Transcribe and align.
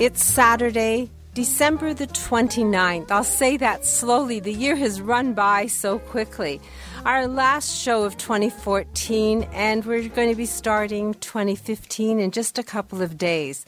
It's 0.00 0.22
Saturday, 0.22 1.10
December 1.34 1.92
the 1.92 2.06
29th. 2.06 3.10
I'll 3.10 3.24
say 3.24 3.56
that 3.56 3.84
slowly. 3.84 4.38
The 4.38 4.52
year 4.52 4.76
has 4.76 5.00
run 5.00 5.34
by 5.34 5.66
so 5.66 5.98
quickly. 5.98 6.60
Our 7.04 7.26
last 7.26 7.76
show 7.76 8.04
of 8.04 8.16
2014, 8.16 9.48
and 9.52 9.84
we're 9.84 10.08
going 10.08 10.28
to 10.28 10.36
be 10.36 10.46
starting 10.46 11.14
2015 11.14 12.20
in 12.20 12.30
just 12.30 12.60
a 12.60 12.62
couple 12.62 13.02
of 13.02 13.18
days. 13.18 13.66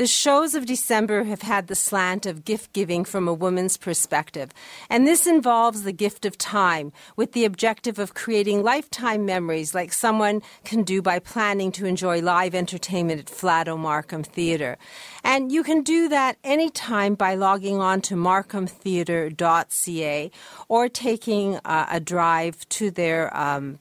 The 0.00 0.06
shows 0.06 0.54
of 0.54 0.64
December 0.64 1.24
have 1.24 1.42
had 1.42 1.66
the 1.66 1.74
slant 1.74 2.24
of 2.24 2.46
gift 2.46 2.72
giving 2.72 3.04
from 3.04 3.28
a 3.28 3.34
woman's 3.34 3.76
perspective, 3.76 4.50
and 4.88 5.06
this 5.06 5.26
involves 5.26 5.82
the 5.82 5.92
gift 5.92 6.24
of 6.24 6.38
time 6.38 6.90
with 7.16 7.32
the 7.32 7.44
objective 7.44 7.98
of 7.98 8.14
creating 8.14 8.62
lifetime 8.62 9.26
memories 9.26 9.74
like 9.74 9.92
someone 9.92 10.40
can 10.64 10.84
do 10.84 11.02
by 11.02 11.18
planning 11.18 11.70
to 11.72 11.84
enjoy 11.84 12.22
live 12.22 12.54
entertainment 12.54 13.20
at 13.20 13.26
Flato 13.26 13.78
Markham 13.78 14.22
Theatre. 14.22 14.78
And 15.22 15.52
you 15.52 15.62
can 15.62 15.82
do 15.82 16.08
that 16.08 16.38
anytime 16.42 17.14
by 17.14 17.34
logging 17.34 17.78
on 17.78 18.00
to 18.00 18.14
markhamtheatre.ca 18.14 20.30
or 20.68 20.88
taking 20.88 21.56
uh, 21.56 21.86
a 21.90 22.00
drive 22.00 22.66
to 22.70 22.90
their 22.90 23.36
um, 23.36 23.78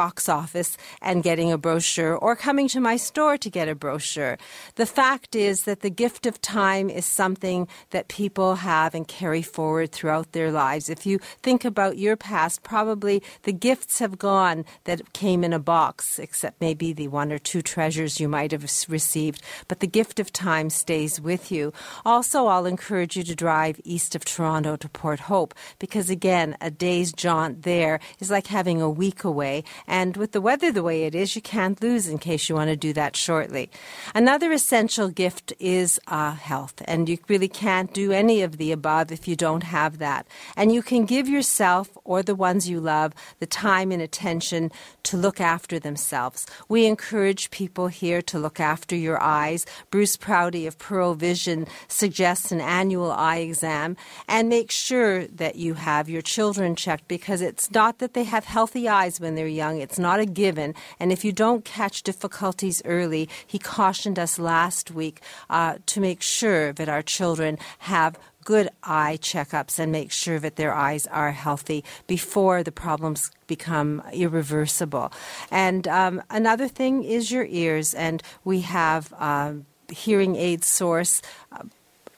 box 0.00 0.30
office 0.30 0.78
and 1.02 1.22
getting 1.22 1.52
a 1.52 1.58
brochure 1.58 2.16
or 2.16 2.34
coming 2.34 2.68
to 2.68 2.80
my 2.80 2.96
store 2.96 3.36
to 3.36 3.50
get 3.50 3.68
a 3.68 3.74
brochure. 3.74 4.38
The 4.76 4.86
fact 5.00 5.36
is 5.48 5.64
that 5.64 5.80
the 5.80 5.90
gift 6.04 6.24
of 6.24 6.40
time 6.40 6.88
is 6.88 7.04
something 7.04 7.68
that 7.90 8.08
people 8.08 8.50
have 8.72 8.94
and 8.94 9.06
carry 9.06 9.42
forward 9.42 9.92
throughout 9.92 10.32
their 10.32 10.50
lives. 10.50 10.88
If 10.88 11.04
you 11.04 11.18
think 11.42 11.66
about 11.66 11.98
your 11.98 12.16
past, 12.16 12.62
probably 12.62 13.22
the 13.42 13.52
gifts 13.52 13.98
have 13.98 14.16
gone 14.16 14.64
that 14.84 15.12
came 15.12 15.44
in 15.44 15.52
a 15.52 15.58
box, 15.74 16.18
except 16.18 16.60
maybe 16.62 16.94
the 16.94 17.08
one 17.08 17.30
or 17.30 17.38
two 17.38 17.60
treasures 17.60 18.20
you 18.20 18.28
might 18.28 18.52
have 18.52 18.64
received, 18.88 19.42
but 19.68 19.80
the 19.80 19.86
gift 19.98 20.18
of 20.18 20.32
time 20.32 20.70
stays 20.70 21.20
with 21.20 21.52
you. 21.52 21.74
Also, 22.06 22.46
I'll 22.46 22.64
encourage 22.64 23.16
you 23.18 23.24
to 23.24 23.34
drive 23.34 23.80
east 23.84 24.14
of 24.14 24.24
Toronto 24.24 24.76
to 24.76 24.88
Port 24.88 25.20
Hope 25.32 25.52
because, 25.78 26.08
again, 26.08 26.56
a 26.60 26.70
day's 26.70 27.12
jaunt 27.12 27.64
there 27.64 28.00
is 28.18 28.30
like 28.30 28.46
having 28.46 28.80
a 28.80 28.88
week 28.88 29.24
away 29.24 29.62
and 29.90 30.16
with 30.16 30.30
the 30.30 30.40
weather 30.40 30.70
the 30.70 30.84
way 30.84 31.02
it 31.02 31.16
is, 31.16 31.34
you 31.34 31.42
can't 31.42 31.82
lose 31.82 32.06
in 32.06 32.18
case 32.18 32.48
you 32.48 32.54
want 32.54 32.70
to 32.70 32.76
do 32.76 32.92
that 32.92 33.16
shortly. 33.16 33.70
Another 34.14 34.52
essential 34.52 35.08
gift 35.08 35.52
is 35.58 35.98
uh, 36.06 36.30
health. 36.30 36.80
And 36.84 37.08
you 37.08 37.18
really 37.26 37.48
can't 37.48 37.92
do 37.92 38.12
any 38.12 38.42
of 38.42 38.56
the 38.56 38.70
above 38.70 39.10
if 39.10 39.26
you 39.26 39.34
don't 39.34 39.64
have 39.64 39.98
that. 39.98 40.28
And 40.56 40.72
you 40.72 40.80
can 40.80 41.06
give 41.06 41.28
yourself 41.28 41.88
or 42.04 42.22
the 42.22 42.36
ones 42.36 42.68
you 42.68 42.78
love 42.78 43.14
the 43.40 43.46
time 43.46 43.90
and 43.90 44.00
attention 44.00 44.70
to 45.02 45.16
look 45.16 45.40
after 45.40 45.80
themselves. 45.80 46.46
We 46.68 46.86
encourage 46.86 47.50
people 47.50 47.88
here 47.88 48.22
to 48.22 48.38
look 48.38 48.60
after 48.60 48.94
your 48.94 49.20
eyes. 49.20 49.66
Bruce 49.90 50.16
Prouty 50.16 50.68
of 50.68 50.78
Pearle 50.78 51.14
Vision 51.14 51.66
suggests 51.88 52.52
an 52.52 52.60
annual 52.60 53.10
eye 53.10 53.38
exam 53.38 53.96
and 54.28 54.48
make 54.48 54.70
sure 54.70 55.26
that 55.26 55.56
you 55.56 55.74
have 55.74 56.08
your 56.08 56.22
children 56.22 56.76
checked 56.76 57.08
because 57.08 57.40
it's 57.40 57.72
not 57.72 57.98
that 57.98 58.14
they 58.14 58.24
have 58.24 58.44
healthy 58.44 58.88
eyes 58.88 59.18
when 59.18 59.34
they're 59.34 59.48
young 59.48 59.69
young. 59.70 59.82
It's 59.82 59.98
not 59.98 60.20
a 60.20 60.26
given. 60.26 60.74
And 60.98 61.12
if 61.12 61.24
you 61.24 61.32
don't 61.32 61.64
catch 61.64 62.02
difficulties 62.02 62.82
early, 62.84 63.28
he 63.46 63.58
cautioned 63.58 64.18
us 64.18 64.38
last 64.38 64.90
week 64.90 65.20
uh, 65.48 65.78
to 65.86 66.00
make 66.00 66.22
sure 66.22 66.72
that 66.72 66.88
our 66.88 67.02
children 67.02 67.58
have 67.80 68.18
good 68.44 68.68
eye 68.82 69.18
checkups 69.20 69.78
and 69.78 69.92
make 69.92 70.10
sure 70.10 70.40
that 70.40 70.56
their 70.56 70.72
eyes 70.72 71.06
are 71.08 71.30
healthy 71.30 71.84
before 72.06 72.62
the 72.62 72.72
problems 72.72 73.30
become 73.46 74.02
irreversible. 74.12 75.12
And 75.50 75.86
um, 75.86 76.22
another 76.30 76.66
thing 76.66 77.04
is 77.04 77.30
your 77.30 77.46
ears, 77.46 77.94
and 77.94 78.22
we 78.44 78.60
have. 78.62 79.12
Um, 79.18 79.66
hearing 79.92 80.36
aid 80.36 80.62
source 80.64 81.20
uh, 81.50 81.64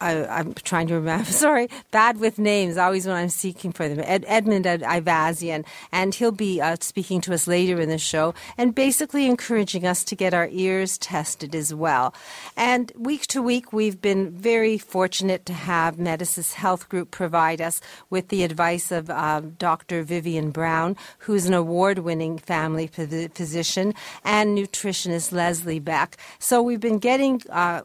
I, 0.02 0.40
am 0.40 0.54
trying 0.54 0.88
to 0.88 0.94
remember. 0.94 1.24
Sorry, 1.30 1.68
bad 1.90 2.18
with 2.18 2.38
names. 2.38 2.76
Always 2.76 3.06
when 3.06 3.16
I'm 3.16 3.28
seeking 3.28 3.72
for 3.72 3.88
them. 3.88 4.00
Ed, 4.04 4.24
Edmund 4.26 4.64
Ivazian, 4.64 5.64
and 5.92 6.14
he'll 6.14 6.32
be 6.32 6.60
uh, 6.60 6.76
speaking 6.80 7.20
to 7.22 7.34
us 7.34 7.46
later 7.46 7.80
in 7.80 7.88
the 7.88 7.98
show, 7.98 8.34
and 8.58 8.74
basically 8.74 9.26
encouraging 9.26 9.86
us 9.86 10.02
to 10.04 10.16
get 10.16 10.34
our 10.34 10.48
ears 10.50 10.98
tested 10.98 11.54
as 11.54 11.72
well. 11.72 12.14
And 12.56 12.92
week 12.96 13.26
to 13.28 13.40
week, 13.40 13.72
we've 13.72 14.00
been 14.00 14.30
very 14.30 14.76
fortunate 14.76 15.46
to 15.46 15.52
have 15.52 15.96
Medisys 15.96 16.54
Health 16.54 16.88
Group 16.88 17.10
provide 17.10 17.60
us 17.60 17.80
with 18.10 18.28
the 18.28 18.42
advice 18.42 18.90
of 18.90 19.08
um, 19.10 19.50
Dr. 19.58 20.02
Vivian 20.02 20.50
Brown, 20.50 20.96
who's 21.18 21.46
an 21.46 21.54
award-winning 21.54 22.38
family 22.38 22.88
physician, 22.88 23.94
and 24.24 24.58
nutritionist 24.58 25.32
Leslie 25.32 25.78
Beck. 25.78 26.16
So 26.38 26.60
we've 26.60 26.80
been 26.80 26.98
getting. 26.98 27.42
Uh, 27.48 27.82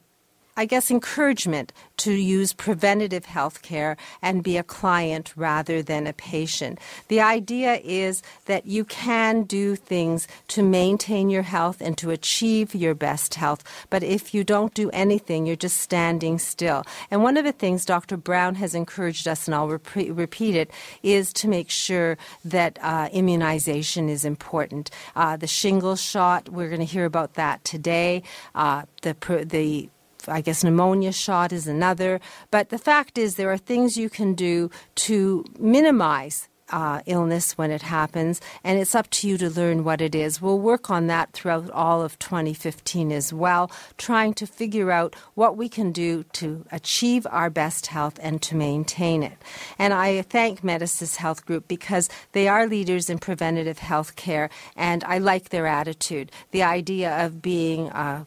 I 0.60 0.66
guess, 0.66 0.90
encouragement 0.90 1.72
to 1.98 2.12
use 2.12 2.52
preventative 2.52 3.26
health 3.26 3.62
care 3.62 3.96
and 4.24 4.44
be 4.44 4.58
a 4.58 4.64
client 4.64 5.34
rather 5.36 5.84
than 5.84 6.08
a 6.08 6.14
patient. 6.14 6.80
The 7.10 7.22
idea 7.22 7.80
is 7.84 8.24
that 8.46 8.66
you 8.66 8.84
can 8.84 9.44
do 9.44 9.76
things 9.76 10.28
to 10.50 10.64
maintain 10.64 11.30
your 11.30 11.44
health 11.44 11.80
and 11.80 11.96
to 12.00 12.10
achieve 12.10 12.74
your 12.74 12.96
best 12.96 13.36
health, 13.36 13.64
but 13.92 14.02
if 14.02 14.34
you 14.34 14.44
don't 14.44 14.74
do 14.74 14.90
anything, 14.90 15.46
you're 15.46 15.56
just 15.56 15.80
standing 15.80 16.40
still. 16.40 16.84
And 17.12 17.22
one 17.22 17.38
of 17.38 17.46
the 17.46 17.52
things 17.52 17.86
Dr. 17.86 18.18
Brown 18.18 18.56
has 18.56 18.74
encouraged 18.74 19.28
us, 19.28 19.48
and 19.48 19.54
I'll 19.54 19.70
rep- 19.70 19.96
repeat 19.96 20.56
it, 20.56 20.72
is 21.04 21.32
to 21.34 21.48
make 21.48 21.70
sure 21.70 22.18
that 22.44 22.80
uh, 22.82 23.10
immunization 23.12 24.10
is 24.10 24.26
important. 24.26 24.90
Uh, 25.16 25.38
the 25.38 25.46
shingles 25.46 26.02
shot, 26.02 26.50
we're 26.50 26.70
going 26.70 26.80
to 26.80 26.86
hear 26.86 27.06
about 27.06 27.36
that 27.36 27.64
today. 27.64 28.24
Uh, 28.56 28.84
the, 29.04 29.16
the 29.46 29.90
I 30.28 30.42
guess 30.42 30.64
pneumonia 30.64 31.12
shot 31.12 31.52
is 31.52 31.68
another. 31.68 32.20
But 32.52 32.70
the 32.70 32.78
fact 32.78 33.18
is, 33.18 33.36
there 33.36 33.52
are 33.52 33.58
things 33.58 33.98
you 33.98 34.10
can 34.10 34.34
do 34.34 34.70
to 34.96 35.46
minimize 35.60 36.48
uh, 36.70 37.02
illness 37.06 37.58
when 37.58 37.72
it 37.72 37.82
happens, 37.82 38.42
and 38.64 38.80
it's 38.80 38.96
up 38.96 39.10
to 39.10 39.28
you 39.28 39.38
to 39.38 39.50
learn 39.50 39.84
what 39.84 40.02
it 40.02 40.14
is. 40.14 40.42
We'll 40.42 40.60
work 40.60 40.90
on 40.90 41.08
that 41.08 41.32
throughout 41.32 41.70
all 41.72 42.02
of 42.02 42.20
2015 42.20 43.12
as 43.12 43.32
well, 43.32 43.72
trying 43.98 44.34
to 44.36 44.46
figure 44.46 44.92
out 44.92 45.16
what 45.36 45.56
we 45.56 45.70
can 45.70 45.92
do 45.92 46.24
to 46.34 46.66
achieve 46.72 47.26
our 47.30 47.50
best 47.50 47.88
health 47.88 48.20
and 48.22 48.42
to 48.44 48.56
maintain 48.56 49.24
it. 49.24 49.38
And 49.80 49.94
I 49.94 50.22
thank 50.24 50.62
Medisys 50.62 51.16
Health 51.16 51.46
Group 51.46 51.68
because 51.68 52.10
they 52.34 52.48
are 52.48 52.68
leaders 52.68 53.10
in 53.10 53.20
preventative 53.20 53.80
health 53.80 54.16
care, 54.16 54.50
and 54.76 55.04
I 55.04 55.20
like 55.20 55.50
their 55.50 55.68
attitude. 55.68 56.32
The 56.52 56.64
idea 56.64 57.26
of 57.26 57.42
being 57.42 57.88
a, 57.90 58.26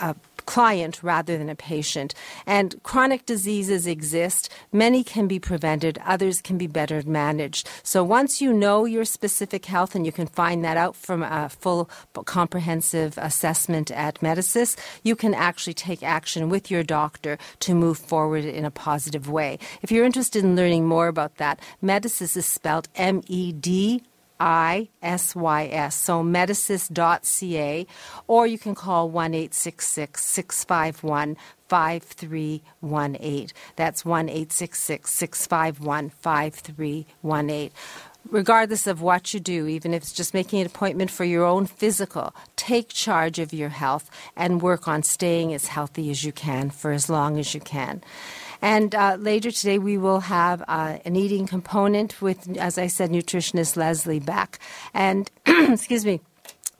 a 0.00 0.16
client 0.46 1.02
rather 1.02 1.36
than 1.36 1.48
a 1.48 1.54
patient. 1.54 2.14
And 2.46 2.80
chronic 2.82 3.26
diseases 3.26 3.86
exist. 3.86 4.48
Many 4.72 5.04
can 5.04 5.26
be 5.26 5.38
prevented, 5.38 5.98
others 6.04 6.40
can 6.40 6.56
be 6.56 6.66
better 6.66 7.02
managed. 7.04 7.68
So 7.82 8.02
once 8.02 8.40
you 8.40 8.52
know 8.52 8.84
your 8.84 9.04
specific 9.04 9.66
health, 9.66 9.94
and 9.94 10.06
you 10.06 10.12
can 10.12 10.26
find 10.26 10.64
that 10.64 10.76
out 10.76 10.96
from 10.96 11.22
a 11.22 11.48
full 11.48 11.90
comprehensive 12.24 13.18
assessment 13.18 13.90
at 13.90 14.20
Medisys, 14.20 14.76
you 15.02 15.14
can 15.16 15.34
actually 15.34 15.74
take 15.74 16.02
action 16.02 16.48
with 16.48 16.70
your 16.70 16.82
doctor 16.82 17.36
to 17.60 17.74
move 17.74 17.98
forward 17.98 18.44
in 18.44 18.64
a 18.64 18.70
positive 18.70 19.28
way. 19.28 19.58
If 19.82 19.90
you're 19.90 20.04
interested 20.04 20.44
in 20.44 20.56
learning 20.56 20.86
more 20.86 21.08
about 21.08 21.36
that, 21.36 21.60
Medisys 21.82 22.36
is 22.36 22.46
spelled 22.46 22.88
M 22.94 23.22
E 23.26 23.52
D 23.52 24.02
I 24.38 24.88
S 25.02 25.34
Y 25.34 25.66
S. 25.72 25.96
So 25.96 26.22
medisys.ca, 26.22 27.86
or 28.26 28.46
you 28.46 28.58
can 28.58 28.74
call 28.74 29.08
1 29.10 29.48
651 29.50 31.36
5318. 31.68 33.48
That's 33.76 34.04
1 34.04 34.28
651 34.50 36.10
5318. 36.10 37.70
regardless 38.30 38.86
of 38.86 39.00
what 39.02 39.32
you 39.32 39.40
do, 39.40 39.66
even 39.66 39.94
if 39.94 40.02
it's 40.02 40.12
just 40.12 40.34
making 40.34 40.60
an 40.60 40.66
appointment 40.66 41.10
for 41.10 41.24
your 41.24 41.44
own 41.44 41.66
physical, 41.66 42.34
take 42.56 42.88
charge 42.88 43.38
of 43.38 43.52
your 43.52 43.68
health 43.68 44.10
and 44.36 44.62
work 44.62 44.88
on 44.88 45.02
staying 45.02 45.54
as 45.54 45.68
healthy 45.68 46.10
as 46.10 46.24
you 46.24 46.32
can 46.32 46.70
for 46.70 46.90
as 46.92 47.08
long 47.08 47.38
as 47.38 47.54
you 47.54 47.60
can. 47.60 48.02
And 48.62 48.94
uh, 48.94 49.16
later 49.18 49.50
today, 49.50 49.78
we 49.78 49.98
will 49.98 50.20
have 50.20 50.62
uh, 50.66 50.98
an 51.04 51.16
eating 51.16 51.46
component 51.46 52.20
with, 52.22 52.56
as 52.56 52.78
I 52.78 52.86
said, 52.86 53.10
nutritionist 53.10 53.76
Leslie 53.76 54.20
Beck. 54.20 54.58
And, 54.94 55.30
excuse 55.46 56.04
me 56.04 56.20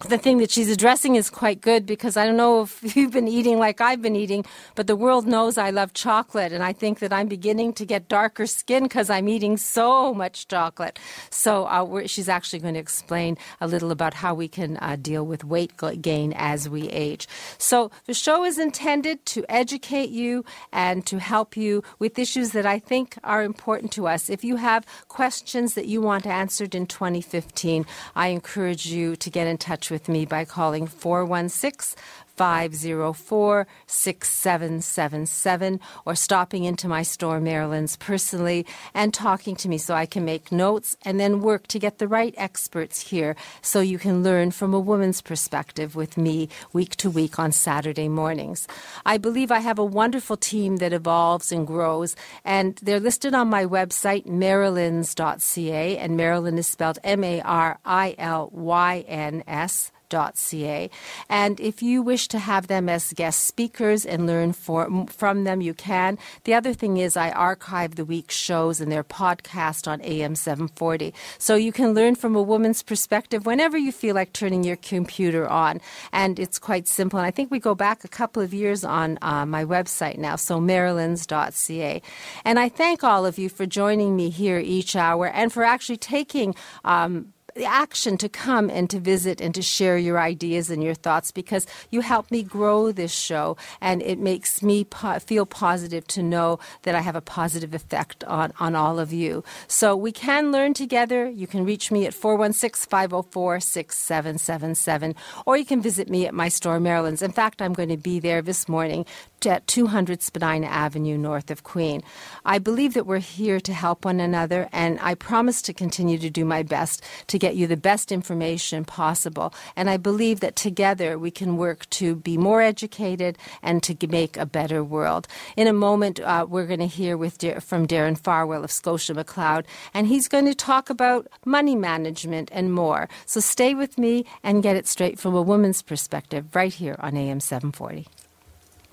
the 0.01 0.19
thing 0.19 0.39
that 0.39 0.51
she's 0.51 0.71
addressing 0.71 1.17
is 1.17 1.31
quite 1.31 1.63
good 1.63 1.87
because 1.87 2.19
I 2.19 2.27
don't 2.27 2.37
know 2.37 2.63
if 2.63 2.97
you've 2.97 3.13
been 3.13 3.29
eating 3.29 3.59
like 3.59 3.81
I've 3.81 4.03
been 4.03 4.15
eating, 4.15 4.45
but 4.75 4.87
the 4.87 4.95
world 4.95 5.27
knows 5.27 5.57
I 5.57 5.71
love 5.71 5.95
chocolate, 5.95 6.53
and 6.53 6.63
I 6.63 6.75
think 6.75 6.99
that 6.99 7.15
I'm 7.15 7.29
beginning 7.29 7.73
to 7.75 7.87
get 7.87 8.07
darker 8.07 8.47
skin 8.47 8.83
because 8.83 9.09
I'm 9.09 9.27
eating 9.27 9.57
so 9.57 10.13
much 10.13 10.49
chocolate. 10.49 10.99
So 11.31 11.65
uh, 11.65 12.07
she's 12.07 12.29
actually 12.29 12.59
going 12.59 12.75
to 12.75 12.81
explain 12.81 13.39
a 13.61 13.67
little 13.67 13.91
about 13.91 14.13
how 14.13 14.35
we 14.35 14.49
can 14.49 14.77
uh, 14.83 14.97
deal 15.01 15.25
with 15.25 15.45
weight 15.45 15.73
gain 16.03 16.35
as 16.37 16.69
we 16.69 16.89
age. 16.91 17.27
So 17.57 17.91
the 18.05 18.15
show 18.15 18.45
is 18.45 18.59
intended 18.59 19.25
to 19.27 19.45
educate 19.49 20.11
you 20.11 20.45
and 20.73 21.07
to 21.07 21.19
help 21.19 21.57
you 21.57 21.83
with 21.99 22.19
issues 22.19 22.51
that 22.51 22.67
I 22.67 22.79
think 22.79 23.19
are 23.25 23.43
important 23.43 23.93
to 23.93 24.07
us. 24.07 24.29
If 24.29 24.45
you 24.45 24.57
have 24.57 24.85
questions 25.09 25.73
that 25.73 25.87
you 25.87 26.03
want 26.03 26.27
answered 26.27 26.75
in 26.75 26.87
2015, 26.87 27.87
I 28.15 28.29
encourage 28.29 28.87
you 28.87 29.17
to 29.17 29.31
get 29.31 29.47
in 29.47 29.57
touch 29.57 29.86
with 29.91 30.09
me 30.09 30.27
by 30.27 30.45
calling 30.45 30.87
416 30.87 31.97
504 32.37 33.67
6777 33.87 35.81
or 36.05 36.15
stopping 36.15 36.65
into 36.65 36.89
my 36.89 37.03
store, 37.03 37.41
Marilyn's, 37.41 37.97
personally 37.97 38.67
and 38.93 39.15
talking 39.15 39.57
to 39.57 39.69
me 39.69 39.79
so 39.79 39.95
I 39.95 40.07
can 40.07 40.25
make 40.25 40.53
notes 40.53 40.97
and 41.03 41.19
then 41.19 41.41
work 41.41 41.67
to 41.69 41.79
get 41.79 41.99
the 41.99 42.09
right 42.09 42.35
experts 42.37 43.01
here 43.01 43.37
so 43.63 43.81
you 43.81 43.99
can 43.99 44.23
learn 44.23 44.51
from 44.51 44.75
a 44.75 44.81
woman's 44.81 45.23
perspective 45.23 45.95
with 45.95 46.17
me 46.17 46.49
week 46.73 46.97
to 46.97 47.09
week 47.09 47.39
on 47.39 47.53
Saturday 47.53 48.09
mornings. 48.09 48.67
I 49.05 49.19
believe 49.19 49.51
I 49.51 49.61
have 49.61 49.79
a 49.79 49.85
wonderful 49.85 50.37
team 50.37 50.79
that 50.79 50.93
evolves 50.93 51.53
and 51.53 51.67
grows, 51.67 52.17
and 52.45 52.77
they're 52.83 53.01
listed 53.01 53.35
on 53.35 53.49
my 53.49 53.65
website, 53.65 54.27
marilyns.ca, 54.27 55.97
and 55.97 56.17
Marilyn's 56.17 56.57
is 56.59 56.67
spelled 56.67 56.99
M 57.05 57.23
A 57.25 57.41
R 57.43 57.79
I 57.85 58.15
L 58.19 58.51
Y 58.53 59.05
N 59.07 59.45
S 59.47 59.93
ca. 60.11 60.91
And 61.29 61.61
if 61.61 61.83
you 61.83 62.03
wish 62.03 62.29
to 62.29 62.39
have 62.39 62.67
them 62.67 62.89
as 62.89 63.13
guest 63.13 63.45
speakers 63.45 64.05
and 64.07 64.27
learn 64.27 64.53
for, 64.53 65.07
from 65.09 65.45
them, 65.45 65.61
you 65.61 65.75
can. 65.75 66.19
The 66.45 66.55
other 66.55 66.73
thing 66.73 66.97
is, 66.97 67.17
I 67.17 67.31
archive 67.31 67.97
the 67.97 68.05
week's 68.05 68.35
shows 68.35 68.81
and 68.81 68.91
their 68.91 69.05
podcast 69.05 69.89
on 69.89 70.01
AM 70.03 70.35
740. 70.35 71.15
So 71.39 71.55
you 71.55 71.73
can 71.73 71.95
learn 71.95 72.15
from 72.15 72.37
a 72.37 72.43
woman's 72.43 72.83
perspective 72.83 73.47
whenever 73.47 73.77
you 73.79 73.93
feel 73.93 74.15
like 74.15 74.33
turning 74.33 74.65
your 74.65 74.77
computer 74.77 75.49
on. 75.49 75.81
And 76.13 76.39
it's 76.39 76.59
quite 76.59 76.89
simple. 76.89 77.19
And 77.19 77.27
I 77.27 77.31
think 77.31 77.51
we 77.51 77.59
go 77.59 77.75
back 77.75 78.05
a 78.05 78.09
couple 78.09 78.43
of 78.43 78.55
years 78.55 78.85
on 78.85 79.19
uh, 79.23 79.47
my 79.47 79.65
website 79.65 80.19
now, 80.19 80.37
so 80.37 80.61
marilyns.ca. 80.61 82.03
And 82.45 82.59
I 82.59 82.69
thank 82.69 83.05
all 83.05 83.27
of 83.27 83.39
you 83.39 83.49
for 83.49 83.67
joining 83.67 84.17
me 84.17 84.31
here 84.31 84.59
each 84.59 84.97
hour 84.97 85.29
and 85.29 85.53
for 85.53 85.65
actually 85.65 85.99
taking 85.99 86.55
um, 86.85 87.33
action 87.65 88.17
to 88.19 88.29
come 88.29 88.71
and 88.71 88.91
to 88.91 89.01
visit 89.01 89.41
and 89.41 89.55
to 89.55 89.63
share 89.63 89.97
your 89.97 90.19
ideas 90.19 90.71
and 90.71 90.83
your 90.83 90.95
thoughts 90.95 91.31
because 91.31 91.67
you 91.91 92.01
help 92.01 92.31
me 92.31 92.43
grow 92.43 92.93
this 92.93 93.13
show 93.13 93.57
and 93.81 94.03
it 94.03 94.19
makes 94.19 94.63
me 94.63 94.85
po- 94.85 95.19
feel 95.19 95.47
positive 95.47 96.07
to 96.09 96.23
know 96.23 96.59
that 96.83 96.95
I 96.95 97.01
have 97.01 97.17
a 97.17 97.21
positive 97.21 97.75
effect 97.75 98.25
on, 98.25 98.53
on 98.61 98.75
all 98.75 98.99
of 98.99 99.13
you. 99.13 99.45
So 99.69 99.97
we 99.97 100.13
can 100.13 100.53
learn 100.53 100.75
together. 100.75 101.29
You 101.29 101.47
can 101.47 101.65
reach 101.65 101.91
me 101.91 102.07
at 102.07 102.15
416 102.15 102.89
504 102.89 103.61
6777 103.61 105.15
or 105.47 105.57
you 105.57 105.65
can 105.65 105.81
visit 105.81 106.11
me 106.11 106.27
at 106.27 106.35
my 106.35 106.49
store, 106.49 106.81
Marilyn's. 106.81 107.23
In 107.23 107.33
fact, 107.33 107.63
I'm 107.63 107.73
going 107.73 107.89
to 107.89 107.97
be 107.97 108.19
there 108.19 108.43
this 108.43 108.69
morning 108.69 109.07
at 109.47 109.67
200 109.69 110.23
Spadina 110.23 110.67
Avenue, 110.67 111.17
north 111.17 111.51
of 111.51 111.63
Queen. 111.63 112.03
I 112.45 112.59
believe 112.59 112.95
that 112.95 113.07
we're 113.07 113.19
here 113.19 113.61
to 113.61 113.73
help 113.73 114.05
one 114.05 114.19
another, 114.19 114.69
and 114.73 114.99
I 115.01 115.15
promise 115.15 115.63
to 115.63 115.73
continue 115.73 116.19
to 116.19 116.31
do 116.31 116.45
my 116.45 116.63
best 116.63 117.03
to 117.29 117.39
get 117.39 117.46
you 117.55 117.67
the 117.67 117.77
best 117.77 118.11
information 118.11 118.85
possible. 118.85 119.55
And 119.77 119.89
I 119.89 119.97
believe 119.97 120.41
that 120.41 120.57
together 120.57 121.19
we 121.19 121.31
can 121.31 121.57
work 121.57 121.89
to 121.91 122.17
be 122.17 122.37
more 122.37 122.61
educated 122.61 123.39
and 123.63 123.83
to 123.85 123.97
make 124.09 124.37
a 124.37 124.47
better 124.47 124.83
world. 124.83 125.29
In 125.57 125.69
a 125.69 125.73
moment, 125.73 126.19
uh, 126.21 126.47
we're 126.49 126.67
going 126.67 126.81
to 126.81 126.87
hear 126.87 127.17
with 127.17 127.37
from 127.61 127.87
Darren 127.87 128.19
Farwell 128.19 128.65
of 128.65 128.73
Scotia 128.73 129.15
McLeod, 129.15 129.67
and 129.95 130.07
he's 130.07 130.27
going 130.27 130.47
to 130.47 130.55
talk 130.55 130.91
about 130.91 131.29
money 131.45 131.77
management 131.77 132.49
and 132.53 132.73
more. 132.73 133.09
So 133.27 133.41
stay 133.41 133.75
with 133.75 133.99
me 133.99 134.25
and 134.43 134.63
get 134.63 134.77
it 134.77 134.87
straight 134.87 135.19
from 135.19 135.35
a 135.35 135.43
woman's 135.43 135.83
perspective 135.83 136.57
right 136.57 136.73
here 136.73 136.97
on 136.99 137.17
AM 137.17 137.41
740. 137.41 138.07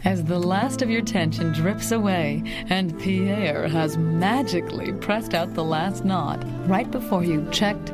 As 0.06 0.26
the 0.26 0.40
last 0.40 0.82
of 0.82 0.90
your 0.90 1.02
tension 1.02 1.54
drips 1.54 1.92
away 1.92 2.44
and 2.70 3.00
Pierre 3.00 3.70
has 3.70 3.98
magically 3.98 4.92
pressed 4.92 5.34
out 5.34 5.54
the 5.54 5.64
last 5.64 6.04
knot 6.04 6.44
right 6.68 6.92
before 6.92 7.24
you 7.24 7.48
checked, 7.52 7.94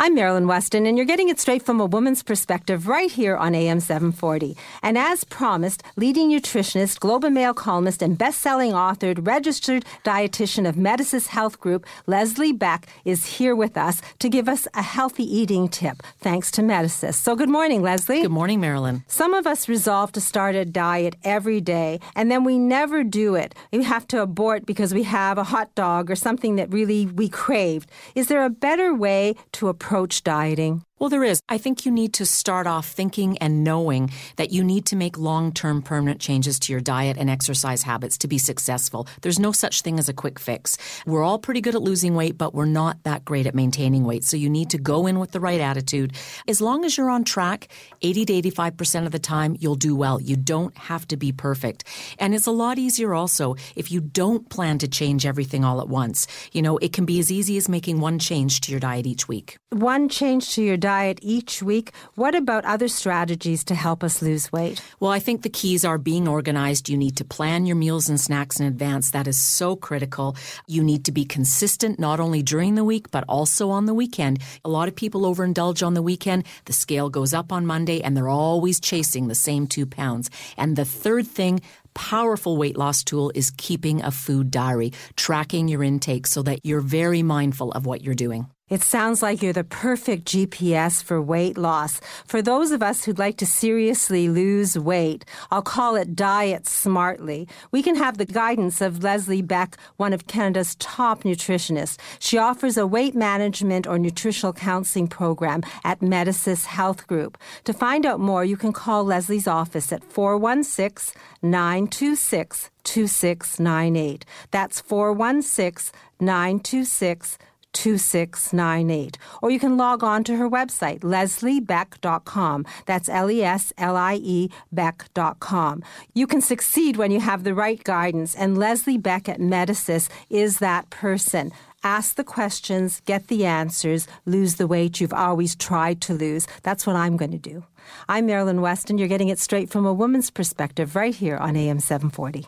I'm 0.00 0.16
Marilyn 0.16 0.48
Weston, 0.48 0.86
and 0.86 0.98
you're 0.98 1.06
getting 1.06 1.28
it 1.28 1.38
straight 1.38 1.62
from 1.62 1.80
a 1.80 1.86
woman's 1.86 2.24
perspective 2.24 2.88
right 2.88 3.08
here 3.08 3.36
on 3.36 3.54
AM 3.54 3.78
740. 3.78 4.56
And 4.82 4.98
as 4.98 5.22
promised, 5.22 5.84
leading 5.94 6.30
nutritionist, 6.30 6.98
Globe 6.98 7.22
and 7.22 7.32
Mail 7.32 7.54
columnist, 7.54 8.02
and 8.02 8.18
best-selling 8.18 8.74
author, 8.74 9.14
registered 9.16 9.84
dietitian 10.02 10.68
of 10.68 10.74
Medisys 10.74 11.28
Health 11.28 11.60
Group, 11.60 11.86
Leslie 12.08 12.50
Beck, 12.52 12.88
is 13.04 13.36
here 13.36 13.54
with 13.54 13.76
us 13.76 14.02
to 14.18 14.28
give 14.28 14.48
us 14.48 14.66
a 14.74 14.82
healthy 14.82 15.22
eating 15.22 15.68
tip, 15.68 16.02
thanks 16.18 16.50
to 16.50 16.62
Medisys. 16.62 17.14
So 17.14 17.36
good 17.36 17.48
morning, 17.48 17.80
Leslie. 17.80 18.22
Good 18.22 18.32
morning, 18.32 18.58
Marilyn. 18.58 19.04
Some 19.06 19.32
of 19.32 19.46
us 19.46 19.68
resolve 19.68 20.10
to 20.12 20.20
start 20.20 20.56
a 20.56 20.64
diet 20.64 21.14
every 21.22 21.60
day, 21.60 22.00
and 22.16 22.32
then 22.32 22.42
we 22.42 22.58
never 22.58 23.04
do 23.04 23.36
it. 23.36 23.54
We 23.70 23.84
have 23.84 24.08
to 24.08 24.22
abort 24.22 24.66
because 24.66 24.92
we 24.92 25.04
have 25.04 25.38
a 25.38 25.44
hot 25.44 25.72
dog 25.76 26.10
or 26.10 26.16
something 26.16 26.56
that 26.56 26.72
really 26.72 27.06
we 27.06 27.28
craved. 27.28 27.88
Is 28.16 28.26
there 28.26 28.44
a 28.44 28.50
better 28.50 28.92
way 28.92 29.36
to 29.52 29.68
approach 29.68 29.83
approach 29.84 30.22
dieting? 30.24 30.82
Well, 31.04 31.10
there 31.10 31.22
is. 31.22 31.42
I 31.50 31.58
think 31.58 31.84
you 31.84 31.92
need 31.92 32.14
to 32.14 32.24
start 32.24 32.66
off 32.66 32.88
thinking 32.88 33.36
and 33.36 33.62
knowing 33.62 34.10
that 34.36 34.52
you 34.52 34.64
need 34.64 34.86
to 34.86 34.96
make 34.96 35.18
long 35.18 35.52
term 35.52 35.82
permanent 35.82 36.18
changes 36.18 36.58
to 36.60 36.72
your 36.72 36.80
diet 36.80 37.18
and 37.18 37.28
exercise 37.28 37.82
habits 37.82 38.16
to 38.16 38.26
be 38.26 38.38
successful. 38.38 39.06
There's 39.20 39.38
no 39.38 39.52
such 39.52 39.82
thing 39.82 39.98
as 39.98 40.08
a 40.08 40.14
quick 40.14 40.38
fix. 40.38 40.78
We're 41.04 41.22
all 41.22 41.38
pretty 41.38 41.60
good 41.60 41.74
at 41.74 41.82
losing 41.82 42.14
weight, 42.14 42.38
but 42.38 42.54
we're 42.54 42.64
not 42.64 43.02
that 43.02 43.22
great 43.26 43.46
at 43.46 43.54
maintaining 43.54 44.04
weight. 44.04 44.24
So 44.24 44.38
you 44.38 44.48
need 44.48 44.70
to 44.70 44.78
go 44.78 45.06
in 45.06 45.18
with 45.18 45.32
the 45.32 45.40
right 45.40 45.60
attitude. 45.60 46.14
As 46.48 46.62
long 46.62 46.86
as 46.86 46.96
you're 46.96 47.10
on 47.10 47.24
track, 47.24 47.68
80 48.00 48.24
to 48.24 48.50
85% 48.52 49.04
of 49.04 49.12
the 49.12 49.18
time, 49.18 49.58
you'll 49.60 49.74
do 49.74 49.94
well. 49.94 50.18
You 50.22 50.36
don't 50.36 50.74
have 50.78 51.06
to 51.08 51.18
be 51.18 51.32
perfect. 51.32 51.84
And 52.18 52.34
it's 52.34 52.46
a 52.46 52.50
lot 52.50 52.78
easier 52.78 53.12
also 53.12 53.56
if 53.76 53.92
you 53.92 54.00
don't 54.00 54.48
plan 54.48 54.78
to 54.78 54.88
change 54.88 55.26
everything 55.26 55.66
all 55.66 55.82
at 55.82 55.88
once. 55.88 56.26
You 56.52 56.62
know, 56.62 56.78
it 56.78 56.94
can 56.94 57.04
be 57.04 57.20
as 57.20 57.30
easy 57.30 57.58
as 57.58 57.68
making 57.68 58.00
one 58.00 58.18
change 58.18 58.62
to 58.62 58.70
your 58.70 58.80
diet 58.80 59.06
each 59.06 59.28
week. 59.28 59.58
One 59.68 60.08
change 60.08 60.54
to 60.54 60.62
your 60.62 60.78
diet 60.78 60.93
each 61.22 61.62
week. 61.62 61.92
What 62.14 62.34
about 62.34 62.64
other 62.64 62.88
strategies 62.88 63.64
to 63.64 63.74
help 63.74 64.04
us 64.04 64.22
lose 64.22 64.52
weight? 64.52 64.80
Well, 65.00 65.10
I 65.10 65.18
think 65.18 65.42
the 65.42 65.48
keys 65.48 65.84
are 65.84 65.98
being 65.98 66.28
organized. 66.28 66.88
You 66.88 66.96
need 66.96 67.16
to 67.16 67.24
plan 67.24 67.66
your 67.66 67.76
meals 67.76 68.08
and 68.08 68.20
snacks 68.20 68.60
in 68.60 68.66
advance. 68.66 69.10
That 69.10 69.26
is 69.26 69.40
so 69.40 69.76
critical. 69.76 70.36
You 70.66 70.82
need 70.84 71.04
to 71.06 71.12
be 71.12 71.24
consistent 71.24 71.98
not 71.98 72.20
only 72.20 72.42
during 72.42 72.74
the 72.74 72.84
week, 72.84 73.10
but 73.10 73.24
also 73.28 73.70
on 73.70 73.86
the 73.86 73.94
weekend. 73.94 74.38
A 74.64 74.68
lot 74.68 74.88
of 74.88 74.94
people 74.94 75.22
overindulge 75.22 75.84
on 75.84 75.94
the 75.94 76.02
weekend. 76.02 76.44
The 76.66 76.72
scale 76.72 77.10
goes 77.10 77.34
up 77.34 77.52
on 77.52 77.66
Monday 77.66 78.00
and 78.02 78.16
they're 78.16 78.28
always 78.28 78.80
chasing 78.80 79.28
the 79.28 79.34
same 79.34 79.66
two 79.66 79.86
pounds. 79.86 80.30
And 80.56 80.76
the 80.76 80.84
third 80.84 81.26
thing, 81.26 81.60
powerful 81.94 82.56
weight 82.56 82.76
loss 82.76 83.02
tool 83.02 83.32
is 83.34 83.50
keeping 83.56 84.02
a 84.02 84.10
food 84.10 84.50
diary, 84.50 84.92
tracking 85.16 85.68
your 85.68 85.82
intake 85.82 86.26
so 86.26 86.42
that 86.42 86.60
you're 86.62 86.80
very 86.80 87.22
mindful 87.22 87.72
of 87.72 87.86
what 87.86 88.02
you're 88.02 88.14
doing. 88.14 88.46
It 88.70 88.82
sounds 88.82 89.20
like 89.20 89.42
you're 89.42 89.52
the 89.52 89.62
perfect 89.62 90.24
GPS 90.24 91.04
for 91.04 91.20
weight 91.20 91.58
loss. 91.58 92.00
For 92.26 92.40
those 92.40 92.70
of 92.70 92.82
us 92.82 93.04
who'd 93.04 93.18
like 93.18 93.36
to 93.36 93.46
seriously 93.46 94.26
lose 94.26 94.78
weight, 94.78 95.26
I'll 95.50 95.60
call 95.60 95.96
it 95.96 96.16
Diet 96.16 96.66
Smartly. 96.66 97.46
We 97.72 97.82
can 97.82 97.94
have 97.96 98.16
the 98.16 98.24
guidance 98.24 98.80
of 98.80 99.04
Leslie 99.04 99.42
Beck, 99.42 99.76
one 99.98 100.14
of 100.14 100.26
Canada's 100.28 100.76
top 100.76 101.24
nutritionists. 101.24 101.98
She 102.18 102.38
offers 102.38 102.78
a 102.78 102.86
weight 102.86 103.14
management 103.14 103.86
or 103.86 103.98
nutritional 103.98 104.54
counseling 104.54 105.08
program 105.08 105.60
at 105.84 106.00
Medisys 106.00 106.64
Health 106.64 107.06
Group. 107.06 107.36
To 107.64 107.74
find 107.74 108.06
out 108.06 108.18
more, 108.18 108.46
you 108.46 108.56
can 108.56 108.72
call 108.72 109.04
Leslie's 109.04 109.46
office 109.46 109.92
at 109.92 110.02
416 110.02 111.12
926 111.42 112.70
2698. 112.84 114.24
That's 114.50 114.80
416 114.80 115.92
926 116.18 117.38
2698. 117.74 119.18
Or 119.42 119.50
you 119.50 119.58
can 119.58 119.76
log 119.76 120.02
on 120.02 120.24
to 120.24 120.36
her 120.36 120.48
website, 120.48 121.00
lesliebeck.com. 121.00 122.66
That's 122.86 123.08
L 123.08 123.30
E 123.30 123.42
S 123.42 123.72
L 123.76 123.96
I 123.96 124.14
E 124.14 124.50
Beck.com. 124.72 125.82
You 126.14 126.26
can 126.26 126.40
succeed 126.40 126.96
when 126.96 127.10
you 127.10 127.20
have 127.20 127.44
the 127.44 127.54
right 127.54 127.82
guidance, 127.84 128.34
and 128.34 128.56
Leslie 128.56 128.98
Beck 128.98 129.28
at 129.28 129.40
Medisys 129.40 130.08
is 130.30 130.58
that 130.58 130.88
person. 130.90 131.52
Ask 131.82 132.16
the 132.16 132.24
questions, 132.24 133.02
get 133.04 133.28
the 133.28 133.44
answers, 133.44 134.08
lose 134.24 134.54
the 134.54 134.66
weight 134.66 135.00
you've 135.00 135.12
always 135.12 135.54
tried 135.54 136.00
to 136.02 136.14
lose. 136.14 136.46
That's 136.62 136.86
what 136.86 136.96
I'm 136.96 137.18
going 137.18 137.32
to 137.32 137.38
do. 137.38 137.64
I'm 138.08 138.24
Marilyn 138.24 138.62
Weston. 138.62 138.96
You're 138.96 139.08
getting 139.08 139.28
it 139.28 139.38
straight 139.38 139.68
from 139.68 139.84
a 139.84 139.92
woman's 139.92 140.30
perspective 140.30 140.96
right 140.96 141.14
here 141.14 141.36
on 141.36 141.56
AM 141.56 141.80
740. 141.80 142.46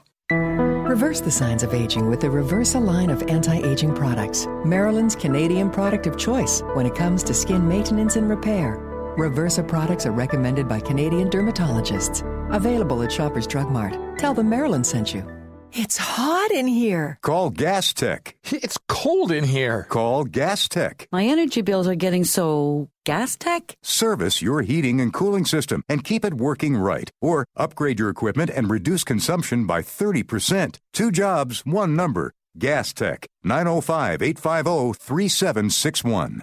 Reverse 0.96 1.20
the 1.20 1.30
signs 1.30 1.62
of 1.62 1.74
aging 1.74 2.08
with 2.08 2.22
the 2.22 2.26
Reversa 2.26 2.82
line 2.82 3.10
of 3.10 3.22
anti 3.24 3.58
aging 3.58 3.94
products, 3.94 4.46
Marilyn's 4.64 5.14
Canadian 5.14 5.68
product 5.70 6.06
of 6.06 6.16
choice 6.16 6.62
when 6.72 6.86
it 6.86 6.94
comes 6.94 7.22
to 7.24 7.34
skin 7.34 7.68
maintenance 7.68 8.16
and 8.16 8.30
repair. 8.30 8.78
Reversa 9.18 9.68
products 9.68 10.06
are 10.06 10.12
recommended 10.12 10.66
by 10.66 10.80
Canadian 10.80 11.28
dermatologists. 11.28 12.24
Available 12.50 13.02
at 13.02 13.12
Shoppers 13.12 13.46
Drug 13.46 13.70
Mart. 13.70 14.18
Tell 14.18 14.32
them 14.32 14.48
Maryland 14.48 14.86
sent 14.86 15.12
you. 15.12 15.35
It's 15.78 15.98
hot 15.98 16.52
in 16.52 16.68
here. 16.68 17.18
Call 17.20 17.50
Gas 17.50 17.92
Tech. 17.92 18.34
It's 18.50 18.78
cold 18.88 19.30
in 19.30 19.44
here. 19.44 19.84
Call 19.90 20.24
Gas 20.24 20.68
Tech. 20.68 21.06
My 21.12 21.24
energy 21.26 21.60
bills 21.60 21.86
are 21.86 21.94
getting 21.94 22.24
so 22.24 22.88
gas 23.04 23.36
tech? 23.36 23.76
Service 23.82 24.40
your 24.40 24.62
heating 24.62 25.02
and 25.02 25.12
cooling 25.12 25.44
system 25.44 25.82
and 25.86 26.02
keep 26.02 26.24
it 26.24 26.34
working 26.34 26.78
right. 26.78 27.10
Or 27.20 27.44
upgrade 27.56 27.98
your 27.98 28.08
equipment 28.08 28.50
and 28.50 28.70
reduce 28.70 29.04
consumption 29.04 29.66
by 29.66 29.82
30%. 29.82 30.78
Two 30.94 31.10
jobs, 31.10 31.62
one 31.66 31.94
number. 31.94 32.32
Gas 32.58 32.94
Tech. 32.94 33.26
905 33.44 34.22
850 34.22 34.94
3761. 34.98 36.42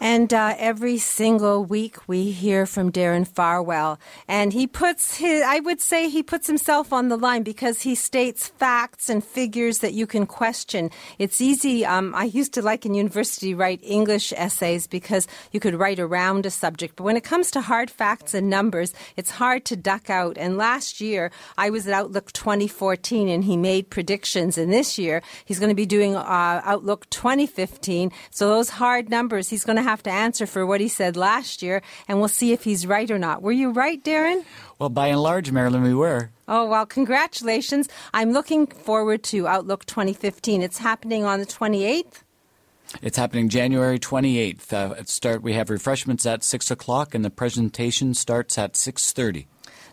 And 0.00 0.34
uh, 0.34 0.54
every 0.58 0.98
single 0.98 1.64
week 1.64 2.08
we 2.08 2.30
hear 2.30 2.66
from 2.66 2.92
Darren 2.92 3.26
Farwell. 3.26 3.98
And 4.28 4.52
he 4.52 4.66
puts 4.66 5.16
his, 5.16 5.42
I 5.42 5.60
would 5.60 5.80
say 5.80 6.08
he 6.08 6.22
puts 6.22 6.46
himself 6.46 6.92
on 6.92 7.08
the 7.08 7.16
line 7.16 7.42
because 7.42 7.82
he 7.82 7.94
states 7.94 8.48
facts 8.48 9.08
and 9.08 9.24
figures 9.24 9.78
that 9.78 9.94
you 9.94 10.06
can 10.06 10.26
question. 10.26 10.90
It's 11.18 11.40
easy. 11.40 11.86
Um, 11.86 12.14
I 12.14 12.24
used 12.24 12.52
to, 12.54 12.62
like 12.62 12.84
in 12.84 12.94
university, 12.94 13.54
write 13.54 13.80
English 13.82 14.32
essays 14.36 14.86
because 14.86 15.26
you 15.52 15.60
could 15.60 15.74
write 15.74 16.00
around 16.00 16.44
a 16.44 16.50
subject. 16.50 16.96
But 16.96 17.04
when 17.04 17.16
it 17.16 17.24
comes 17.24 17.50
to 17.52 17.60
hard 17.60 17.90
facts 17.90 18.34
and 18.34 18.50
numbers, 18.50 18.92
it's 19.16 19.30
hard 19.30 19.64
to 19.66 19.76
duck 19.76 20.10
out. 20.10 20.36
And 20.36 20.58
last 20.58 21.00
year 21.00 21.30
I 21.56 21.70
was 21.70 21.86
at 21.86 21.94
Outlook 21.94 22.32
2014 22.32 23.28
and 23.28 23.44
he 23.44 23.56
made 23.56 23.90
predictions. 23.90 24.58
And 24.58 24.72
this 24.72 24.98
year 24.98 25.22
he's 25.44 25.60
going 25.60 25.70
to 25.70 25.74
be 25.74 25.86
doing 25.86 26.16
uh, 26.16 26.60
Outlook 26.64 27.08
2015. 27.10 28.12
So 28.30 28.48
those 28.48 28.70
hard 28.70 29.08
numbers, 29.08 29.48
he's 29.48 29.64
going 29.64 29.76
to 29.76 29.83
have 29.84 30.02
to 30.02 30.10
answer 30.10 30.46
for 30.46 30.66
what 30.66 30.80
he 30.80 30.88
said 30.88 31.16
last 31.16 31.62
year, 31.62 31.82
and 32.08 32.18
we'll 32.18 32.28
see 32.28 32.52
if 32.52 32.64
he's 32.64 32.86
right 32.86 33.10
or 33.10 33.18
not. 33.18 33.42
Were 33.42 33.52
you 33.52 33.70
right, 33.70 34.02
Darren? 34.02 34.44
Well, 34.78 34.88
by 34.88 35.08
and 35.08 35.22
large, 35.22 35.52
Marilyn, 35.52 35.82
we 35.82 35.94
were. 35.94 36.30
Oh, 36.48 36.66
well, 36.66 36.84
congratulations. 36.84 37.88
I'm 38.12 38.32
looking 38.32 38.66
forward 38.66 39.22
to 39.24 39.46
Outlook 39.46 39.86
2015. 39.86 40.62
It's 40.62 40.78
happening 40.78 41.24
on 41.24 41.38
the 41.38 41.46
28th. 41.46 42.22
It's 43.02 43.16
happening 43.16 43.48
January 43.48 43.98
28th. 43.98 44.72
Uh, 44.72 45.04
start. 45.04 45.42
We 45.42 45.54
have 45.54 45.70
refreshments 45.70 46.26
at 46.26 46.44
6 46.44 46.70
o'clock, 46.70 47.14
and 47.14 47.24
the 47.24 47.30
presentation 47.30 48.14
starts 48.14 48.58
at 48.58 48.74
6.30. 48.74 49.46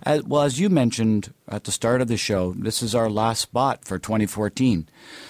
As, 0.03 0.23
well, 0.23 0.43
as 0.43 0.59
you 0.59 0.69
mentioned 0.69 1.33
at 1.47 1.63
the 1.63 1.71
start 1.71 2.01
of 2.01 2.07
the 2.07 2.17
show, 2.17 2.53
this 2.53 2.81
is 2.81 2.95
our 2.95 3.09
last 3.09 3.41
spot 3.41 3.85
for 3.85 3.97
2014. 3.99 4.87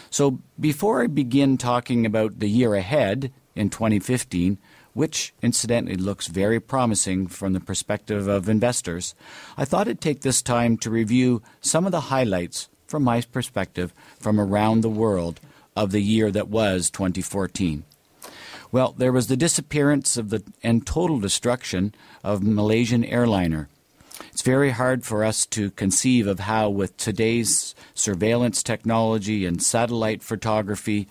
So 0.10 0.40
before 0.60 1.04
I 1.04 1.08
begin 1.08 1.58
talking 1.58 2.06
about 2.06 2.40
the 2.40 2.50
year 2.50 2.76
ahead 2.76 3.32
in 3.56 3.70
2015, 3.70 4.58
which 4.94 5.34
incidentally 5.42 5.98
looks 5.98 6.28
very 6.28 6.60
promising 6.60 7.28
from 7.28 7.54
the 7.54 7.60
perspective 7.60 8.28
of 8.28 8.48
investors, 8.48 9.14
I 9.58 9.66
thought 9.66 9.88
I'd 9.88 10.00
take 10.00 10.22
this 10.22 10.42
time 10.42 10.78
to 10.78 10.90
review 10.90 11.42
some 11.60 11.86
of 11.86 11.92
the 11.92 12.02
highlights 12.02 12.70
from 12.88 13.04
my 13.04 13.22
perspective 13.22 13.94
from 14.20 14.40
around 14.40 14.82
the 14.82 14.90
world 14.90 15.42
of 15.76 15.92
the 15.92 16.02
year 16.02 16.32
that 16.32 16.48
was 16.48 16.90
2014. 16.90 17.84
Well, 18.72 18.94
there 18.98 19.12
was 19.12 19.28
the 19.28 19.38
disappearance 19.38 20.18
of 20.18 20.30
the 20.30 20.44
and 20.64 20.86
total 20.86 21.20
destruction 21.20 21.94
of 22.24 22.44
Malaysian 22.44 23.04
airliner. 23.04 23.70
It's 24.32 24.42
very 24.42 24.72
hard 24.72 25.04
for 25.04 25.24
us 25.24 25.46
to 25.48 25.72
conceive 25.72 26.28
of 26.28 26.40
how, 26.40 26.70
with 26.70 26.98
today's 26.98 27.76
surveillance 27.94 28.64
technology 28.64 29.46
and 29.46 29.62
satellite 29.62 30.24
photography, 30.24 31.08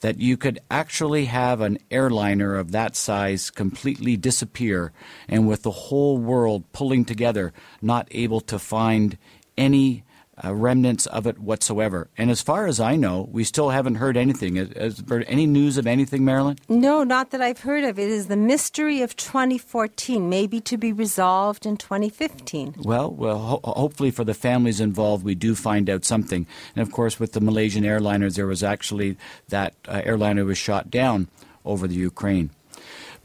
that 0.00 0.20
you 0.20 0.36
could 0.36 0.60
actually 0.70 1.26
have 1.26 1.60
an 1.60 1.78
airliner 1.90 2.56
of 2.56 2.72
that 2.72 2.94
size 2.94 3.50
completely 3.50 4.16
disappear 4.16 4.92
and 5.28 5.48
with 5.48 5.62
the 5.62 5.70
whole 5.70 6.18
world 6.18 6.64
pulling 6.72 7.04
together, 7.04 7.52
not 7.82 8.06
able 8.10 8.40
to 8.42 8.58
find 8.58 9.18
any 9.56 10.04
uh, 10.44 10.54
remnants 10.54 11.06
of 11.06 11.26
it 11.26 11.38
whatsoever. 11.38 12.08
And 12.16 12.30
as 12.30 12.42
far 12.42 12.66
as 12.66 12.80
I 12.80 12.96
know, 12.96 13.28
we 13.30 13.44
still 13.44 13.70
haven't 13.70 13.96
heard 13.96 14.16
anything. 14.16 14.56
Has, 14.56 14.96
there 14.98 15.24
any 15.26 15.46
news 15.46 15.76
of 15.76 15.86
anything, 15.86 16.24
Marilyn? 16.24 16.58
No, 16.68 17.04
not 17.04 17.30
that 17.30 17.40
I've 17.40 17.60
heard 17.60 17.84
of. 17.84 17.98
It 17.98 18.08
is 18.08 18.28
the 18.28 18.36
mystery 18.36 19.02
of 19.02 19.16
2014, 19.16 20.28
maybe 20.28 20.60
to 20.62 20.76
be 20.76 20.92
resolved 20.92 21.66
in 21.66 21.76
2015. 21.76 22.74
Well, 22.78 23.10
well, 23.10 23.38
ho- 23.38 23.60
hopefully 23.64 24.10
for 24.10 24.24
the 24.24 24.34
families 24.34 24.80
involved, 24.80 25.24
we 25.24 25.34
do 25.34 25.54
find 25.54 25.88
out 25.90 26.04
something. 26.04 26.46
And 26.74 26.82
of 26.82 26.92
course, 26.92 27.18
with 27.18 27.32
the 27.32 27.40
Malaysian 27.40 27.84
airliners, 27.84 28.36
there 28.36 28.46
was 28.46 28.62
actually 28.62 29.16
that 29.48 29.74
uh, 29.86 30.02
airliner 30.04 30.44
was 30.44 30.58
shot 30.58 30.90
down 30.90 31.28
over 31.64 31.86
the 31.86 31.94
Ukraine. 31.94 32.50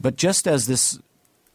But 0.00 0.16
just 0.16 0.46
as 0.46 0.66
this 0.66 0.98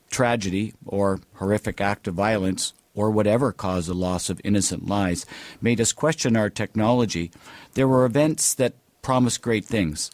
tragedy 0.09 0.73
or 0.85 1.19
horrific 1.35 1.79
act 1.79 2.07
of 2.07 2.15
violence 2.15 2.73
or 2.99 3.09
whatever 3.09 3.53
caused 3.53 3.87
the 3.87 3.93
loss 3.93 4.29
of 4.29 4.41
innocent 4.43 4.85
lives 4.85 5.25
made 5.61 5.79
us 5.79 5.93
question 5.93 6.35
our 6.35 6.49
technology, 6.49 7.31
there 7.73 7.87
were 7.87 8.03
events 8.03 8.53
that 8.53 8.73
promised 9.01 9.41
great 9.41 9.63
things. 9.63 10.11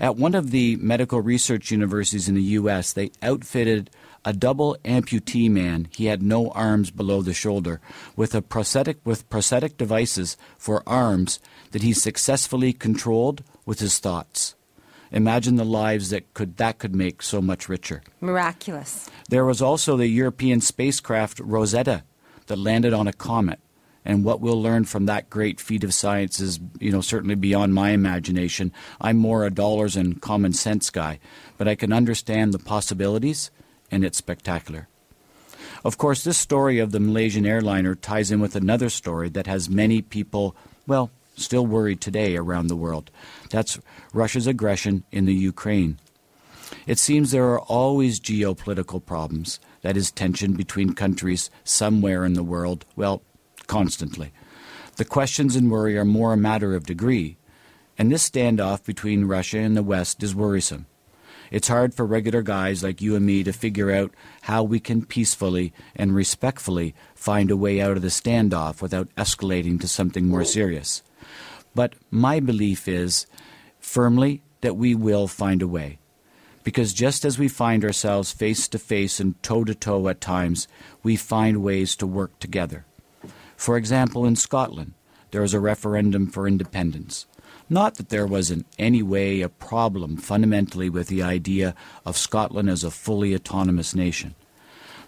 At 0.00 0.16
one 0.16 0.34
of 0.34 0.50
the 0.50 0.74
medical 0.76 1.20
research 1.20 1.70
universities 1.70 2.28
in 2.28 2.34
the 2.34 2.58
U.S., 2.58 2.92
they 2.92 3.12
outfitted 3.22 3.88
a 4.24 4.32
double 4.32 4.76
amputee 4.84 5.48
man. 5.48 5.86
He 5.94 6.06
had 6.06 6.24
no 6.24 6.50
arms 6.50 6.90
below 6.90 7.22
the 7.22 7.32
shoulder, 7.32 7.80
with 8.16 8.34
a 8.34 8.42
prosthetic 8.42 8.98
with 9.04 9.30
prosthetic 9.30 9.76
devices 9.76 10.36
for 10.58 10.82
arms 10.84 11.38
that 11.70 11.82
he 11.82 11.92
successfully 11.92 12.72
controlled 12.72 13.44
with 13.64 13.78
his 13.78 14.00
thoughts. 14.00 14.56
Imagine 15.12 15.56
the 15.56 15.64
lives 15.64 16.08
that 16.10 16.32
could 16.32 16.56
that 16.56 16.78
could 16.78 16.94
make 16.94 17.22
so 17.22 17.42
much 17.42 17.68
richer. 17.68 18.02
Miraculous. 18.20 19.10
There 19.28 19.44
was 19.44 19.60
also 19.60 19.96
the 19.96 20.06
European 20.06 20.60
spacecraft 20.60 21.38
Rosetta 21.38 22.02
that 22.46 22.58
landed 22.58 22.92
on 22.92 23.06
a 23.06 23.12
comet. 23.12 23.60
And 24.04 24.24
what 24.24 24.40
we'll 24.40 24.60
learn 24.60 24.84
from 24.84 25.06
that 25.06 25.30
great 25.30 25.60
feat 25.60 25.84
of 25.84 25.94
science 25.94 26.40
is, 26.40 26.58
you 26.80 26.90
know, 26.90 27.00
certainly 27.00 27.36
beyond 27.36 27.72
my 27.72 27.90
imagination. 27.90 28.72
I'm 29.00 29.16
more 29.16 29.44
a 29.44 29.50
dollars 29.50 29.94
and 29.94 30.20
common 30.20 30.54
sense 30.54 30.90
guy, 30.90 31.20
but 31.56 31.68
I 31.68 31.76
can 31.76 31.92
understand 31.92 32.52
the 32.52 32.58
possibilities, 32.58 33.52
and 33.92 34.04
it's 34.04 34.18
spectacular. 34.18 34.88
Of 35.84 35.98
course, 35.98 36.24
this 36.24 36.38
story 36.38 36.80
of 36.80 36.90
the 36.90 36.98
Malaysian 36.98 37.46
airliner 37.46 37.94
ties 37.94 38.32
in 38.32 38.40
with 38.40 38.56
another 38.56 38.88
story 38.88 39.28
that 39.30 39.46
has 39.46 39.68
many 39.68 40.02
people, 40.02 40.56
well, 40.86 41.10
still 41.36 41.66
worried 41.66 42.00
today 42.00 42.36
around 42.36 42.66
the 42.66 42.76
world. 42.76 43.10
That's 43.52 43.78
Russia's 44.14 44.46
aggression 44.46 45.04
in 45.12 45.26
the 45.26 45.34
Ukraine. 45.34 46.00
It 46.86 46.98
seems 46.98 47.30
there 47.30 47.50
are 47.50 47.60
always 47.60 48.18
geopolitical 48.18 49.04
problems, 49.04 49.60
that 49.82 49.94
is, 49.94 50.10
tension 50.10 50.54
between 50.54 50.94
countries 50.94 51.50
somewhere 51.62 52.24
in 52.24 52.32
the 52.32 52.42
world, 52.42 52.86
well, 52.96 53.22
constantly. 53.66 54.32
The 54.96 55.04
questions 55.04 55.54
and 55.54 55.70
worry 55.70 55.98
are 55.98 56.04
more 56.04 56.32
a 56.32 56.36
matter 56.36 56.74
of 56.74 56.86
degree, 56.86 57.36
and 57.98 58.10
this 58.10 58.28
standoff 58.28 58.84
between 58.86 59.26
Russia 59.26 59.58
and 59.58 59.76
the 59.76 59.82
West 59.82 60.22
is 60.22 60.34
worrisome. 60.34 60.86
It's 61.50 61.68
hard 61.68 61.92
for 61.92 62.06
regular 62.06 62.40
guys 62.40 62.82
like 62.82 63.02
you 63.02 63.14
and 63.16 63.26
me 63.26 63.44
to 63.44 63.52
figure 63.52 63.90
out 63.90 64.14
how 64.40 64.62
we 64.62 64.80
can 64.80 65.04
peacefully 65.04 65.74
and 65.94 66.14
respectfully 66.14 66.94
find 67.14 67.50
a 67.50 67.56
way 67.56 67.82
out 67.82 67.96
of 67.98 68.02
the 68.02 68.08
standoff 68.08 68.80
without 68.80 69.14
escalating 69.16 69.78
to 69.82 69.88
something 69.88 70.26
more 70.26 70.44
serious. 70.44 71.02
But 71.74 71.94
my 72.10 72.40
belief 72.40 72.86
is 72.86 73.26
firmly 73.80 74.42
that 74.60 74.76
we 74.76 74.94
will 74.94 75.28
find 75.28 75.62
a 75.62 75.68
way. 75.68 75.98
Because 76.64 76.92
just 76.92 77.24
as 77.24 77.38
we 77.38 77.48
find 77.48 77.84
ourselves 77.84 78.32
face 78.32 78.68
to 78.68 78.78
face 78.78 79.18
and 79.18 79.40
toe 79.42 79.64
to 79.64 79.74
toe 79.74 80.08
at 80.08 80.20
times, 80.20 80.68
we 81.02 81.16
find 81.16 81.62
ways 81.62 81.96
to 81.96 82.06
work 82.06 82.38
together. 82.38 82.84
For 83.56 83.76
example, 83.76 84.24
in 84.24 84.36
Scotland, 84.36 84.92
there 85.32 85.40
was 85.40 85.54
a 85.54 85.60
referendum 85.60 86.28
for 86.28 86.46
independence. 86.46 87.26
Not 87.68 87.96
that 87.96 88.10
there 88.10 88.26
was 88.26 88.50
in 88.50 88.64
any 88.78 89.02
way 89.02 89.40
a 89.40 89.48
problem 89.48 90.16
fundamentally 90.16 90.90
with 90.90 91.08
the 91.08 91.22
idea 91.22 91.74
of 92.04 92.16
Scotland 92.16 92.68
as 92.68 92.84
a 92.84 92.90
fully 92.90 93.34
autonomous 93.34 93.94
nation 93.94 94.34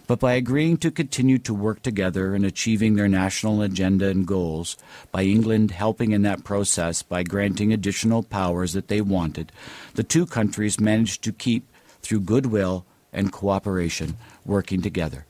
but 0.07 0.19
by 0.19 0.33
agreeing 0.33 0.77
to 0.77 0.91
continue 0.91 1.37
to 1.39 1.53
work 1.53 1.81
together 1.81 2.35
in 2.35 2.45
achieving 2.45 2.95
their 2.95 3.07
national 3.07 3.61
agenda 3.61 4.07
and 4.07 4.27
goals, 4.27 4.77
by 5.11 5.23
England 5.23 5.71
helping 5.71 6.11
in 6.11 6.21
that 6.21 6.43
process 6.43 7.01
by 7.01 7.23
granting 7.23 7.73
additional 7.73 8.23
powers 8.23 8.73
that 8.73 8.87
they 8.87 9.01
wanted, 9.01 9.51
the 9.95 10.03
two 10.03 10.25
countries 10.25 10.79
managed 10.79 11.23
to 11.23 11.31
keep, 11.31 11.67
through 12.01 12.19
goodwill 12.19 12.85
and 13.11 13.31
cooperation, 13.31 14.15
working 14.45 14.81
together. 14.81 15.25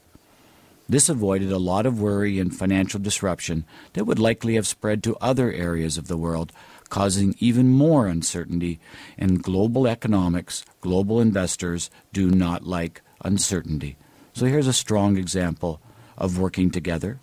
This 0.87 1.09
avoided 1.09 1.51
a 1.51 1.57
lot 1.57 1.85
of 1.85 1.99
worry 1.99 2.37
and 2.39 2.55
financial 2.55 2.99
disruption 2.99 3.65
that 3.93 4.05
would 4.05 4.19
likely 4.19 4.55
have 4.55 4.67
spread 4.67 5.01
to 5.03 5.17
other 5.19 5.51
areas 5.51 5.97
of 5.97 6.07
the 6.07 6.17
world, 6.17 6.51
causing 6.89 7.35
even 7.39 7.69
more 7.69 8.07
uncertainty. 8.07 8.79
And 9.17 9.41
global 9.41 9.87
economics, 9.87 10.63
global 10.81 11.19
investors 11.19 11.89
do 12.13 12.29
not 12.29 12.67
like 12.67 13.01
uncertainty. 13.23 13.97
So 14.35 14.47
here's 14.47 14.67
a 14.67 14.73
strong 14.73 15.15
example 15.15 15.79
of 16.17 16.37
working 16.37 16.69
together. 16.69 17.19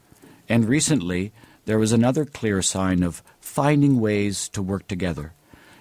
And 0.48 0.64
recently, 0.64 1.30
there 1.66 1.78
was 1.78 1.92
another 1.92 2.24
clear 2.24 2.62
sign 2.62 3.02
of 3.02 3.22
finding 3.38 4.00
ways 4.00 4.48
to 4.48 4.62
work 4.62 4.88
together, 4.88 5.34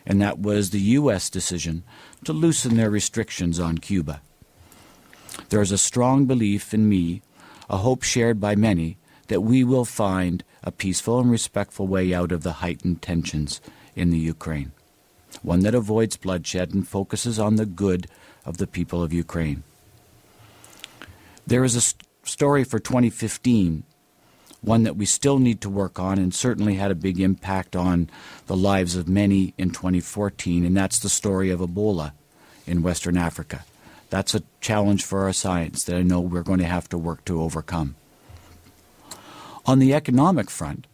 and 0.06 0.22
that 0.22 0.40
was 0.40 0.70
the 0.70 0.82
U.S. 1.00 1.30
decision 1.30 1.84
to 2.26 2.34
loosen 2.34 2.76
their 2.76 2.90
restrictions 2.90 3.62
on 3.62 3.78
Cuba. 3.78 4.22
There 5.48 5.62
is 5.62 5.72
a 5.72 5.78
strong 5.78 6.26
belief 6.26 6.74
in 6.74 6.90
me, 6.90 7.22
a 7.70 7.78
hope 7.78 8.04
shared 8.04 8.42
by 8.42 8.56
many, 8.56 8.98
that 9.30 9.40
we 9.40 9.64
will 9.64 9.86
find 9.86 10.44
a 10.64 10.72
peaceful 10.72 11.22
and 11.22 11.32
respectful 11.32 11.88
way 11.88 12.14
out 12.14 12.34
of 12.34 12.44
the 12.44 12.60
heightened 12.60 13.02
tensions 13.02 13.62
in 13.96 14.10
the 14.10 14.20
Ukraine, 14.20 14.74
one 15.42 15.62
that 15.62 15.76
avoids 15.76 16.18
bloodshed 16.18 16.74
and 16.74 16.86
focuses 16.86 17.40
on 17.40 17.56
the 17.56 17.66
good 17.66 18.08
of 18.44 18.58
the 18.58 18.68
people 18.68 19.02
of 19.02 19.14
Ukraine. 19.14 19.64
There 21.48 21.64
is 21.64 21.76
a 21.76 21.82
st- 21.82 22.04
story 22.24 22.64
for 22.64 22.80
2015, 22.80 23.84
one 24.62 24.84
that 24.84 24.96
we 24.96 25.06
still 25.06 25.40
need 25.40 25.62
to 25.62 25.70
work 25.70 26.00
on 26.00 26.18
and 26.18 26.34
certainly 26.34 26.76
had 26.76 26.92
a 26.92 26.96
big 26.96 27.20
impact 27.20 27.76
on 27.76 28.10
the 28.48 28.56
lives 28.56 28.96
of 28.96 29.08
many 29.08 29.54
in 29.58 29.72
2014, 29.72 30.66
and 30.66 30.78
that's 30.78 31.00
the 31.00 31.10
story 31.10 31.50
of 31.50 31.60
Ebola 31.60 32.14
in 32.68 32.84
Western 32.84 33.18
Africa. 33.18 33.66
That's 34.10 34.36
a 34.36 34.44
challenge 34.60 35.04
for 35.04 35.24
our 35.24 35.34
science 35.34 35.84
that 35.86 35.96
I 35.96 36.04
know 36.04 36.20
we're 36.20 36.44
going 36.44 36.60
to 36.60 36.66
have 36.66 36.90
to 36.90 36.98
work 36.98 37.26
to 37.26 37.42
overcome. 37.42 37.96
On 39.66 39.80
the 39.80 39.94
economic 39.94 40.50
front, 40.50 40.86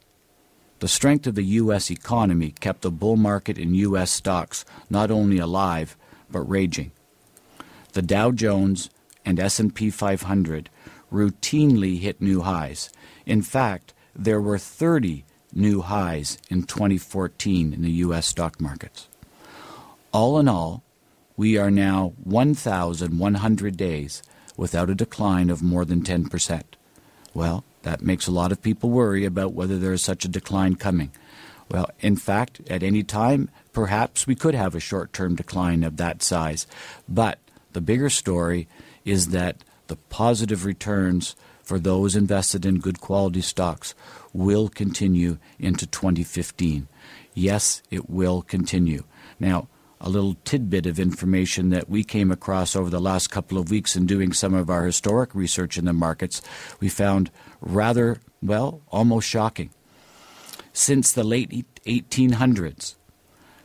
the 0.79 0.88
strength 0.88 1.25
of 1.25 1.36
the 1.36 1.43
U.S. 1.43 1.89
economy 1.89 2.51
kept 2.60 2.81
the 2.81 2.91
bull 2.91 3.15
market 3.15 3.57
in 3.57 3.73
U.S. 3.73 4.12
stocks 4.12 4.63
not 4.89 5.10
only 5.10 5.39
alive 5.39 5.97
but 6.29 6.41
raging. 6.41 6.91
The 7.93 8.01
Dow 8.01 8.31
Jones 8.31 8.89
and 9.27 9.41
S&P 9.41 9.89
500 9.89 10.69
routinely 11.11 11.99
hit 11.99 12.21
new 12.21 12.41
highs. 12.41 12.89
In 13.25 13.41
fact, 13.41 13.93
there 14.15 14.39
were 14.39 14.57
30 14.57 15.25
new 15.53 15.81
highs 15.81 16.37
in 16.49 16.63
2014 16.63 17.73
in 17.73 17.81
the 17.81 17.91
US 17.91 18.25
stock 18.27 18.61
markets. 18.61 19.09
All 20.13 20.39
in 20.39 20.47
all, 20.47 20.81
we 21.35 21.57
are 21.57 21.69
now 21.69 22.13
1,100 22.23 23.75
days 23.75 24.23
without 24.55 24.89
a 24.89 24.95
decline 24.95 25.49
of 25.49 25.61
more 25.61 25.83
than 25.83 26.03
10%. 26.03 26.63
Well, 27.33 27.65
that 27.83 28.01
makes 28.01 28.27
a 28.27 28.31
lot 28.31 28.53
of 28.53 28.61
people 28.61 28.89
worry 28.89 29.25
about 29.25 29.53
whether 29.53 29.77
there 29.77 29.93
is 29.93 30.01
such 30.01 30.23
a 30.23 30.29
decline 30.29 30.75
coming. 30.75 31.11
Well, 31.69 31.89
in 31.99 32.15
fact, 32.15 32.61
at 32.69 32.81
any 32.81 33.03
time, 33.03 33.49
perhaps 33.73 34.25
we 34.25 34.35
could 34.35 34.55
have 34.55 34.73
a 34.73 34.79
short 34.79 35.11
term 35.11 35.35
decline 35.35 35.83
of 35.83 35.97
that 35.97 36.23
size. 36.23 36.65
But 37.09 37.39
the 37.73 37.81
bigger 37.81 38.09
story 38.09 38.69
is 39.07 39.27
that 39.29 39.63
the 39.87 39.95
positive 39.95 40.65
returns 40.65 41.35
for 41.63 41.79
those 41.79 42.15
invested 42.15 42.65
in 42.65 42.79
good 42.79 42.99
quality 42.99 43.41
stocks 43.41 43.95
will 44.33 44.67
continue 44.67 45.37
into 45.57 45.87
2015. 45.87 46.87
Yes, 47.33 47.81
it 47.89 48.09
will 48.09 48.41
continue. 48.41 49.05
Now, 49.39 49.69
a 50.01 50.09
little 50.09 50.35
tidbit 50.43 50.85
of 50.85 50.99
information 50.99 51.69
that 51.69 51.89
we 51.89 52.03
came 52.03 52.31
across 52.31 52.75
over 52.75 52.89
the 52.89 52.99
last 52.99 53.31
couple 53.31 53.57
of 53.57 53.71
weeks 53.71 53.95
in 53.95 54.05
doing 54.05 54.33
some 54.33 54.53
of 54.53 54.69
our 54.69 54.85
historic 54.85 55.33
research 55.33 55.77
in 55.77 55.85
the 55.85 55.93
markets, 55.93 56.41
we 56.79 56.89
found 56.89 57.31
rather, 57.61 58.19
well, 58.41 58.81
almost 58.89 59.27
shocking. 59.27 59.71
Since 60.73 61.13
the 61.13 61.23
late 61.23 61.65
1800s, 61.85 62.95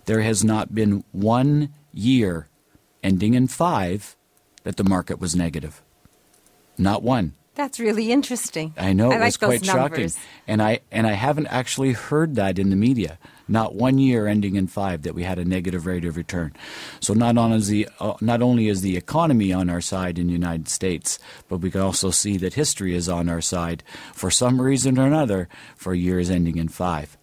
there 0.07 0.23
has 0.23 0.43
not 0.43 0.75
been 0.75 1.05
one 1.11 1.75
year 1.93 2.49
ending 3.03 3.35
in 3.35 3.49
five 3.49 4.17
that 4.65 4.77
the 4.77 4.85
market 4.85 5.21
was 5.21 5.35
negative. 5.35 5.83
Not 6.79 7.03
one. 7.03 7.35
That's 7.55 7.79
really 7.79 8.11
interesting. 8.11 8.73
I 8.79 8.95
know 8.95 9.13
I 9.13 9.17
it 9.17 9.21
like 9.21 9.27
was 9.27 9.37
quite 9.37 9.67
numbers. 9.67 10.15
shocking, 10.15 10.29
and 10.49 10.63
I 10.63 10.81
and 10.91 11.07
I 11.07 11.13
haven't 11.13 11.49
actually 11.49 11.93
heard 11.93 12.35
that 12.37 12.59
in 12.59 12.71
the 12.71 12.77
media. 12.77 13.19
Not 13.47 13.75
one 13.75 13.99
year 13.99 14.27
ending 14.27 14.57
in 14.57 14.69
five 14.69 15.03
that 15.03 15.15
we 15.15 15.25
had 15.25 15.39
a 15.39 15.45
negative 15.45 15.85
rate 15.85 16.07
of 16.07 16.17
return. 16.17 16.55
So 17.01 17.13
not 17.13 17.37
on 17.37 17.53
is 17.53 17.69
the 17.69 17.89
uh, 18.01 18.15
not 18.23 18.41
only 18.41 18.69
is 18.69 18.81
the 18.81 18.97
economy 18.97 19.53
on 19.53 19.69
our 19.69 19.83
side 19.83 20.19
in 20.19 20.29
the 20.29 20.33
United 20.33 20.69
States, 20.69 21.19
but 21.49 21.59
we 21.59 21.71
can 21.71 21.83
also 21.83 22.11
see 22.11 22.39
that 22.39 22.55
history 22.55 22.95
is 22.95 23.07
on 23.07 23.29
our 23.29 23.43
side 23.43 23.83
for 24.15 24.31
some 24.31 24.59
reason 24.59 24.99
or 24.99 25.07
another 25.07 25.51
for 25.77 25.93
years 25.93 26.31
ending 26.31 26.57
in 26.57 26.69
five. 26.69 27.19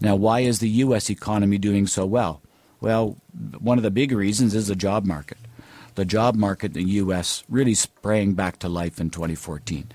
Now, 0.00 0.14
why 0.14 0.40
is 0.40 0.60
the 0.60 0.68
U.S. 0.68 1.10
economy 1.10 1.58
doing 1.58 1.88
so 1.88 2.06
well? 2.06 2.40
Well, 2.80 3.16
one 3.58 3.78
of 3.78 3.82
the 3.82 3.90
big 3.90 4.12
reasons 4.12 4.54
is 4.54 4.68
the 4.68 4.76
job 4.76 5.06
market 5.06 5.38
the 5.96 6.04
job 6.04 6.34
market 6.36 6.76
in 6.76 6.84
the 6.84 6.90
U.S. 6.92 7.44
really 7.48 7.74
sprang 7.74 8.32
back 8.32 8.58
to 8.60 8.68
life 8.68 9.00
in 9.00 9.10
2014. 9.10 9.90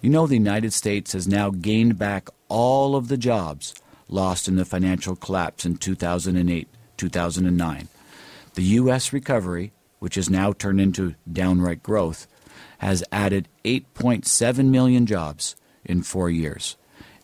You 0.00 0.10
know, 0.10 0.26
the 0.26 0.34
United 0.34 0.72
States 0.72 1.12
has 1.12 1.26
now 1.26 1.50
gained 1.50 1.98
back 1.98 2.28
all 2.48 2.94
of 2.94 3.08
the 3.08 3.16
jobs 3.16 3.74
lost 4.08 4.48
in 4.48 4.56
the 4.56 4.64
financial 4.64 5.16
collapse 5.16 5.66
in 5.66 5.76
2008 5.76 6.68
2009. 6.96 7.88
The 8.54 8.62
U.S. 8.62 9.12
recovery 9.12 9.72
which 9.98 10.14
has 10.14 10.30
now 10.30 10.52
turned 10.52 10.80
into 10.80 11.14
downright 11.30 11.82
growth, 11.82 12.26
has 12.78 13.04
added 13.10 13.48
8.7 13.64 14.66
million 14.66 15.06
jobs 15.06 15.56
in 15.84 16.02
four 16.02 16.30
years. 16.30 16.76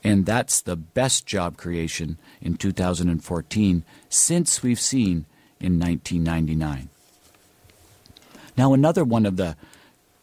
And 0.02 0.26
that's 0.26 0.60
the 0.60 0.76
best 0.76 1.24
job 1.26 1.56
creation 1.56 2.18
in 2.40 2.56
2014 2.56 3.84
since 4.08 4.62
we've 4.62 4.80
seen 4.80 5.24
in 5.60 5.78
1999. 5.78 6.90
Now, 8.56 8.72
another 8.72 9.04
one 9.04 9.26
of 9.26 9.36
the 9.36 9.56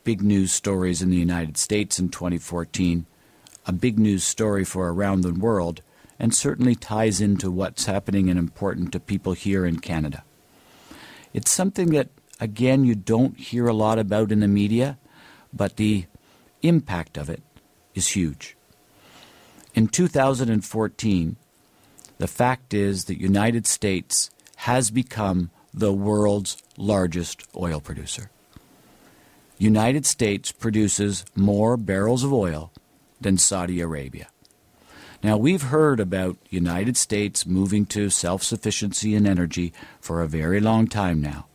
big 0.04 0.22
news 0.22 0.52
stories 0.52 1.02
in 1.02 1.10
the 1.10 1.18
United 1.18 1.58
States 1.58 2.00
in 2.00 2.10
2014, 2.10 3.06
a 3.66 3.74
big 3.74 4.00
news 4.00 4.24
story 4.24 4.64
for 4.64 4.92
around 4.92 5.22
the 5.22 5.34
world, 5.34 5.82
and 6.18 6.34
certainly 6.34 6.76
ties 6.76 7.20
into 7.20 7.52
what's 7.52 7.86
happening 7.86 8.30
and 8.30 8.40
important 8.40 8.92
to 8.94 9.00
people 9.00 9.34
here 9.34 9.66
in 9.66 9.80
Canada. 9.80 10.24
It's 11.34 11.52
something 11.52 11.90
that, 11.92 12.10
again, 12.40 12.86
you 12.86 12.96
don't 12.96 13.38
hear 13.38 13.68
a 13.68 13.74
lot 13.74 14.00
about 14.00 14.32
in 14.32 14.40
the 14.40 14.48
media, 14.48 14.98
but 15.54 15.76
the 15.76 16.06
impact 16.62 17.18
of 17.18 17.30
it 17.30 17.42
is 17.94 18.10
huge. 18.10 18.56
In 19.74 19.88
2014, 19.88 21.36
the 22.18 22.28
fact 22.28 22.74
is 22.74 23.06
that 23.06 23.16
the 23.16 23.22
United 23.22 23.66
States 23.66 24.30
has 24.58 24.92
become 24.92 25.50
the 25.74 25.94
world's 25.94 26.58
largest 26.78 27.44
oil 27.56 27.80
producer. 27.80 28.30
United 29.58 30.06
States 30.06 30.52
produces 30.52 31.24
more 31.36 31.78
barrels 31.78 32.24
of 32.24 32.34
oil 32.34 32.72
than 33.20 33.38
Saudi 33.38 33.80
Arabia. 33.80 34.28
Now 35.24 35.38
we've 35.38 35.62
heard 35.62 36.00
about 36.00 36.38
United 36.50 36.98
States 36.98 37.46
moving 37.46 37.86
to 37.88 38.10
self-sufficiency 38.10 39.14
in 39.14 39.28
energy 39.28 39.72
for 40.00 40.22
a 40.22 40.28
very 40.28 40.60
long 40.60 40.88
time 40.88 41.22
now. 41.22 41.46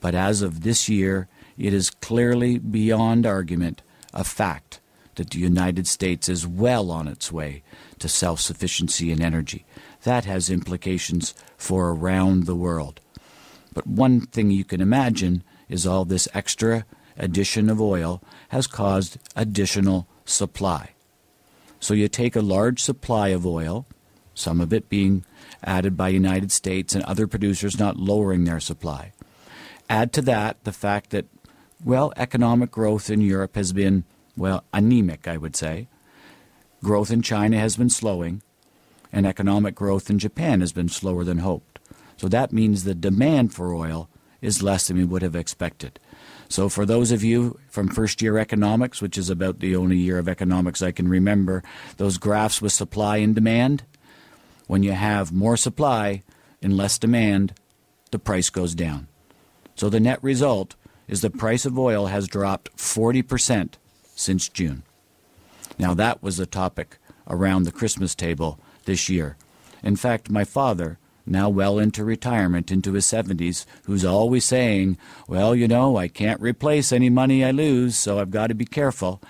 But 0.00 0.14
as 0.14 0.42
of 0.42 0.62
this 0.62 0.88
year, 0.88 1.26
it 1.58 1.74
is 1.74 1.90
clearly 1.90 2.58
beyond 2.58 3.26
argument 3.26 3.82
a 4.14 4.22
fact 4.22 4.80
that 5.16 5.30
the 5.30 5.40
United 5.40 5.88
States 5.88 6.28
is 6.28 6.46
well 6.46 6.90
on 6.90 7.08
its 7.08 7.32
way 7.32 7.62
to 7.98 8.08
self-sufficiency 8.08 9.10
in 9.10 9.20
energy. 9.20 9.66
That 10.04 10.24
has 10.24 10.48
implications 10.48 11.34
for 11.56 11.90
around 11.90 12.46
the 12.46 12.54
world. 12.54 13.00
But 13.74 13.86
one 13.86 14.22
thing 14.22 14.50
you 14.50 14.64
can 14.64 14.80
imagine 14.80 15.42
is 15.68 15.86
all 15.86 16.04
this 16.04 16.28
extra 16.34 16.84
addition 17.16 17.68
of 17.70 17.80
oil 17.80 18.22
has 18.48 18.66
caused 18.66 19.18
additional 19.36 20.06
supply. 20.24 20.90
So 21.78 21.94
you 21.94 22.08
take 22.08 22.36
a 22.36 22.42
large 22.42 22.82
supply 22.82 23.28
of 23.28 23.46
oil, 23.46 23.86
some 24.34 24.60
of 24.60 24.72
it 24.72 24.88
being 24.88 25.24
added 25.62 25.96
by 25.96 26.08
United 26.08 26.52
States 26.52 26.94
and 26.94 27.04
other 27.04 27.26
producers 27.26 27.78
not 27.78 27.96
lowering 27.96 28.44
their 28.44 28.60
supply. 28.60 29.12
Add 29.88 30.12
to 30.14 30.22
that 30.22 30.62
the 30.64 30.72
fact 30.72 31.10
that 31.10 31.26
well, 31.82 32.12
economic 32.16 32.70
growth 32.70 33.08
in 33.08 33.22
Europe 33.22 33.56
has 33.56 33.72
been 33.72 34.04
well, 34.36 34.64
anemic, 34.72 35.26
I 35.26 35.36
would 35.36 35.56
say. 35.56 35.88
Growth 36.82 37.10
in 37.10 37.22
China 37.22 37.58
has 37.58 37.76
been 37.76 37.90
slowing, 37.90 38.42
and 39.12 39.26
economic 39.26 39.74
growth 39.74 40.08
in 40.08 40.18
Japan 40.18 40.60
has 40.60 40.72
been 40.72 40.88
slower 40.88 41.24
than 41.24 41.38
hoped. 41.38 41.69
So 42.20 42.28
that 42.28 42.52
means 42.52 42.84
the 42.84 42.94
demand 42.94 43.54
for 43.54 43.72
oil 43.72 44.10
is 44.42 44.62
less 44.62 44.88
than 44.88 44.98
we 44.98 45.06
would 45.06 45.22
have 45.22 45.34
expected. 45.34 45.98
So, 46.50 46.68
for 46.68 46.84
those 46.84 47.12
of 47.12 47.24
you 47.24 47.58
from 47.70 47.88
first 47.88 48.20
year 48.20 48.36
economics, 48.36 49.00
which 49.00 49.16
is 49.16 49.30
about 49.30 49.60
the 49.60 49.74
only 49.74 49.96
year 49.96 50.18
of 50.18 50.28
economics 50.28 50.82
I 50.82 50.92
can 50.92 51.08
remember, 51.08 51.62
those 51.96 52.18
graphs 52.18 52.60
with 52.60 52.74
supply 52.74 53.16
and 53.16 53.34
demand, 53.34 53.84
when 54.66 54.82
you 54.82 54.92
have 54.92 55.32
more 55.32 55.56
supply 55.56 56.22
and 56.60 56.76
less 56.76 56.98
demand, 56.98 57.54
the 58.10 58.18
price 58.18 58.50
goes 58.50 58.74
down. 58.74 59.08
So, 59.74 59.88
the 59.88 59.98
net 59.98 60.22
result 60.22 60.76
is 61.08 61.22
the 61.22 61.30
price 61.30 61.64
of 61.64 61.78
oil 61.78 62.08
has 62.08 62.28
dropped 62.28 62.76
40% 62.76 63.76
since 64.14 64.50
June. 64.50 64.82
Now, 65.78 65.94
that 65.94 66.22
was 66.22 66.36
the 66.36 66.44
topic 66.44 66.98
around 67.26 67.62
the 67.62 67.72
Christmas 67.72 68.14
table 68.14 68.60
this 68.84 69.08
year. 69.08 69.38
In 69.82 69.96
fact, 69.96 70.28
my 70.28 70.44
father 70.44 70.98
now 71.26 71.48
well 71.48 71.78
into 71.78 72.04
retirement, 72.04 72.70
into 72.70 72.92
his 72.92 73.06
70s, 73.06 73.66
who's 73.84 74.04
always 74.04 74.44
saying, 74.44 74.98
Well, 75.28 75.54
you 75.54 75.68
know, 75.68 75.96
I 75.96 76.08
can't 76.08 76.40
replace 76.40 76.92
any 76.92 77.10
money 77.10 77.44
I 77.44 77.50
lose, 77.50 77.96
so 77.96 78.18
I've 78.18 78.30
got 78.30 78.48
to 78.48 78.54
be 78.54 78.64
careful, 78.64 79.22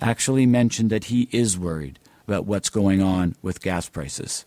actually 0.00 0.46
mentioned 0.46 0.90
that 0.90 1.04
he 1.04 1.28
is 1.30 1.58
worried 1.58 1.98
about 2.26 2.46
what's 2.46 2.70
going 2.70 3.02
on 3.02 3.36
with 3.42 3.62
gas 3.62 3.88
prices. 3.88 4.44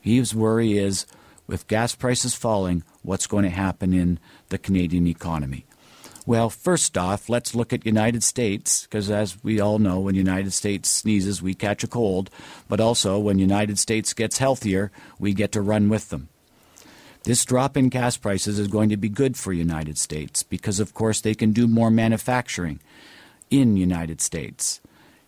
His 0.00 0.34
worry 0.34 0.78
is 0.78 1.06
with 1.46 1.68
gas 1.68 1.94
prices 1.94 2.34
falling, 2.34 2.82
what's 3.02 3.26
going 3.26 3.44
to 3.44 3.50
happen 3.50 3.92
in 3.92 4.18
the 4.48 4.58
Canadian 4.58 5.06
economy. 5.06 5.64
Well, 6.26 6.50
first 6.50 6.98
off, 6.98 7.28
let's 7.28 7.54
look 7.54 7.72
at 7.72 7.86
United 7.86 8.24
States, 8.24 8.82
because 8.82 9.12
as 9.12 9.42
we 9.44 9.60
all 9.60 9.78
know, 9.78 10.00
when 10.00 10.16
United 10.16 10.52
States 10.52 10.90
sneezes, 10.90 11.40
we 11.40 11.54
catch 11.54 11.84
a 11.84 11.86
cold. 11.86 12.30
But 12.68 12.80
also, 12.80 13.16
when 13.16 13.38
United 13.38 13.78
States 13.78 14.12
gets 14.12 14.38
healthier, 14.38 14.90
we 15.20 15.32
get 15.32 15.52
to 15.52 15.60
run 15.60 15.88
with 15.88 16.08
them. 16.08 16.28
This 17.22 17.44
drop 17.44 17.76
in 17.76 17.90
gas 17.90 18.16
prices 18.16 18.58
is 18.58 18.66
going 18.66 18.88
to 18.88 18.96
be 18.96 19.08
good 19.08 19.36
for 19.36 19.52
United 19.52 19.98
States 19.98 20.42
because, 20.42 20.80
of 20.80 20.94
course, 20.94 21.20
they 21.20 21.34
can 21.34 21.52
do 21.52 21.68
more 21.68 21.92
manufacturing 21.92 22.80
in 23.48 23.76
United 23.76 24.20
States. 24.20 24.80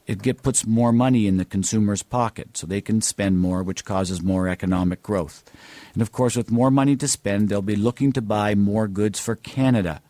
It 0.08 0.20
get, 0.20 0.42
puts 0.42 0.66
more 0.66 0.92
money 0.92 1.28
in 1.28 1.36
the 1.36 1.44
consumer's 1.44 2.02
pocket, 2.02 2.56
so 2.56 2.66
they 2.66 2.80
can 2.80 3.02
spend 3.02 3.38
more, 3.38 3.62
which 3.62 3.84
causes 3.84 4.20
more 4.20 4.48
economic 4.48 5.04
growth. 5.04 5.44
And 5.92 6.02
of 6.02 6.10
course, 6.10 6.34
with 6.34 6.50
more 6.50 6.72
money 6.72 6.96
to 6.96 7.06
spend, 7.06 7.48
they'll 7.50 7.62
be 7.62 7.76
looking 7.76 8.10
to 8.14 8.22
buy 8.22 8.56
more 8.56 8.88
goods 8.88 9.20
for 9.20 9.36
Canada 9.36 10.00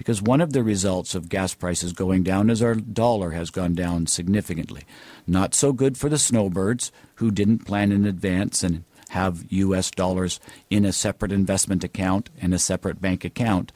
because 0.00 0.22
one 0.22 0.40
of 0.40 0.54
the 0.54 0.62
results 0.62 1.14
of 1.14 1.28
gas 1.28 1.52
prices 1.52 1.92
going 1.92 2.22
down 2.22 2.48
is 2.48 2.62
our 2.62 2.74
dollar 2.74 3.32
has 3.32 3.50
gone 3.50 3.74
down 3.74 4.06
significantly. 4.06 4.84
Not 5.26 5.54
so 5.54 5.74
good 5.74 5.98
for 5.98 6.08
the 6.08 6.16
snowbirds 6.16 6.90
who 7.16 7.30
didn't 7.30 7.66
plan 7.66 7.92
in 7.92 8.06
advance 8.06 8.62
and 8.62 8.84
have 9.10 9.44
US 9.52 9.90
dollars 9.90 10.40
in 10.70 10.86
a 10.86 10.92
separate 10.94 11.32
investment 11.32 11.84
account 11.84 12.30
and 12.40 12.54
a 12.54 12.58
separate 12.58 13.02
bank 13.02 13.26
account, 13.26 13.72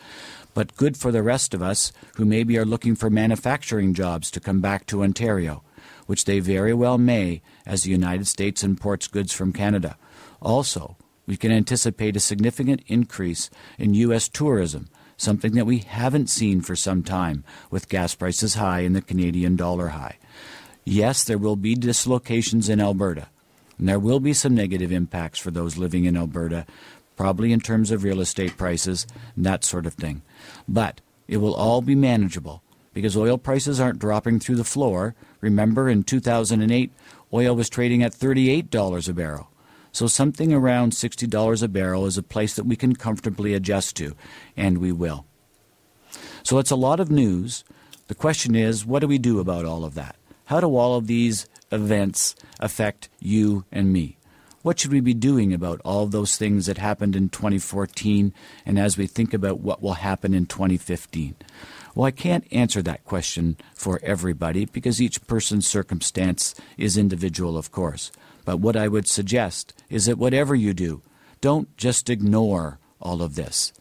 but 0.55 0.75
good 0.77 0.97
for 0.97 1.13
the 1.13 1.23
rest 1.23 1.53
of 1.53 1.61
us 1.61 1.93
who 2.17 2.25
maybe 2.25 2.57
are 2.57 2.65
looking 2.65 2.95
for 2.97 3.11
manufacturing 3.11 3.93
jobs 3.93 4.31
to 4.31 4.41
come 4.41 4.63
back 4.63 4.87
to 4.87 5.03
Ontario, 5.03 5.63
which 6.07 6.25
they 6.25 6.41
very 6.41 6.73
well 6.73 6.97
may 6.97 7.43
as 7.67 7.83
the 7.83 7.91
United 7.91 8.27
States 8.27 8.65
imports 8.65 9.09
goods 9.09 9.35
from 9.35 9.53
Canada. 9.53 9.99
Also, 10.41 10.97
we 11.27 11.37
can 11.37 11.53
anticipate 11.53 12.17
a 12.17 12.21
significant 12.21 12.81
increase 12.87 13.51
in 13.77 13.93
U.S. 13.93 14.27
tourism 14.27 14.89
something 15.25 15.55
that 15.55 15.67
we 15.67 15.79
haven't 15.79 16.31
seen 16.31 16.61
for 16.61 16.77
some 16.77 17.03
time 17.03 17.43
with 17.71 17.89
gas 17.89 18.15
prices 18.15 18.55
high 18.55 18.81
and 18.81 18.95
the 18.95 19.03
Canadian 19.03 19.57
dollar 19.57 19.89
high. 19.89 20.19
Yes, 20.85 21.25
there 21.25 21.39
will 21.39 21.57
be 21.57 21.75
dislocations 21.75 22.69
in 22.69 22.81
Alberta, 22.81 23.29
and 23.79 23.89
there 23.89 23.99
will 23.99 24.21
be 24.21 24.35
some 24.35 24.55
negative 24.55 24.93
impacts 24.93 25.39
for 25.39 25.51
those 25.51 25.79
living 25.79 26.05
in 26.05 26.17
Alberta, 26.17 26.67
probably 27.17 27.53
in 27.53 27.61
terms 27.61 27.91
of 27.91 28.05
real 28.05 28.21
estate 28.21 28.57
prices 28.57 29.07
and 29.35 29.47
that 29.47 29.65
sort 29.65 29.87
of 29.87 29.95
thing. 29.95 30.23
But 30.69 31.01
it 31.27 31.39
will 31.39 31.55
all 31.55 31.81
be 31.81 31.95
manageable 31.95 32.63
because 32.93 33.17
oil 33.17 33.39
prices 33.39 33.81
aren't 33.81 33.99
dropping 33.99 34.41
through 34.41 34.57
the 34.57 34.65
floor. 34.65 35.15
Remember, 35.41 35.89
in 35.89 36.05
2008, 36.05 36.93
oil 37.33 37.57
was 37.57 37.69
trading 37.69 38.03
at 38.03 38.13
$38 38.13 39.09
a 39.09 39.13
barrel. 39.13 39.49
So 39.95 40.09
something 40.09 40.53
around 40.53 40.91
$60 40.91 41.63
a 41.63 41.69
barrel 41.69 42.05
is 42.05 42.19
a 42.19 42.23
place 42.25 42.57
that 42.57 42.67
we 42.67 42.75
can 42.75 42.97
comfortably 42.97 43.55
adjust 43.55 43.95
to, 43.99 44.17
and 44.57 44.79
we 44.79 44.91
will. 44.91 45.25
So 46.43 46.59
it's 46.59 46.73
a 46.73 46.77
lot 46.77 46.99
of 46.99 47.13
news. 47.13 47.63
The 48.09 48.17
question 48.17 48.57
is, 48.57 48.85
what 48.85 48.99
do 48.99 49.07
we 49.07 49.19
do 49.19 49.39
about 49.39 49.65
all 49.65 49.85
of 49.85 49.95
that? 49.95 50.17
How 50.47 50.59
do 50.59 50.75
all 50.75 50.97
of 50.97 51.07
these 51.07 51.47
events 51.71 52.35
affect 52.59 53.09
you 53.21 53.67
and 53.71 53.93
me? 53.93 54.19
What 54.63 54.81
should 54.81 54.91
we 54.91 55.01
be 55.01 55.15
doing 55.15 55.55
about 55.55 55.81
all 55.85 56.07
those 56.07 56.37
things 56.37 56.67
that 56.67 56.79
happened 56.79 57.15
in 57.15 57.29
2014 57.29 58.35
and 58.67 58.79
as 58.81 58.99
we 58.99 59.07
think 59.07 59.33
about 59.33 59.61
what 59.61 59.81
will 59.81 59.95
happen 59.95 60.35
in 60.35 60.47
2015? 60.47 61.37
Well, 61.95 62.07
I 62.07 62.11
can't 62.11 62.53
answer 62.53 62.83
that 62.83 63.05
question 63.05 63.59
for 63.77 64.01
everybody 64.03 64.65
because 64.65 65.01
each 65.01 65.25
person's 65.29 65.69
circumstance 65.69 66.53
is 66.77 66.99
individual, 66.99 67.57
of 67.57 67.71
course. 67.71 68.11
But 68.45 68.59
what 68.59 68.77
I 68.77 68.89
would 68.89 69.07
suggest 69.07 69.73
is 69.89 70.07
that 70.07 70.19
whatever 70.19 70.55
you 70.55 70.75
do, 70.75 71.03
don't 71.41 71.75
just 71.77 72.11
ignore 72.11 72.79
all 73.01 73.23
of 73.23 73.35
this. 73.35 73.73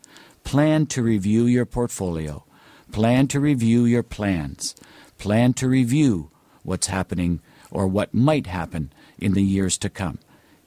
Plan 0.44 0.86
to 0.88 1.02
review 1.02 1.46
your 1.46 1.66
portfolio. 1.66 2.44
Plan 2.92 3.28
to 3.30 3.40
review 3.40 3.86
your 3.86 4.04
plans. 4.04 4.76
Plan 5.18 5.54
to 5.54 5.68
review 5.68 6.30
what's 6.64 6.88
happening 6.88 7.40
or 7.72 7.88
what 7.88 8.14
might 8.14 8.48
happen 8.48 8.92
in 9.18 9.34
the 9.34 9.44
years 9.44 9.78
to 9.80 9.90
come. 9.90 10.20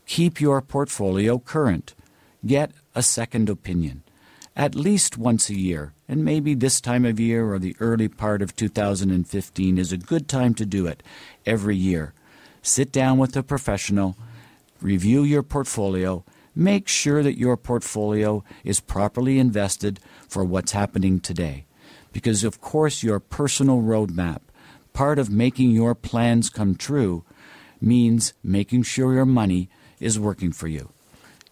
Keep 0.07 0.41
your 0.41 0.61
portfolio 0.63 1.39
current. 1.39 1.95
Get 2.45 2.73
a 2.95 3.03
second 3.03 3.49
opinion. 3.49 4.03
At 4.57 4.75
least 4.75 5.19
once 5.19 5.51
a 5.51 5.55
year, 5.55 5.93
and 6.09 6.25
maybe 6.25 6.55
this 6.55 6.81
time 6.81 7.05
of 7.05 7.21
year 7.21 7.53
or 7.53 7.59
the 7.59 7.77
early 7.79 8.09
part 8.09 8.41
of 8.41 8.57
2015 8.57 9.77
is 9.79 9.93
a 9.93 9.99
good 9.99 10.29
time 10.29 10.55
to 10.55 10.65
do 10.65 10.87
it 10.87 11.03
every 11.45 11.77
year. 11.77 12.15
Sit 12.67 12.91
down 12.91 13.19
with 13.19 13.37
a 13.37 13.45
professional, 13.45 14.17
review 14.81 15.23
your 15.23 15.45
portfolio, 15.45 16.25
make 16.53 16.89
sure 16.89 17.23
that 17.23 17.39
your 17.39 17.57
portfolio 17.57 18.43
is 18.65 18.81
properly 18.81 19.39
invested 19.39 20.01
for 20.27 20.45
what's 20.45 20.73
happening 20.73 21.21
today. 21.21 21.65
Because, 22.13 22.43
of 22.43 22.61
course, 22.61 23.05
your 23.05 23.21
personal 23.21 23.83
roadmap, 23.83 24.41
part 24.93 25.21
of 25.21 25.31
making 25.31 25.71
your 25.71 25.95
plans 25.95 26.51
come 26.51 26.75
true, 26.75 27.25
means 27.81 28.33
making 28.43 28.83
sure 28.83 29.15
your 29.15 29.25
money 29.25 29.71
is 30.01 30.19
working 30.19 30.51
for 30.51 30.67
you. 30.67 30.91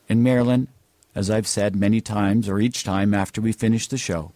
In 0.08 0.20
Marilyn, 0.20 0.66
as 1.14 1.30
I've 1.30 1.46
said 1.46 1.76
many 1.76 2.00
times 2.00 2.48
or 2.48 2.58
each 2.58 2.82
time 2.82 3.14
after 3.14 3.40
we 3.40 3.52
finish 3.52 3.86
the 3.86 3.98
show, 3.98 4.32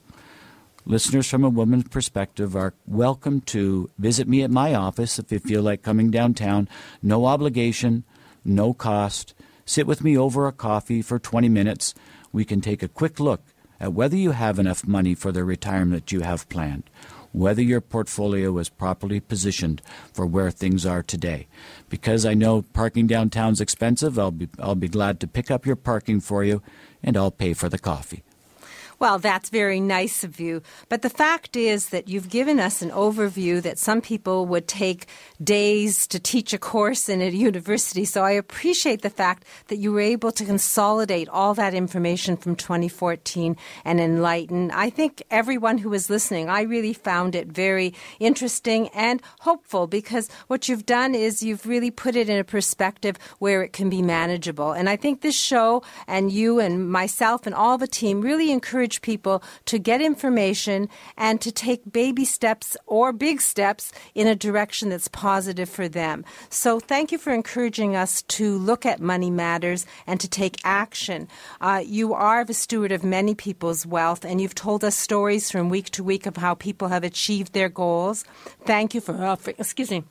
listeners 0.89 1.29
from 1.29 1.45
a 1.45 1.51
woman's 1.51 1.87
perspective 1.89 2.57
are 2.57 2.73
welcome 2.87 3.43
to 3.43 3.91
visit 3.99 4.27
me 4.27 4.43
at 4.43 4.51
my 4.51 4.75
office 4.75 5.19
if 5.19 5.31
you 5.31 5.39
feel 5.39 5.63
like 5.63 5.83
coming 5.83 6.11
downtown. 6.11 6.67
No 7.03 7.27
obligation, 7.27 8.05
no 8.43 8.73
cost. 8.73 9.35
Sit 9.67 9.87
with 9.87 10.03
me 10.03 10.17
over 10.17 10.49
a 10.49 10.53
coffee 10.53 11.03
for 11.03 11.19
20 11.19 11.47
minutes. 11.51 11.95
We 12.33 12.47
can 12.47 12.63
take 12.63 12.83
a 12.83 12.89
quick 12.89 13.21
look 13.21 13.43
at 13.79 13.93
whether 13.93 14.17
you 14.17 14.31
have 14.31 14.59
enough 14.59 14.87
money 14.87 15.15
for 15.15 15.31
the 15.31 15.45
retirement 15.45 16.11
you 16.11 16.21
have 16.21 16.49
planned 16.49 16.91
whether 17.31 17.61
your 17.61 17.83
portfolio 17.83 18.57
is 18.57 18.71
properly 18.71 19.21
positioned 19.21 19.83
for 20.15 20.25
where 20.25 20.51
things 20.51 20.87
are 20.87 21.03
today. 21.03 21.47
Because 21.91 22.25
I 22.25 22.33
know 22.33 22.63
parking 22.63 23.07
downtown 23.07 23.53
is 23.53 23.61
expensive, 23.61 24.19
I'll 24.19 24.31
be, 24.31 24.49
I'll 24.59 24.75
be 24.75 24.89
glad 24.89 25.21
to 25.21 25.27
pick 25.27 25.51
up 25.51 25.67
your 25.67 25.77
parking 25.77 26.21
for 26.21 26.43
you 26.43 26.63
and 27.03 27.19
I'll 27.19 27.31
pay 27.31 27.53
for 27.53 27.69
the 27.69 27.79
coffee. 27.79 28.25
Well, 29.01 29.21
that's 29.21 29.49
very 29.49 29.79
nice 29.79 30.25
of 30.25 30.41
you. 30.41 30.61
But 30.89 31.03
the 31.03 31.11
fact 31.11 31.55
is 31.55 31.91
that 31.91 32.09
you've 32.09 32.29
given 32.29 32.59
us 32.59 32.83
an 32.83 32.91
overview 32.91 33.63
that 33.63 33.79
some 33.79 34.01
people 34.01 34.45
would 34.47 34.67
take 34.67 35.07
days 35.43 36.05
to 36.09 36.19
teach 36.19 36.53
a 36.53 36.59
course 36.59 37.09
in 37.09 37.23
a 37.23 37.29
university. 37.29 38.05
So 38.05 38.25
I 38.25 38.33
appreciate 38.33 39.03
the 39.03 39.11
fact 39.11 39.45
that 39.69 39.77
you 39.77 39.93
were 39.93 40.01
able 40.01 40.33
to 40.33 40.45
consolidate 40.45 41.29
all 41.29 41.55
that 41.55 41.75
information 41.75 42.37
from 42.37 42.57
2014 42.57 43.57
and 43.85 44.01
enlighten. 44.01 44.73
I 44.73 44.91
think 44.91 45.23
everyone 45.31 45.79
who 45.79 45.91
was 45.91 46.11
listening, 46.11 46.49
I 46.49 46.63
really 46.63 46.93
found 46.93 47.37
it 47.37 47.47
very 47.47 47.95
interesting 48.19 48.89
and 48.89 49.23
hopeful 49.41 49.87
because 49.87 50.29
what 50.49 50.69
you've 50.69 50.87
done 50.87 51.15
is 51.15 51.41
you've 51.41 51.67
really 51.67 51.93
put 51.93 52.17
it 52.17 52.29
in 52.29 52.39
a 52.39 52.45
perspective 52.45 53.17
where 53.39 53.63
it 53.63 53.73
can 53.73 53.89
be 53.89 54.03
manageable. 54.03 54.73
And 54.73 54.89
I 54.89 54.97
think 54.97 55.21
this 55.21 55.39
show 55.39 55.85
and 56.09 56.33
you 56.33 56.59
and 56.59 56.91
myself 56.91 57.47
and 57.47 57.55
all 57.55 57.79
the 57.79 57.87
team 57.87 58.23
really 58.23 58.51
encourage 58.51 58.88
encourage 58.89 59.03
people 59.03 59.43
to 59.67 59.79
get 59.79 60.01
information 60.01 60.89
and 61.17 61.41
to 61.41 61.53
take 61.53 61.93
baby 61.93 62.25
steps 62.25 62.77
or 62.87 63.13
big 63.13 63.41
steps 63.41 63.93
in 64.15 64.27
a 64.27 64.35
direction 64.35 64.91
that's 64.91 65.09
positive 65.09 65.69
for 65.69 65.89
them. 65.89 66.25
So 66.51 66.81
thank 66.81 67.13
you 67.13 67.19
for 67.19 67.33
encouraging 67.33 67.97
us 67.97 68.23
to 68.39 68.57
look 68.59 68.87
at 68.87 69.01
money 69.01 69.31
matters 69.31 69.87
and 70.07 70.21
to 70.21 70.29
take 70.29 70.57
action. 70.65 71.29
Uh, 71.61 71.83
you 71.85 72.15
are 72.15 72.45
the 72.45 72.55
steward 72.55 72.93
of 72.93 73.05
many 73.05 73.35
people's 73.35 73.85
wealth, 73.87 74.25
and 74.25 74.41
you've 74.41 74.55
told 74.55 74.85
us 74.85 74.97
stories 74.97 75.51
from 75.51 75.69
week 75.69 75.91
to 75.91 76.03
week 76.03 76.27
of 76.27 76.37
how 76.37 76.55
people 76.55 76.89
have 76.89 77.05
achieved 77.05 77.53
their 77.53 77.69
goals. 77.69 78.25
Thank 78.65 78.95
you 78.95 79.01
for 79.01 79.15
offering, 79.15 79.57
excuse 79.59 79.91
me 79.91 80.05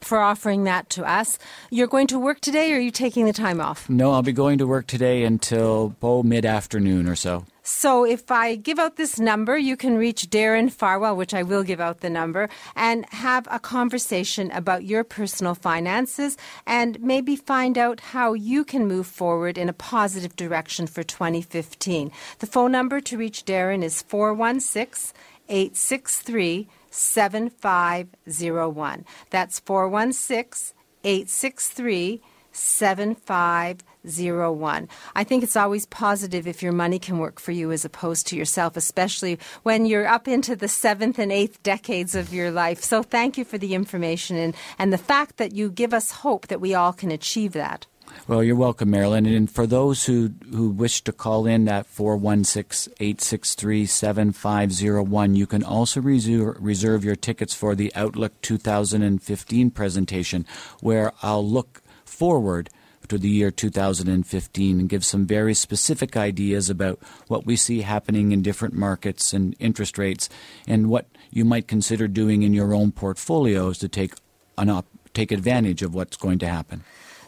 for 0.00 0.18
offering 0.20 0.64
that 0.64 0.88
to 0.90 1.04
us. 1.04 1.38
You're 1.70 1.86
going 1.86 2.06
to 2.08 2.18
work 2.18 2.40
today, 2.40 2.72
or 2.72 2.76
are 2.76 2.80
you 2.80 2.90
taking 2.90 3.26
the 3.26 3.32
time 3.32 3.60
off? 3.60 3.88
No, 3.88 4.12
I'll 4.12 4.22
be 4.22 4.32
going 4.32 4.58
to 4.58 4.66
work 4.66 4.86
today 4.86 5.24
until 5.24 5.96
oh, 6.02 6.22
mid 6.22 6.44
afternoon 6.44 7.08
or 7.08 7.16
so. 7.16 7.44
So 7.68 8.04
if 8.04 8.30
I 8.30 8.54
give 8.54 8.78
out 8.78 8.94
this 8.94 9.18
number, 9.18 9.58
you 9.58 9.76
can 9.76 9.96
reach 9.96 10.30
Darren 10.30 10.70
Farwell, 10.70 11.16
which 11.16 11.34
I 11.34 11.42
will 11.42 11.64
give 11.64 11.80
out 11.80 11.98
the 11.98 12.08
number, 12.08 12.48
and 12.76 13.04
have 13.06 13.48
a 13.50 13.58
conversation 13.58 14.52
about 14.52 14.84
your 14.84 15.02
personal 15.02 15.56
finances 15.56 16.36
and 16.64 17.02
maybe 17.02 17.34
find 17.34 17.76
out 17.76 17.98
how 17.98 18.34
you 18.34 18.64
can 18.64 18.86
move 18.86 19.08
forward 19.08 19.58
in 19.58 19.68
a 19.68 19.72
positive 19.72 20.36
direction 20.36 20.86
for 20.86 21.02
2015. 21.02 22.12
The 22.38 22.46
phone 22.46 22.70
number 22.70 23.00
to 23.00 23.18
reach 23.18 23.44
Darren 23.44 23.82
is 23.82 24.00
416 24.00 25.12
863 25.48 26.68
7501. 26.92 29.04
That's 29.30 29.58
416 29.58 30.72
863 31.02 32.22
7501. 32.56 34.88
I 35.14 35.24
think 35.24 35.42
it's 35.42 35.56
always 35.56 35.86
positive 35.86 36.46
if 36.46 36.62
your 36.62 36.72
money 36.72 36.98
can 36.98 37.18
work 37.18 37.38
for 37.38 37.52
you 37.52 37.72
as 37.72 37.84
opposed 37.84 38.26
to 38.28 38.36
yourself, 38.36 38.76
especially 38.76 39.38
when 39.62 39.86
you're 39.86 40.06
up 40.06 40.28
into 40.28 40.56
the 40.56 40.68
seventh 40.68 41.18
and 41.18 41.32
eighth 41.32 41.62
decades 41.62 42.14
of 42.14 42.32
your 42.32 42.50
life. 42.50 42.82
So 42.82 43.02
thank 43.02 43.38
you 43.38 43.44
for 43.44 43.58
the 43.58 43.74
information 43.74 44.36
and, 44.36 44.54
and 44.78 44.92
the 44.92 44.98
fact 44.98 45.36
that 45.36 45.54
you 45.54 45.70
give 45.70 45.94
us 45.94 46.10
hope 46.10 46.48
that 46.48 46.60
we 46.60 46.74
all 46.74 46.92
can 46.92 47.10
achieve 47.10 47.52
that. 47.52 47.86
Well, 48.28 48.42
you're 48.42 48.56
welcome, 48.56 48.90
Marilyn. 48.90 49.26
And 49.26 49.50
for 49.50 49.66
those 49.66 50.06
who, 50.06 50.32
who 50.50 50.70
wish 50.70 51.02
to 51.02 51.12
call 51.12 51.46
in 51.46 51.64
that 51.66 51.86
416 51.86 52.94
863 52.98 53.86
7501, 53.86 55.36
you 55.36 55.46
can 55.46 55.62
also 55.62 56.00
reserve, 56.00 56.56
reserve 56.58 57.04
your 57.04 57.16
tickets 57.16 57.54
for 57.54 57.74
the 57.74 57.92
Outlook 57.94 58.40
2015 58.42 59.70
presentation, 59.70 60.46
where 60.80 61.12
I'll 61.22 61.46
look 61.46 61.82
forward 62.16 62.70
to 63.08 63.18
the 63.18 63.28
year 63.28 63.50
2015 63.50 64.80
and 64.80 64.88
give 64.88 65.04
some 65.04 65.26
very 65.26 65.54
specific 65.54 66.16
ideas 66.16 66.68
about 66.68 66.98
what 67.28 67.46
we 67.46 67.56
see 67.56 67.82
happening 67.82 68.32
in 68.32 68.42
different 68.42 68.74
markets 68.74 69.32
and 69.32 69.54
interest 69.58 69.98
rates 69.98 70.28
and 70.66 70.88
what 70.88 71.06
you 71.30 71.44
might 71.44 71.68
consider 71.68 72.08
doing 72.08 72.42
in 72.42 72.52
your 72.52 72.74
own 72.74 72.90
portfolios 72.90 73.78
to 73.78 73.88
take, 73.88 74.14
an 74.58 74.70
op- 74.70 74.86
take 75.14 75.30
advantage 75.30 75.82
of 75.82 75.94
what's 75.94 76.16
going 76.16 76.38
to 76.38 76.48
happen. 76.48 76.82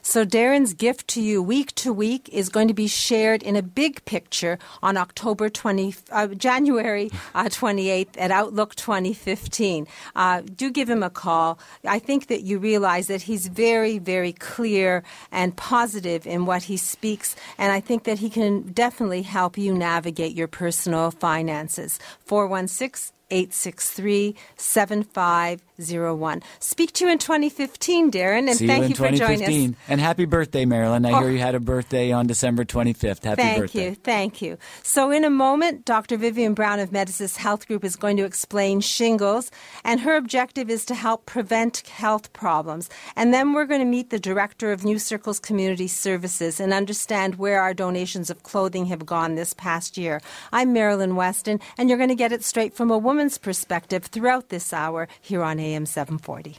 So 0.09 0.25
Darren's 0.25 0.73
gift 0.73 1.07
to 1.09 1.21
you 1.21 1.43
week 1.43 1.75
to 1.75 1.93
week 1.93 2.31
is 2.33 2.49
going 2.49 2.69
to 2.69 2.73
be 2.73 2.87
shared 2.87 3.43
in 3.43 3.57
a 3.57 3.63
big 3.63 4.03
picture 4.07 4.59
on 4.83 4.97
October 4.97 5.51
20, 5.51 5.95
uh, 6.11 6.29
January 6.29 7.11
uh, 7.35 7.45
28th 7.45 8.17
at 8.17 8.31
Outlook 8.31 8.75
2015. 8.75 9.87
Uh, 10.17 10.41
do 10.41 10.71
give 10.71 10.89
him 10.89 11.03
a 11.03 11.11
call. 11.11 11.59
I 11.85 11.99
think 11.99 12.29
that 12.29 12.41
you 12.41 12.59
realize 12.59 13.09
that 13.09 13.21
he's 13.21 13.49
very, 13.49 13.99
very 13.99 14.33
clear 14.33 15.05
and 15.31 15.55
positive 15.55 16.27
in 16.27 16.47
what 16.47 16.63
he 16.63 16.79
speaks, 16.79 17.37
and 17.59 17.71
I 17.71 17.81
think 17.81 18.05
that 18.05 18.19
he 18.19 18.31
can 18.31 18.63
definitely 18.73 19.21
help 19.21 19.59
you 19.59 19.75
navigate 19.75 20.35
your 20.35 20.49
personal 20.49 21.11
finances. 21.11 21.99
416 22.25 23.13
863 23.31 24.35
7501. 24.57 26.43
Speak 26.61 26.93
to 26.93 27.05
you 27.05 27.11
in 27.11 27.19
2015, 27.19 28.11
Darren, 28.11 28.49
and 28.49 28.57
See 28.57 28.67
thank 28.67 28.85
you, 28.85 28.89
you, 28.91 28.95
for 28.95 29.11
joining 29.11 29.73
us. 29.73 29.77
And 29.89 30.01
happy 30.01 30.25
birthday, 30.25 30.65
Marilyn. 30.65 31.05
I 31.05 31.13
oh, 31.13 31.21
hear 31.21 31.31
you 31.31 31.39
had 31.39 31.55
a 31.55 31.61
birthday 31.61 32.11
on 32.11 32.27
December 32.27 32.65
25th. 32.65 33.25
Happy 33.25 33.43
thank 33.43 33.59
birthday. 33.61 33.79
Thank 33.79 33.97
you. 33.97 34.03
Thank 34.03 34.43
you. 34.43 34.59
So, 34.83 35.11
in 35.11 35.25
a 35.25 35.31
moment, 35.31 35.85
Dr. 35.85 36.17
Vivian 36.17 36.55
Brown 36.55 36.81
of 36.81 36.91
Medisys 36.91 37.37
Health 37.37 37.69
Group 37.69 37.85
is 37.85 37.97
going 37.97 38.17
to 38.17 38.25
explain 38.25 38.81
shingles, 38.81 39.51
and 39.85 40.01
her 40.01 40.17
objective 40.17 40.71
is 40.71 40.85
to 40.87 40.95
help 40.95 41.27
prevent 41.27 41.87
health 41.89 42.33
problems. 42.33 42.89
And 43.15 43.35
then 43.35 43.53
we're 43.53 43.67
going 43.67 43.81
to 43.81 43.87
meet 43.87 44.11
the 44.11 44.19
director 44.19 44.73
of 44.73 44.85
New 44.85 44.99
Circles 44.99 45.39
Community 45.39 45.89
Services 45.89 46.61
and 46.61 46.73
understand 46.73 47.37
where 47.37 47.61
our 47.61 47.75
donations 47.75 48.31
of 48.31 48.43
clothing 48.43 48.87
have 48.87 49.05
gone 49.05 49.35
this 49.35 49.53
past 49.53 49.99
year. 49.99 50.23
I'm 50.53 50.73
Marilyn 50.73 51.15
Weston, 51.15 51.61
and 51.77 51.89
you're 51.89 51.99
going 51.99 52.09
to 52.09 52.15
get 52.15 52.33
it 52.33 52.45
straight 52.45 52.75
from 52.75 52.91
a 52.91 52.99
woman 52.99 53.18
woman's 53.19 53.37
perspective 53.37 54.05
throughout 54.05 54.49
this 54.49 54.73
hour 54.73 55.09
here 55.21 55.43
on 55.43 55.59
AM 55.59 55.87
740. 55.87 56.57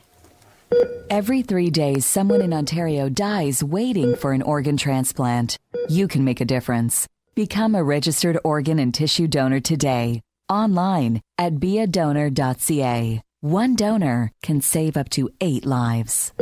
Every 1.10 1.42
three 1.42 1.70
days, 1.70 2.06
someone 2.06 2.42
in 2.42 2.54
Ontario 2.54 3.08
dies 3.08 3.64
waiting 3.64 4.14
for 4.14 4.34
an 4.34 4.42
organ 4.42 4.76
transplant. 4.76 5.58
You 5.88 6.10
can 6.10 6.26
make 6.26 6.42
a 6.42 6.52
difference. 6.56 7.08
Become 7.34 7.76
a 7.76 7.84
registered 7.84 8.38
organ 8.44 8.78
and 8.78 8.94
tissue 8.94 9.30
donor 9.30 9.62
today, 9.62 10.22
online 10.50 11.22
at 11.38 11.54
beadonor.ca. 11.62 13.22
One 13.40 13.76
donor 13.78 14.34
can 14.44 14.60
save 14.60 14.98
up 14.98 15.08
to 15.12 15.30
eight 15.40 15.66
lives. 15.66 16.34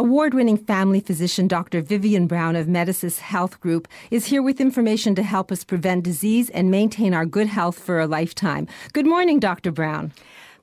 Award 0.00 0.32
winning 0.32 0.56
family 0.56 1.00
physician 1.00 1.48
Dr. 1.48 1.82
Vivian 1.82 2.28
Brown 2.28 2.54
of 2.54 2.68
Medisys 2.68 3.18
Health 3.18 3.58
Group 3.58 3.88
is 4.12 4.26
here 4.26 4.44
with 4.44 4.60
information 4.60 5.16
to 5.16 5.24
help 5.24 5.50
us 5.50 5.64
prevent 5.64 6.04
disease 6.04 6.50
and 6.50 6.70
maintain 6.70 7.12
our 7.12 7.26
good 7.26 7.48
health 7.48 7.76
for 7.76 7.98
a 7.98 8.06
lifetime. 8.06 8.68
Good 8.92 9.06
morning, 9.06 9.40
Dr. 9.40 9.72
Brown. 9.72 10.12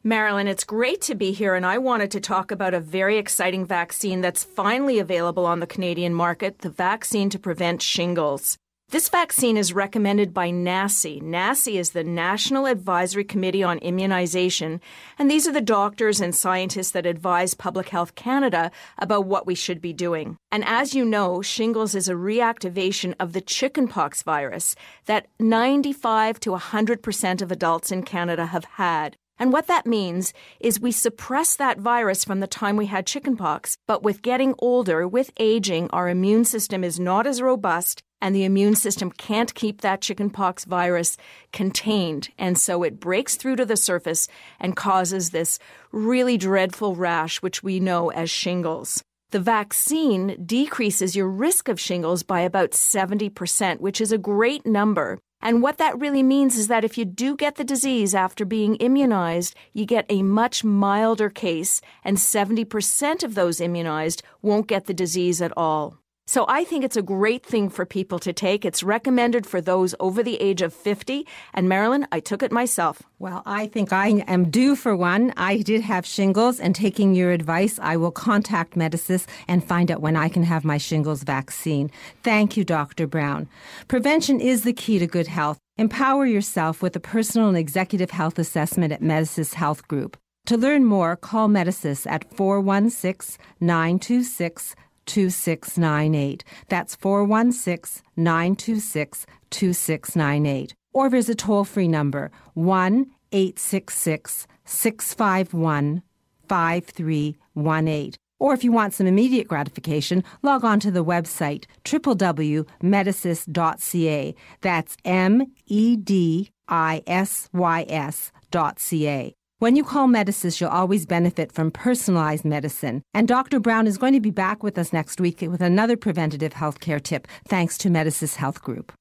Marilyn, 0.06 0.48
it's 0.48 0.64
great 0.64 1.02
to 1.02 1.16
be 1.16 1.34
here, 1.34 1.54
and 1.54 1.66
I 1.66 1.80
wanted 1.80 2.12
to 2.12 2.22
talk 2.22 2.50
about 2.50 2.74
a 2.74 2.80
very 2.80 3.18
exciting 3.18 3.66
vaccine 3.66 4.22
that's 4.22 4.46
finally 4.46 5.00
available 5.00 5.46
on 5.46 5.60
the 5.60 5.68
Canadian 5.68 6.14
market 6.14 6.60
the 6.60 6.70
vaccine 6.70 7.30
to 7.32 7.38
prevent 7.38 7.82
shingles. 7.82 8.58
This 8.90 9.10
vaccine 9.10 9.58
is 9.58 9.74
recommended 9.74 10.32
by 10.32 10.52
NACI. 10.52 11.20
NACI 11.20 11.80
is 11.80 11.90
the 11.90 12.04
National 12.04 12.68
Advisory 12.68 13.24
Committee 13.24 13.64
on 13.64 13.80
Immunization, 13.80 14.80
and 15.18 15.30
these 15.30 15.48
are 15.48 15.52
the 15.52 15.60
doctors 15.60 16.22
and 16.22 16.36
scientists 16.36 16.92
that 16.92 17.08
advise 17.08 17.56
Public 17.56 17.90
Health 17.90 18.14
Canada 18.14 18.70
about 19.00 19.26
what 19.26 19.48
we 19.48 19.56
should 19.56 19.82
be 19.82 19.92
doing. 19.92 20.38
And 20.52 20.64
as 20.64 20.94
you 20.94 21.04
know, 21.04 21.42
shingles 21.42 21.96
is 21.96 22.08
a 22.08 22.14
reactivation 22.14 23.16
of 23.20 23.34
the 23.34 23.42
chickenpox 23.42 24.22
virus 24.22 24.76
that 25.08 25.26
95 25.40 26.40
to 26.42 26.52
100% 26.52 27.42
of 27.42 27.52
adults 27.52 27.92
in 27.92 28.04
Canada 28.04 28.46
have 28.46 28.66
had. 28.66 29.18
And 29.40 29.52
what 29.52 29.66
that 29.66 29.88
means 29.88 30.32
is 30.60 30.80
we 30.80 30.92
suppress 30.92 31.56
that 31.56 31.80
virus 31.80 32.24
from 32.24 32.40
the 32.40 32.48
time 32.48 32.78
we 32.78 32.86
had 32.86 33.08
chickenpox, 33.08 33.78
but 33.88 34.04
with 34.04 34.22
getting 34.22 34.54
older, 34.60 35.08
with 35.08 35.32
aging, 35.38 35.90
our 35.90 36.08
immune 36.08 36.46
system 36.46 36.84
is 36.84 37.00
not 37.00 37.26
as 37.26 37.42
robust 37.42 38.04
and 38.22 38.36
the 38.36 38.46
immune 38.46 38.76
system 38.76 39.12
can't 39.12 39.54
keep 39.54 39.82
that 39.82 40.02
chickenpox 40.02 40.66
virus 40.66 41.18
contained. 41.52 42.30
And 42.38 42.58
so 42.58 42.84
it 42.84 43.00
breaks 43.00 43.36
through 43.36 43.58
to 43.58 43.66
the 43.66 43.78
surface 43.78 44.28
and 44.60 44.76
causes 44.76 45.30
this 45.30 45.60
really 45.92 46.38
dreadful 46.38 46.96
rash, 46.96 47.42
which 47.42 47.64
we 47.64 47.80
know 47.80 48.10
as 48.12 48.30
shingles. 48.30 49.04
The 49.32 49.40
vaccine 49.40 50.42
decreases 50.46 51.16
your 51.16 51.28
risk 51.28 51.68
of 51.68 51.80
shingles 51.80 52.24
by 52.24 52.42
about 52.42 52.72
70%, 52.72 53.80
which 53.80 54.00
is 54.00 54.12
a 54.12 54.18
great 54.18 54.66
number. 54.66 55.20
And 55.42 55.62
what 55.62 55.78
that 55.78 56.00
really 56.00 56.24
means 56.24 56.58
is 56.58 56.70
that 56.70 56.84
if 56.84 56.98
you 56.98 57.06
do 57.06 57.36
get 57.36 57.56
the 57.56 57.64
disease 57.64 58.16
after 58.16 58.46
being 58.46 58.76
immunized, 58.76 59.56
you 59.74 59.86
get 59.86 60.06
a 60.10 60.24
much 60.24 60.64
milder 60.64 61.30
case, 61.30 61.82
and 62.04 62.18
70% 62.18 63.24
of 63.24 63.36
those 63.36 63.62
immunized 63.62 64.24
won't 64.42 64.68
get 64.68 64.86
the 64.86 64.94
disease 64.94 65.42
at 65.42 65.54
all. 65.58 65.98
So 66.28 66.46
I 66.48 66.64
think 66.64 66.84
it's 66.84 66.98
a 66.98 67.04
great 67.04 67.46
thing 67.46 67.70
for 67.70 67.86
people 67.86 68.18
to 68.20 68.34
take. 68.34 68.66
It's 68.66 68.82
recommended 68.82 69.46
for 69.46 69.62
those 69.62 69.94
over 70.00 70.24
the 70.24 70.42
age 70.42 70.64
of 70.64 70.74
50. 70.74 71.28
And 71.54 71.70
Marilyn, 71.70 72.08
I 72.12 72.20
took 72.20 72.42
it 72.42 72.52
myself. 72.52 73.04
Well, 73.20 73.44
I 73.46 73.68
think 73.68 73.94
I 73.94 74.08
am 74.28 74.50
due 74.50 74.76
for 74.76 74.96
one. 74.96 75.34
I 75.38 75.58
did 75.58 75.82
have 75.82 76.04
shingles, 76.04 76.60
and 76.60 76.74
taking 76.74 77.14
your 77.14 77.32
advice, 77.32 77.78
I 77.80 77.98
will 77.98 78.12
contact 78.12 78.76
Medisys 78.76 79.28
and 79.48 79.64
find 79.64 79.92
out 79.92 80.02
when 80.02 80.16
I 80.16 80.28
can 80.28 80.42
have 80.44 80.66
my 80.66 80.80
shingles 80.80 81.22
vaccine. 81.22 81.92
Thank 82.24 82.58
you, 82.58 82.64
Dr. 82.64 83.06
Brown. 83.06 83.48
Prevention 83.88 84.42
is 84.42 84.64
the 84.64 84.74
key 84.74 84.98
to 84.98 85.06
good 85.06 85.28
health. 85.28 85.60
Empower 85.78 86.26
yourself 86.26 86.82
with 86.82 86.96
a 86.96 87.00
personal 87.00 87.50
and 87.50 87.58
executive 87.58 88.10
health 88.10 88.40
assessment 88.40 88.92
at 88.92 89.02
Medisys 89.02 89.54
Health 89.54 89.88
Group. 89.88 90.18
To 90.48 90.58
learn 90.58 90.86
more, 90.86 91.16
call 91.16 91.48
Medisys 91.50 92.06
at 92.10 92.32
416 92.36 93.38
926 93.60 94.76
2698. 95.06 96.44
That's 96.70 96.96
416 96.96 98.04
926 98.16 99.26
2698. 99.50 100.76
Or 100.94 101.10
visit 101.10 101.40
toll 101.40 101.64
free 101.66 101.88
number 101.88 102.30
1 102.54 103.08
866 103.32 104.46
651 104.66 106.04
5318. 106.48 108.14
Or 108.38 108.54
if 108.54 108.66
you 108.66 108.72
want 108.72 108.94
some 108.94 109.08
immediate 109.08 109.48
gratification, 109.48 110.24
log 110.42 110.66
on 110.66 110.80
to 110.82 110.92
the 110.92 111.06
website 111.06 111.66
www.medisys.ca. 111.86 114.36
That's 114.62 114.98
M 115.06 115.54
E 115.68 115.96
D 115.96 116.52
I 116.68 117.02
S 117.08 117.50
Y 117.54 117.86
S.ca. 117.88 119.34
When 119.66 119.76
you 119.76 119.84
call 119.84 120.08
Medisys, 120.08 120.62
you'll 120.62 120.70
always 120.70 121.08
benefit 121.08 121.52
from 121.52 121.72
personalized 121.72 122.46
medicine. 122.46 123.02
And 123.16 123.28
Dr. 123.28 123.60
Brown 123.60 123.88
is 123.88 123.98
going 123.98 124.14
to 124.14 124.20
be 124.20 124.30
back 124.30 124.62
with 124.62 124.78
us 124.78 124.94
next 124.94 125.20
week 125.20 125.42
with 125.42 125.60
another 125.60 125.98
preventative 125.98 126.54
healthcare 126.54 127.02
tip, 127.02 127.28
thanks 127.48 127.76
to 127.80 127.90
Medisys 127.90 128.36
Health 128.36 128.62
Group. 128.62 128.94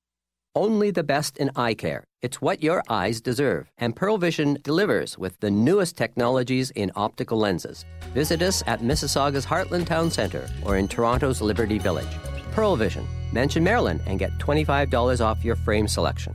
Only 0.54 0.90
the 0.90 1.04
best 1.04 1.36
in 1.36 1.50
eye 1.54 1.74
care. 1.74 2.02
It's 2.22 2.40
what 2.40 2.62
your 2.62 2.82
eyes 2.88 3.20
deserve. 3.20 3.70
And 3.76 3.94
Pearle 3.94 4.16
Vision 4.16 4.56
delivers 4.62 5.18
with 5.18 5.38
the 5.40 5.50
newest 5.50 5.98
technologies 5.98 6.70
in 6.70 6.90
optical 6.96 7.36
lenses. 7.36 7.84
Visit 8.14 8.40
us 8.40 8.62
at 8.66 8.80
Mississauga's 8.80 9.44
Heartland 9.44 9.84
Town 9.84 10.10
Centre 10.10 10.48
or 10.64 10.78
in 10.78 10.88
Toronto's 10.88 11.42
Liberty 11.42 11.78
Village. 11.78 12.16
Pearle 12.52 12.76
Vision. 12.76 13.06
Mention 13.34 13.62
Marilyn 13.62 14.00
and 14.06 14.18
get 14.18 14.38
$25 14.38 15.20
off 15.20 15.44
your 15.44 15.56
frame 15.56 15.86
selection. 15.86 16.34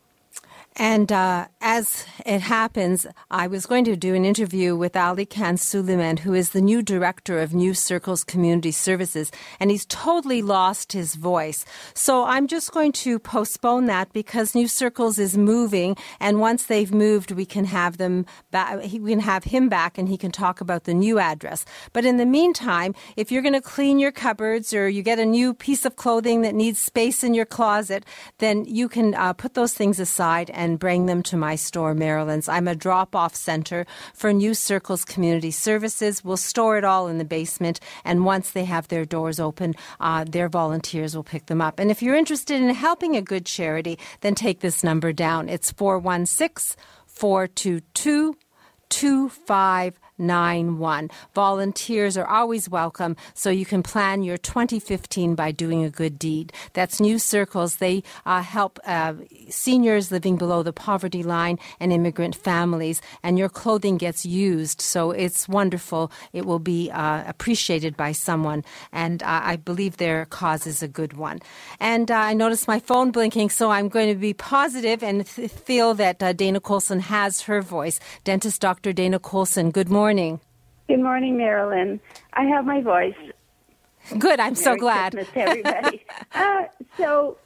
And 0.77 1.11
uh, 1.11 1.47
as 1.59 2.05
it 2.25 2.39
happens, 2.39 3.05
I 3.29 3.47
was 3.47 3.65
going 3.65 3.83
to 3.85 3.97
do 3.97 4.15
an 4.15 4.23
interview 4.23 4.73
with 4.75 4.95
Ali 4.95 5.25
Khan 5.25 5.57
Suleiman, 5.57 6.17
who 6.17 6.33
is 6.33 6.51
the 6.51 6.61
new 6.61 6.81
director 6.81 7.39
of 7.41 7.53
New 7.53 7.73
Circles 7.73 8.23
Community 8.23 8.71
Services, 8.71 9.31
and 9.59 9.69
he's 9.69 9.85
totally 9.85 10.41
lost 10.41 10.93
his 10.93 11.15
voice. 11.15 11.65
So 11.93 12.23
I'm 12.23 12.47
just 12.47 12.71
going 12.71 12.93
to 12.93 13.19
postpone 13.19 13.87
that 13.87 14.13
because 14.13 14.55
New 14.55 14.69
Circles 14.69 15.19
is 15.19 15.37
moving, 15.37 15.97
and 16.21 16.39
once 16.39 16.65
they've 16.65 16.93
moved, 16.93 17.31
we 17.31 17.45
can 17.45 17.65
have 17.65 17.97
them 17.97 18.25
back. 18.51 18.77
We 18.81 19.11
can 19.11 19.19
have 19.19 19.43
him 19.43 19.67
back, 19.67 19.97
and 19.97 20.07
he 20.07 20.17
can 20.17 20.31
talk 20.31 20.61
about 20.61 20.85
the 20.85 20.93
new 20.93 21.19
address. 21.19 21.65
But 21.91 22.05
in 22.05 22.15
the 22.15 22.25
meantime, 22.25 22.95
if 23.17 23.29
you're 23.29 23.41
going 23.41 23.53
to 23.53 23.61
clean 23.61 23.99
your 23.99 24.13
cupboards 24.13 24.73
or 24.73 24.87
you 24.87 25.03
get 25.03 25.19
a 25.19 25.25
new 25.25 25.53
piece 25.53 25.85
of 25.85 25.97
clothing 25.97 26.41
that 26.43 26.55
needs 26.55 26.79
space 26.79 27.25
in 27.25 27.33
your 27.33 27.45
closet, 27.45 28.05
then 28.37 28.63
you 28.63 28.87
can 28.87 29.15
uh, 29.15 29.33
put 29.33 29.53
those 29.53 29.73
things 29.73 29.99
aside 29.99 30.49
and 30.49 30.60
bring 30.79 31.05
them 31.05 31.23
to 31.23 31.37
my 31.37 31.55
store, 31.55 31.93
Marilyn's. 31.93 32.47
I'm 32.47 32.67
a 32.67 32.75
drop 32.75 33.15
off 33.15 33.35
center 33.35 33.85
for 34.13 34.31
New 34.31 34.53
Circles 34.53 35.03
Community 35.03 35.51
Services. 35.51 36.23
We'll 36.23 36.37
store 36.37 36.77
it 36.77 36.83
all 36.83 37.07
in 37.07 37.17
the 37.17 37.25
basement, 37.25 37.79
and 38.05 38.25
once 38.25 38.51
they 38.51 38.65
have 38.65 38.87
their 38.87 39.05
doors 39.05 39.39
open, 39.39 39.75
uh, 39.99 40.23
their 40.23 40.49
volunteers 40.49 41.15
will 41.15 41.23
pick 41.23 41.47
them 41.47 41.61
up. 41.61 41.79
And 41.79 41.89
if 41.89 42.01
you're 42.01 42.15
interested 42.15 42.61
in 42.61 42.69
helping 42.69 43.15
a 43.15 43.21
good 43.21 43.45
charity, 43.45 43.97
then 44.21 44.35
take 44.35 44.59
this 44.59 44.83
number 44.83 45.11
down. 45.11 45.49
It's 45.49 45.71
416 45.71 46.77
422 47.07 48.35
25 48.89 49.99
91. 50.17 51.09
Volunteers 51.33 52.17
are 52.17 52.27
always 52.27 52.69
welcome, 52.69 53.15
so 53.33 53.49
you 53.49 53.65
can 53.65 53.83
plan 53.83 54.23
your 54.23 54.37
2015 54.37 55.35
by 55.35 55.51
doing 55.51 55.83
a 55.83 55.89
good 55.89 56.19
deed. 56.19 56.53
That's 56.73 56.99
New 56.99 57.17
Circles. 57.19 57.77
They 57.77 58.03
uh, 58.25 58.41
help 58.41 58.79
uh, 58.85 59.13
seniors 59.49 60.11
living 60.11 60.37
below 60.37 60.63
the 60.63 60.73
poverty 60.73 61.23
line 61.23 61.57
and 61.79 61.91
immigrant 61.91 62.35
families, 62.35 63.01
and 63.23 63.39
your 63.39 63.49
clothing 63.49 63.97
gets 63.97 64.25
used, 64.25 64.81
so 64.81 65.11
it's 65.11 65.49
wonderful. 65.49 66.11
It 66.33 66.45
will 66.45 66.59
be 66.59 66.91
uh, 66.91 67.23
appreciated 67.27 67.97
by 67.97 68.11
someone, 68.11 68.63
and 68.91 69.23
uh, 69.23 69.41
I 69.43 69.55
believe 69.55 69.97
their 69.97 70.25
cause 70.25 70.67
is 70.67 70.83
a 70.83 70.87
good 70.87 71.13
one. 71.13 71.39
And 71.79 72.11
uh, 72.11 72.15
I 72.15 72.33
noticed 72.33 72.67
my 72.67 72.79
phone 72.79 73.11
blinking, 73.11 73.49
so 73.49 73.71
I'm 73.71 73.89
going 73.89 74.09
to 74.09 74.19
be 74.19 74.33
positive 74.33 75.03
and 75.03 75.25
th- 75.25 75.49
feel 75.51 75.93
that 75.95 76.21
uh, 76.21 76.33
Dana 76.33 76.59
Colson 76.59 76.99
has 76.99 77.41
her 77.41 77.61
voice. 77.61 77.99
Dentist 78.23 78.61
Dr. 78.61 78.93
Dana 78.93 79.17
Colson, 79.19 79.71
good 79.71 79.89
morning 79.89 80.10
morning. 80.11 80.41
Good 80.89 80.99
morning, 80.99 81.37
Marilyn. 81.37 82.01
I 82.33 82.43
have 82.43 82.65
my 82.65 82.81
voice. 82.81 83.15
Good. 84.19 84.41
I'm 84.41 84.55
Merry 84.55 84.55
so 84.55 84.75
glad. 84.75 85.13
Christmas 85.13 85.47
everybody. 85.47 86.05
uh, 86.35 86.63
so 86.97 87.37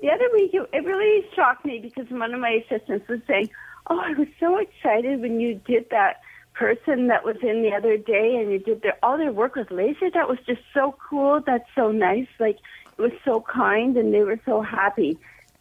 the 0.00 0.08
other 0.08 0.24
week, 0.32 0.54
it, 0.54 0.66
it 0.72 0.86
really 0.86 1.26
shocked 1.34 1.66
me 1.66 1.78
because 1.78 2.10
one 2.10 2.32
of 2.32 2.40
my 2.40 2.62
assistants 2.64 3.06
was 3.06 3.20
saying, 3.26 3.50
"Oh, 3.88 4.00
I 4.00 4.14
was 4.14 4.28
so 4.40 4.56
excited 4.56 5.20
when 5.20 5.40
you 5.40 5.60
did 5.66 5.90
that." 5.90 6.22
person 6.54 7.08
that 7.08 7.22
was 7.22 7.36
in 7.42 7.60
the 7.60 7.70
other 7.76 7.98
day 7.98 8.34
and 8.40 8.50
you 8.50 8.58
did 8.58 8.80
their 8.80 8.96
all 9.02 9.18
their 9.18 9.30
work 9.30 9.56
with 9.56 9.70
laser 9.70 10.10
that 10.10 10.26
was 10.26 10.38
just 10.46 10.62
so 10.72 10.96
cool 11.06 11.38
that's 11.44 11.68
so 11.74 11.92
nice 11.92 12.26
like 12.40 12.56
it 12.96 13.02
was 13.02 13.12
so 13.26 13.42
kind 13.42 13.94
and 13.98 14.14
they 14.14 14.22
were 14.22 14.40
so 14.46 14.62
happy 14.62 15.18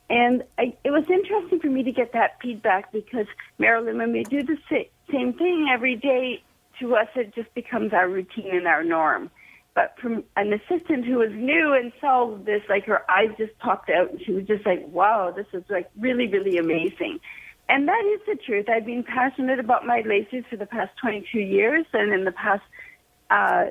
and 0.09 0.43
I, 0.57 0.75
it 0.83 0.91
was 0.91 1.05
interesting 1.09 1.59
for 1.59 1.69
me 1.69 1.83
to 1.83 1.91
get 1.91 2.13
that 2.13 2.37
feedback 2.41 2.91
because 2.91 3.25
Marilyn, 3.57 3.97
when 3.97 4.11
we 4.11 4.23
do 4.23 4.43
the 4.43 4.57
same 5.11 5.33
thing 5.33 5.67
every 5.73 5.95
day, 5.95 6.43
to 6.79 6.95
us 6.95 7.07
it 7.15 7.33
just 7.33 7.53
becomes 7.55 7.93
our 7.93 8.07
routine 8.07 8.55
and 8.55 8.67
our 8.67 8.83
norm. 8.83 9.31
But 9.73 9.95
from 10.01 10.23
an 10.37 10.53
assistant 10.53 11.05
who 11.05 11.17
was 11.17 11.31
new 11.33 11.73
and 11.73 11.91
saw 11.99 12.37
this, 12.37 12.61
like 12.69 12.85
her 12.85 13.09
eyes 13.11 13.29
just 13.37 13.57
popped 13.59 13.89
out, 13.89 14.11
and 14.11 14.21
she 14.25 14.31
was 14.31 14.45
just 14.45 14.65
like, 14.65 14.85
"Wow, 14.87 15.31
this 15.35 15.47
is 15.53 15.63
like 15.69 15.89
really, 15.99 16.27
really 16.27 16.57
amazing." 16.57 17.19
And 17.67 17.87
that 17.87 18.05
is 18.05 18.21
the 18.27 18.35
truth. 18.35 18.69
I've 18.69 18.85
been 18.85 19.03
passionate 19.03 19.59
about 19.59 19.85
my 19.85 20.01
lasers 20.03 20.47
for 20.47 20.55
the 20.55 20.67
past 20.67 20.91
22 21.01 21.39
years, 21.39 21.85
and 21.93 22.13
in 22.13 22.23
the 22.23 22.31
past 22.31 22.63
uh, 23.29 23.65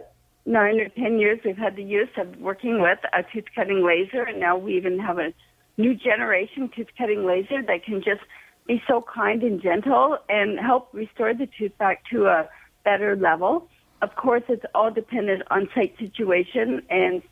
nine 0.44 0.80
or 0.80 0.88
10 0.88 1.18
years, 1.18 1.38
we've 1.44 1.56
had 1.56 1.76
the 1.76 1.84
use 1.84 2.08
of 2.18 2.36
working 2.38 2.82
with 2.82 2.98
a 3.12 3.22
tooth 3.32 3.46
cutting 3.54 3.86
laser, 3.86 4.24
and 4.24 4.40
now 4.40 4.58
we 4.58 4.76
even 4.76 4.98
have 4.98 5.18
a 5.18 5.32
new 5.76 5.94
generation 5.94 6.70
tooth 6.74 6.88
cutting 6.96 7.24
laser 7.24 7.62
that 7.62 7.84
can 7.84 8.02
just 8.02 8.22
be 8.66 8.82
so 8.88 9.02
kind 9.02 9.42
and 9.42 9.60
gentle 9.60 10.18
and 10.28 10.58
help 10.58 10.88
restore 10.92 11.34
the 11.34 11.48
tooth 11.58 11.76
back 11.78 12.02
to 12.10 12.26
a 12.26 12.48
better 12.84 13.16
level. 13.16 13.68
Of 14.02 14.16
course, 14.16 14.42
it's 14.48 14.64
all 14.74 14.90
dependent 14.90 15.42
on 15.50 15.68
site 15.74 15.96
situation, 15.98 16.82
and 16.90 17.22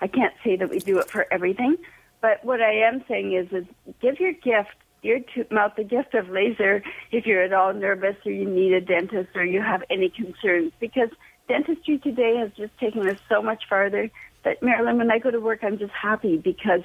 I 0.00 0.06
can't 0.06 0.34
say 0.44 0.56
that 0.56 0.70
we 0.70 0.78
do 0.78 0.98
it 0.98 1.10
for 1.10 1.26
everything. 1.30 1.76
But 2.20 2.44
what 2.44 2.60
I 2.60 2.72
am 2.86 3.04
saying 3.08 3.32
is, 3.32 3.52
is 3.52 3.64
give 4.00 4.20
your 4.20 4.32
gift, 4.32 4.76
your 5.02 5.20
tooth 5.20 5.50
mouth 5.50 5.72
the 5.76 5.84
gift 5.84 6.14
of 6.14 6.28
laser 6.28 6.82
if 7.10 7.26
you're 7.26 7.42
at 7.42 7.52
all 7.52 7.72
nervous 7.72 8.16
or 8.26 8.32
you 8.32 8.48
need 8.48 8.74
a 8.74 8.80
dentist 8.80 9.30
or 9.34 9.44
you 9.44 9.62
have 9.62 9.82
any 9.90 10.10
concerns, 10.10 10.72
because 10.80 11.08
dentistry 11.48 11.98
today 11.98 12.36
has 12.36 12.50
just 12.56 12.76
taken 12.78 13.08
us 13.08 13.18
so 13.28 13.42
much 13.42 13.64
farther 13.68 14.10
that 14.44 14.62
Marilyn, 14.62 14.98
when 14.98 15.10
I 15.10 15.18
go 15.18 15.30
to 15.30 15.40
work, 15.40 15.60
I'm 15.62 15.78
just 15.78 15.92
happy 15.92 16.36
because 16.36 16.82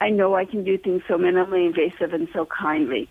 I 0.00 0.10
know 0.10 0.34
I 0.34 0.44
can 0.44 0.64
do 0.64 0.78
things 0.78 1.02
so 1.08 1.14
minimally 1.14 1.66
invasive 1.66 2.12
and 2.14 2.28
so 2.32 2.46
kindly. 2.46 3.08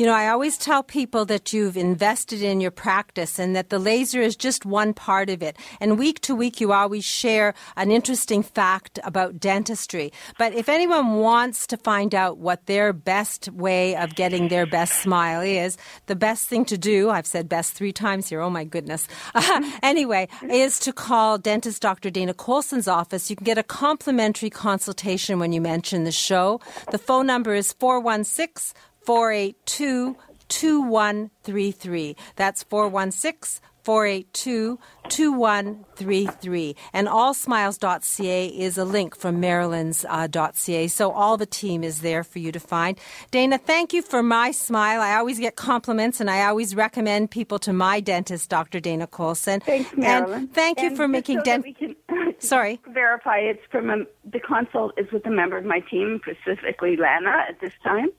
You 0.00 0.06
know, 0.06 0.14
I 0.14 0.28
always 0.28 0.56
tell 0.56 0.82
people 0.82 1.26
that 1.26 1.52
you've 1.52 1.76
invested 1.76 2.40
in 2.40 2.62
your 2.62 2.70
practice 2.70 3.38
and 3.38 3.54
that 3.54 3.68
the 3.68 3.78
laser 3.78 4.22
is 4.22 4.34
just 4.34 4.64
one 4.64 4.94
part 4.94 5.28
of 5.28 5.42
it. 5.42 5.58
And 5.78 5.98
week 5.98 6.20
to 6.20 6.34
week, 6.34 6.58
you 6.58 6.72
always 6.72 7.04
share 7.04 7.52
an 7.76 7.90
interesting 7.90 8.42
fact 8.42 8.98
about 9.04 9.38
dentistry. 9.38 10.10
But 10.38 10.54
if 10.54 10.70
anyone 10.70 11.16
wants 11.16 11.66
to 11.66 11.76
find 11.76 12.14
out 12.14 12.38
what 12.38 12.64
their 12.64 12.94
best 12.94 13.50
way 13.50 13.94
of 13.94 14.14
getting 14.14 14.48
their 14.48 14.64
best 14.64 15.02
smile 15.02 15.42
is, 15.42 15.76
the 16.06 16.16
best 16.16 16.48
thing 16.48 16.64
to 16.64 16.78
do, 16.78 17.10
I've 17.10 17.26
said 17.26 17.46
best 17.46 17.74
three 17.74 17.92
times 17.92 18.30
here, 18.30 18.40
oh 18.40 18.48
my 18.48 18.64
goodness. 18.64 19.06
anyway, 19.82 20.28
is 20.48 20.78
to 20.78 20.94
call 20.94 21.36
dentist 21.36 21.82
Dr. 21.82 22.08
Dana 22.08 22.32
Colson's 22.32 22.88
office. 22.88 23.28
You 23.28 23.36
can 23.36 23.44
get 23.44 23.58
a 23.58 23.62
complimentary 23.62 24.48
consultation 24.48 25.38
when 25.38 25.52
you 25.52 25.60
mention 25.60 26.04
the 26.04 26.10
show. 26.10 26.58
The 26.90 26.96
phone 26.96 27.26
number 27.26 27.52
is 27.52 27.74
416 27.74 28.72
482 29.04 30.16
2133. 30.48 32.16
That's 32.36 32.62
416 32.64 33.60
482 33.82 34.78
2133. 35.08 36.76
And 36.92 37.08
allsmiles.ca 37.08 38.46
is 38.46 38.78
a 38.78 38.84
link 38.84 39.16
from 39.16 39.40
marilyns.ca. 39.40 40.84
Uh, 40.84 40.88
so 40.88 41.10
all 41.12 41.36
the 41.36 41.46
team 41.46 41.82
is 41.82 42.00
there 42.00 42.22
for 42.22 42.38
you 42.38 42.52
to 42.52 42.60
find. 42.60 42.98
Dana, 43.30 43.58
thank 43.58 43.92
you 43.92 44.02
for 44.02 44.22
my 44.22 44.50
smile. 44.50 45.00
I 45.00 45.16
always 45.16 45.38
get 45.38 45.56
compliments 45.56 46.20
and 46.20 46.30
I 46.30 46.46
always 46.46 46.74
recommend 46.74 47.30
people 47.30 47.58
to 47.60 47.72
my 47.72 48.00
dentist, 48.00 48.50
Dr. 48.50 48.80
Dana 48.80 49.06
Colson. 49.06 49.60
Thanks, 49.60 49.90
Marilyn. 49.96 50.32
And 50.40 50.54
thank 50.54 50.80
you 50.80 50.88
and 50.88 50.96
for 50.96 51.08
making 51.08 51.38
so 51.38 51.44
dent. 51.44 51.66
Sorry. 52.38 52.80
Verify 52.88 53.38
it's 53.38 53.62
from 53.70 53.90
a, 53.90 54.04
the 54.24 54.40
consult 54.40 54.98
is 54.98 55.10
with 55.10 55.26
a 55.26 55.30
member 55.30 55.56
of 55.56 55.64
my 55.64 55.80
team, 55.80 56.20
specifically 56.22 56.96
Lana, 56.96 57.46
at 57.48 57.60
this 57.60 57.72
time. 57.82 58.10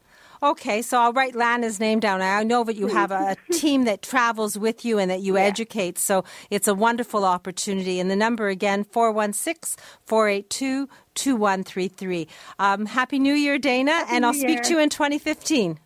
Okay, 0.43 0.81
so 0.81 0.99
I'll 0.99 1.13
write 1.13 1.35
Lana's 1.35 1.79
name 1.79 1.99
down. 1.99 2.19
I 2.21 2.41
know 2.41 2.63
that 2.63 2.75
you 2.75 2.87
have 2.87 3.11
a, 3.11 3.35
team 3.51 3.83
that 3.83 4.01
travels 4.01 4.57
with 4.57 4.83
you 4.83 4.97
and 4.97 5.11
that 5.11 5.21
you 5.21 5.35
yeah. 5.35 5.43
educate, 5.43 5.99
so 5.99 6.23
it's 6.49 6.67
a 6.67 6.73
wonderful 6.73 7.25
opportunity. 7.25 7.99
And 7.99 8.09
the 8.09 8.15
number 8.15 8.47
again, 8.47 8.83
416 8.83 9.83
482 10.05 10.89
2133. 11.13 12.27
Um, 12.57 12.85
Happy 12.87 13.19
New 13.19 13.35
Year, 13.35 13.59
Dana, 13.59 13.91
Happy 13.91 14.15
and 14.15 14.21
New 14.23 14.27
I'll 14.29 14.33
speak 14.33 14.63
to 14.63 14.71
you 14.71 14.79
in 14.79 14.89
2015. 14.89 15.79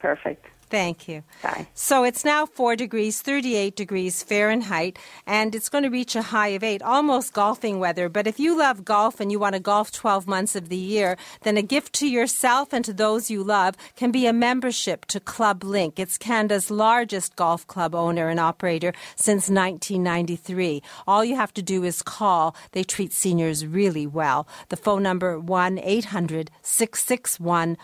Perfect. 0.00 0.46
Thank 0.70 1.08
you. 1.08 1.24
Bye. 1.42 1.66
So 1.74 2.04
it's 2.04 2.24
now 2.24 2.46
4 2.46 2.76
degrees, 2.76 3.20
38 3.20 3.74
degrees 3.74 4.22
Fahrenheit, 4.22 4.98
and 5.26 5.52
it's 5.52 5.68
going 5.68 5.82
to 5.82 5.90
reach 5.90 6.14
a 6.14 6.22
high 6.22 6.48
of 6.48 6.62
8, 6.62 6.80
almost 6.82 7.32
golfing 7.32 7.80
weather. 7.80 8.08
But 8.08 8.28
if 8.28 8.38
you 8.38 8.56
love 8.56 8.84
golf 8.84 9.18
and 9.18 9.32
you 9.32 9.40
want 9.40 9.54
to 9.54 9.60
golf 9.60 9.90
12 9.90 10.28
months 10.28 10.54
of 10.54 10.68
the 10.68 10.76
year, 10.76 11.16
then 11.42 11.56
a 11.56 11.62
gift 11.62 11.92
to 11.94 12.08
yourself 12.08 12.72
and 12.72 12.84
to 12.84 12.92
those 12.92 13.30
you 13.30 13.42
love 13.42 13.74
can 13.96 14.12
be 14.12 14.26
a 14.26 14.32
membership 14.32 15.06
to 15.06 15.18
ClubLink. 15.18 15.98
It's 15.98 16.16
Canada's 16.16 16.70
largest 16.70 17.34
golf 17.34 17.66
club 17.66 17.92
owner 17.92 18.28
and 18.28 18.38
operator 18.38 18.92
since 19.16 19.50
1993. 19.50 20.82
All 21.08 21.24
you 21.24 21.34
have 21.34 21.52
to 21.54 21.62
do 21.62 21.82
is 21.82 22.00
call. 22.00 22.54
They 22.70 22.84
treat 22.84 23.12
seniors 23.12 23.66
really 23.66 24.06
well. 24.06 24.46
The 24.68 24.76
phone 24.76 25.02
number 25.02 25.36
1 25.40 25.80
800 25.80 26.52
661 26.62 27.76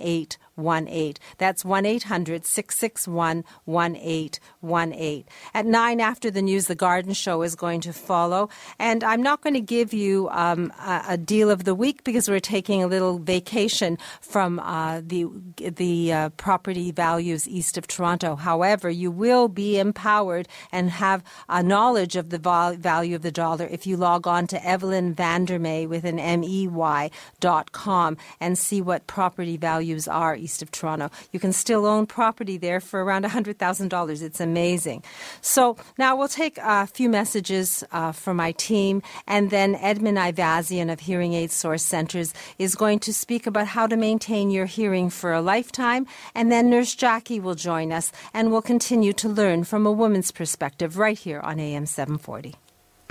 18 0.00 0.38
1818. 0.56 1.14
That's 1.38 1.64
1 1.64 1.86
800 1.86 2.44
661 2.44 3.44
1818. 3.64 5.24
At 5.54 5.66
9 5.66 6.00
after 6.00 6.30
the 6.30 6.42
news, 6.42 6.66
the 6.66 6.74
garden 6.74 7.12
show 7.12 7.42
is 7.42 7.54
going 7.54 7.80
to 7.82 7.92
follow. 7.92 8.48
And 8.78 9.04
I'm 9.04 9.22
not 9.22 9.42
going 9.42 9.54
to 9.54 9.60
give 9.60 9.92
you 9.92 10.28
um, 10.30 10.72
a, 10.80 11.04
a, 11.10 11.16
deal 11.16 11.50
of 11.50 11.64
the 11.64 11.74
week 11.74 12.04
because 12.04 12.28
we're 12.28 12.40
taking 12.40 12.82
a 12.82 12.86
little 12.86 13.18
vacation 13.18 13.98
from 14.20 14.58
uh, 14.60 15.00
the, 15.04 15.26
the 15.56 16.12
uh, 16.12 16.28
property 16.30 16.92
values 16.92 17.48
east 17.48 17.76
of 17.76 17.86
Toronto. 17.86 18.36
However, 18.36 18.88
you 18.90 19.10
will 19.10 19.48
be 19.48 19.78
empowered 19.78 20.48
and 20.72 20.90
have 20.90 21.22
a 21.48 21.62
knowledge 21.62 22.16
of 22.16 22.30
the 22.30 22.38
value 22.38 23.16
of 23.16 23.22
the 23.22 23.32
dollar 23.32 23.66
if 23.66 23.86
you 23.86 23.96
log 23.96 24.26
on 24.26 24.46
to 24.48 24.66
Evelyn 24.66 25.14
Vandermey 25.14 25.88
with 25.88 26.04
an 26.04 26.18
M-E-Y 26.18 27.10
dot 27.40 27.72
com 27.72 28.16
and 28.40 28.58
see 28.58 28.80
what 28.80 29.06
property 29.06 29.56
values 29.56 30.06
are 30.06 30.34
east 30.46 30.62
of 30.62 30.70
Toronto. 30.70 31.10
You 31.32 31.40
can 31.40 31.52
still 31.52 31.84
own 31.86 32.06
property 32.06 32.56
there 32.56 32.80
for 32.80 33.02
around 33.02 33.24
$100,000. 33.24 34.22
It's 34.22 34.40
amazing. 34.40 35.02
So 35.40 35.76
now 35.98 36.14
we'll 36.16 36.36
take 36.42 36.56
a 36.58 36.86
few 36.86 37.08
messages 37.20 37.82
uh, 37.90 38.12
from 38.12 38.36
my 38.36 38.52
team, 38.52 39.02
and 39.26 39.50
then 39.50 39.74
Edmund 39.90 40.18
Ivazian 40.18 40.92
of 40.92 41.00
Hearing 41.00 41.34
Aid 41.34 41.50
Source 41.50 41.82
Centers 41.82 42.32
is 42.58 42.76
going 42.76 43.00
to 43.00 43.12
speak 43.12 43.46
about 43.46 43.66
how 43.66 43.86
to 43.88 43.96
maintain 43.96 44.50
your 44.50 44.66
hearing 44.66 45.10
for 45.10 45.32
a 45.32 45.42
lifetime, 45.42 46.06
and 46.34 46.52
then 46.52 46.70
Nurse 46.70 46.94
Jackie 46.94 47.40
will 47.40 47.56
join 47.56 47.90
us, 47.90 48.12
and 48.32 48.50
we'll 48.50 48.62
continue 48.62 49.12
to 49.14 49.28
learn 49.28 49.64
from 49.64 49.84
a 49.86 49.92
woman's 50.02 50.30
perspective 50.30 50.98
right 50.98 51.18
here 51.18 51.40
on 51.40 51.58
AM 51.58 51.86
740. 51.86 52.54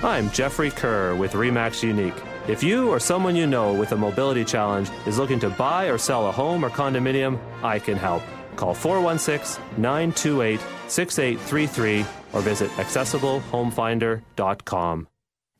I'm 0.06 0.30
Jeffrey 0.30 0.70
Kerr 0.70 1.16
with 1.16 1.34
REMAX 1.34 1.82
Unique. 1.82 2.14
If 2.48 2.62
you 2.62 2.92
or 2.92 3.00
someone 3.00 3.36
you 3.36 3.48
know 3.48 3.74
with 3.74 3.92
a 3.92 3.98
mobility 3.98 4.46
challenge 4.46 4.92
is 5.08 5.18
looking 5.18 5.40
to 5.40 5.50
buy 5.50 5.86
or 5.86 5.98
sell 5.98 6.30
a 6.30 6.32
home 6.32 6.64
or 6.64 6.70
condominium, 6.70 7.40
I 7.64 7.80
can 7.80 7.98
help. 7.98 8.22
Call 8.56 8.76
416 8.76 9.64
928 9.78 10.60
6833 10.88 12.06
or 12.34 12.42
visit 12.42 12.70
accessiblehomefinder.com. 12.74 15.08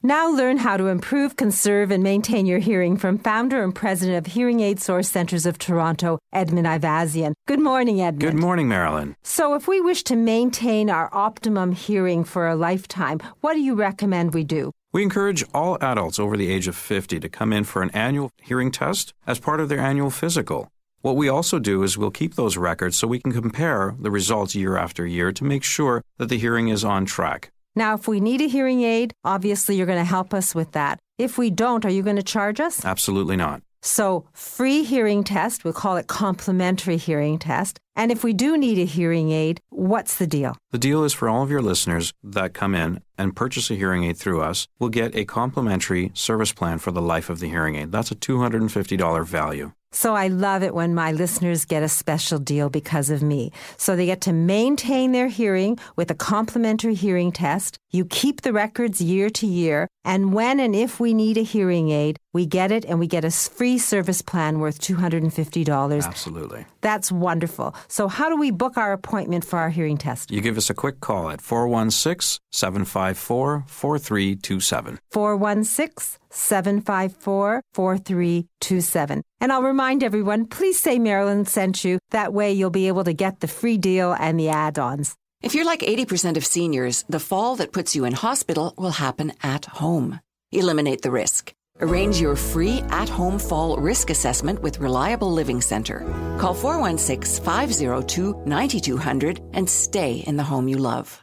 Now 0.06 0.30
learn 0.30 0.58
how 0.58 0.78
to 0.78 0.86
improve, 0.86 1.36
conserve, 1.36 1.90
and 1.90 2.04
maintain 2.04 2.46
your 2.46 2.60
hearing 2.60 2.96
from 2.96 3.18
founder 3.18 3.64
and 3.64 3.74
president 3.74 4.20
of 4.20 4.32
Hearing 4.34 4.60
Aid 4.60 4.80
Source 4.80 5.10
Centers 5.10 5.48
of 5.48 5.58
Toronto, 5.58 6.20
Edmund 6.32 6.68
Ivazian. 6.68 7.34
Good 7.48 7.60
morning, 7.60 8.02
Edmund. 8.02 8.22
Good 8.22 8.40
morning, 8.40 8.68
Marilyn. 8.68 9.16
So, 9.24 9.56
if 9.56 9.68
we 9.68 9.82
wish 9.82 10.04
to 10.04 10.16
maintain 10.16 10.92
our 10.92 11.10
optimum 11.12 11.72
hearing 11.72 12.24
for 12.24 12.48
a 12.48 12.56
lifetime, 12.56 13.20
what 13.42 13.56
do 13.56 13.62
you 13.62 13.74
recommend 13.74 14.36
we 14.36 14.44
do? 14.44 14.72
We 14.94 15.02
encourage 15.02 15.44
all 15.56 15.80
adults 15.82 16.20
over 16.20 16.38
the 16.38 16.52
age 16.52 16.68
of 16.68 16.76
50 16.76 17.20
to 17.20 17.28
come 17.28 17.52
in 17.52 17.64
for 17.64 17.82
an 17.82 17.90
annual 17.90 18.30
hearing 18.44 18.70
test 18.70 19.12
as 19.26 19.40
part 19.40 19.60
of 19.60 19.70
their 19.70 19.80
annual 19.80 20.12
physical. 20.12 20.68
What 21.02 21.16
we 21.16 21.30
also 21.30 21.58
do 21.58 21.82
is 21.82 21.98
we'll 21.98 22.12
keep 22.12 22.36
those 22.36 22.58
records 22.58 22.96
so 22.96 23.08
we 23.08 23.20
can 23.20 23.32
compare 23.32 23.96
the 24.00 24.12
results 24.12 24.54
year 24.54 24.78
after 24.78 25.08
year 25.08 25.32
to 25.32 25.44
make 25.44 25.64
sure 25.64 26.04
that 26.20 26.30
the 26.30 26.38
hearing 26.38 26.68
is 26.68 26.84
on 26.84 27.06
track. 27.06 27.52
Now, 27.78 27.96
if 27.96 28.08
we 28.08 28.22
need 28.22 28.40
a 28.42 28.48
hearing 28.48 28.84
aid, 28.84 29.14
obviously 29.26 29.76
you're 29.76 29.86
going 29.86 30.00
to 30.00 30.06
help 30.06 30.34
us 30.34 30.56
with 30.56 30.72
that. 30.72 31.00
If 31.18 31.38
we 31.38 31.50
don't, 31.50 31.84
are 31.84 31.90
you 31.90 32.04
going 32.04 32.16
to 32.16 32.24
charge 32.24 32.62
us? 32.62 32.86
Absolutely 32.86 33.36
not. 33.36 33.62
So, 33.82 34.26
free 34.34 34.84
hearing 34.84 35.24
test, 35.24 35.64
we'll 35.64 35.74
call 35.74 35.98
it 35.98 36.08
complimentary 36.08 36.98
hearing 36.98 37.38
test. 37.38 37.78
And 37.96 38.12
if 38.12 38.24
we 38.24 38.34
do 38.34 38.58
need 38.58 38.80
a 38.80 38.86
hearing 38.86 39.32
aid, 39.32 39.60
what's 39.70 40.18
the 40.18 40.26
deal? 40.26 40.56
The 40.72 40.80
deal 40.80 41.04
is 41.04 41.14
for 41.14 41.30
all 41.30 41.44
of 41.44 41.52
your 41.52 41.62
listeners 41.62 42.12
that 42.24 42.54
come 42.54 42.74
in 42.74 43.02
and 43.18 43.36
purchase 43.36 43.70
a 43.70 43.76
hearing 43.76 44.04
aid 44.04 44.18
through 44.18 44.42
us, 44.42 44.68
we'll 44.80 44.90
get 44.90 45.16
a 45.16 45.26
complimentary 45.26 46.12
service 46.16 46.52
plan 46.52 46.80
for 46.80 46.92
the 46.92 47.02
life 47.02 47.30
of 47.30 47.40
the 47.40 47.50
hearing 47.50 47.76
aid. 47.76 47.92
That's 47.92 48.10
a 48.10 48.16
$250 48.16 49.26
value. 49.28 49.74
So 49.96 50.14
I 50.14 50.28
love 50.28 50.62
it 50.62 50.76
when 50.76 50.94
my 50.94 51.14
listeners 51.14 51.64
get 51.64 51.82
a 51.82 51.88
special 51.88 52.38
deal 52.38 52.70
because 52.70 53.10
of 53.10 53.24
me. 53.24 53.54
So 53.78 53.96
they 53.96 54.06
get 54.06 54.20
to 54.22 54.34
maintain 54.34 55.14
their 55.14 55.30
hearing 55.30 55.80
with 55.96 56.12
a 56.12 56.16
complimentary 56.16 56.96
hearing 56.96 57.32
test. 57.32 57.80
You 57.92 58.04
keep 58.04 58.42
the 58.42 58.52
records 58.52 59.00
year 59.00 59.30
to 59.30 59.48
year. 59.48 59.88
And 60.04 60.34
when 60.34 60.60
and 60.60 60.76
if 60.76 61.00
we 61.00 61.14
need 61.14 61.38
a 61.38 61.44
hearing 61.44 61.92
aid, 61.92 62.20
we 62.36 62.46
get 62.46 62.70
it 62.70 62.84
and 62.84 63.00
we 63.00 63.08
get 63.08 63.24
a 63.24 63.32
free 63.32 63.78
service 63.78 64.22
plan 64.22 64.60
worth 64.60 64.80
$250. 64.82 66.06
Absolutely. 66.06 66.66
That's 66.82 67.10
wonderful. 67.10 67.74
So, 67.88 68.10
how 68.10 68.28
do 68.30 68.36
we 68.36 68.52
book 68.52 68.78
our 68.78 68.92
appointment 68.92 69.46
for 69.46 69.58
our 69.58 69.70
hearing 69.70 69.98
test? 69.98 70.32
You 70.32 70.42
give 70.42 70.58
us 70.58 70.70
a 70.70 70.74
quick 70.74 71.00
call 71.00 71.30
at 71.30 71.42
416 71.42 72.40
754 72.52 73.64
4327. 73.68 75.00
416 75.12 76.20
754 76.30 77.62
4327. 77.74 79.24
And 79.40 79.52
I'll 79.54 79.64
remind 79.64 80.04
everyone 80.04 80.46
please 80.46 80.78
say 80.78 81.00
Marilyn 81.00 81.46
sent 81.46 81.86
you. 81.86 82.00
That 82.12 82.34
way 82.34 82.52
you'll 82.52 82.70
be 82.70 82.90
able 82.90 83.06
to 83.06 83.14
get 83.14 83.40
the 83.40 83.48
free 83.48 83.78
deal 83.78 84.12
and 84.12 84.38
the 84.38 84.50
add 84.50 84.78
ons. 84.78 85.16
If 85.42 85.56
you're 85.56 85.72
like 85.74 85.82
80% 85.82 86.38
of 86.38 86.46
seniors, 86.46 87.06
the 87.08 87.20
fall 87.20 87.56
that 87.58 87.72
puts 87.72 87.96
you 87.96 88.04
in 88.04 88.14
hospital 88.14 88.74
will 88.78 88.92
happen 88.92 89.32
at 89.42 89.66
home. 89.66 90.20
Eliminate 90.52 91.02
the 91.02 91.12
risk. 91.12 91.54
Arrange 91.82 92.22
your 92.22 92.36
free 92.38 92.82
at 92.90 93.10
home 93.10 93.38
fall 93.38 93.76
risk 93.78 94.10
assessment 94.10 94.62
with 94.62 94.80
Reliable 94.80 95.32
Living 95.32 95.60
Center. 95.60 96.00
Call 96.40 96.54
416 96.54 97.44
502 97.44 98.44
9200 98.46 99.42
and 99.54 99.70
stay 99.70 100.24
in 100.26 100.38
the 100.38 100.44
home 100.44 100.70
you 100.70 100.78
love. 100.78 101.22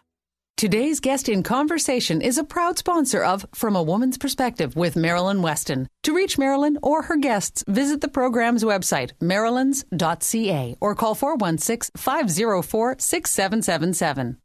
Today's 0.59 1.01
guest 1.01 1.29
in 1.29 1.43
conversation 1.43 2.21
is 2.21 2.39
a 2.39 2.45
proud 2.45 2.79
sponsor 2.79 3.25
of 3.25 3.47
From 3.55 3.75
a 3.75 3.83
Woman's 3.83 4.19
Perspective 4.19 4.77
with 4.77 4.95
Marilyn 4.95 5.43
Weston. 5.43 5.89
To 6.05 6.15
reach 6.15 6.39
Marilyn 6.39 6.79
or 6.83 7.03
her 7.03 7.17
guests, 7.17 7.65
visit 7.67 8.01
the 8.01 8.07
program's 8.07 8.63
website, 8.63 9.13
marilyns.ca, 9.21 10.77
or 10.81 10.95
call 10.95 11.15
416 11.15 11.93
504 11.97 12.97
6777. 12.99 14.42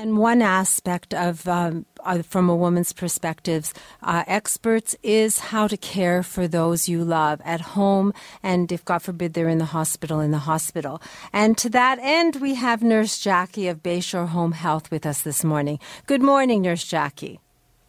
And 0.00 0.16
one 0.16 0.42
aspect 0.42 1.12
of, 1.12 1.48
um, 1.48 1.84
uh, 2.04 2.22
from 2.22 2.48
a 2.48 2.54
woman's 2.54 2.92
perspective, 2.92 3.74
uh, 4.00 4.22
experts 4.28 4.94
is 5.02 5.40
how 5.50 5.66
to 5.66 5.76
care 5.76 6.22
for 6.22 6.46
those 6.46 6.88
you 6.88 7.02
love 7.02 7.42
at 7.44 7.60
home, 7.74 8.14
and 8.40 8.70
if 8.70 8.84
God 8.84 9.02
forbid 9.02 9.34
they're 9.34 9.48
in 9.48 9.58
the 9.58 9.74
hospital, 9.74 10.20
in 10.20 10.30
the 10.30 10.46
hospital. 10.46 11.02
And 11.32 11.58
to 11.58 11.68
that 11.70 11.98
end, 12.00 12.36
we 12.36 12.54
have 12.54 12.80
Nurse 12.80 13.18
Jackie 13.18 13.66
of 13.66 13.82
Bayshore 13.82 14.28
Home 14.28 14.52
Health 14.52 14.88
with 14.92 15.04
us 15.04 15.22
this 15.22 15.42
morning. 15.42 15.80
Good 16.06 16.22
morning, 16.22 16.62
Nurse 16.62 16.84
Jackie. 16.84 17.40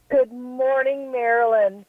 Good 0.09 0.31
morning, 0.31 1.11
Marilyn. 1.11 1.85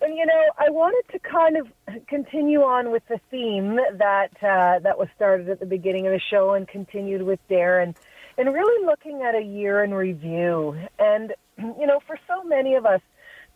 And 0.00 0.16
you 0.16 0.24
know, 0.24 0.44
I 0.58 0.70
wanted 0.70 1.02
to 1.12 1.18
kind 1.18 1.58
of 1.58 1.66
continue 2.06 2.62
on 2.62 2.90
with 2.90 3.02
the 3.08 3.20
theme 3.30 3.76
that 3.76 4.30
uh, 4.40 4.78
that 4.78 4.96
was 4.96 5.08
started 5.14 5.50
at 5.50 5.60
the 5.60 5.66
beginning 5.66 6.06
of 6.06 6.12
the 6.14 6.20
show 6.20 6.54
and 6.54 6.66
continued 6.66 7.22
with 7.22 7.40
Darren 7.50 7.94
and 8.38 8.54
really 8.54 8.86
looking 8.86 9.22
at 9.22 9.34
a 9.34 9.42
year 9.42 9.82
in 9.82 9.92
review. 9.92 10.78
And, 10.98 11.34
you 11.58 11.86
know, 11.86 12.00
for 12.06 12.18
so 12.28 12.44
many 12.44 12.76
of 12.76 12.86
us, 12.86 13.00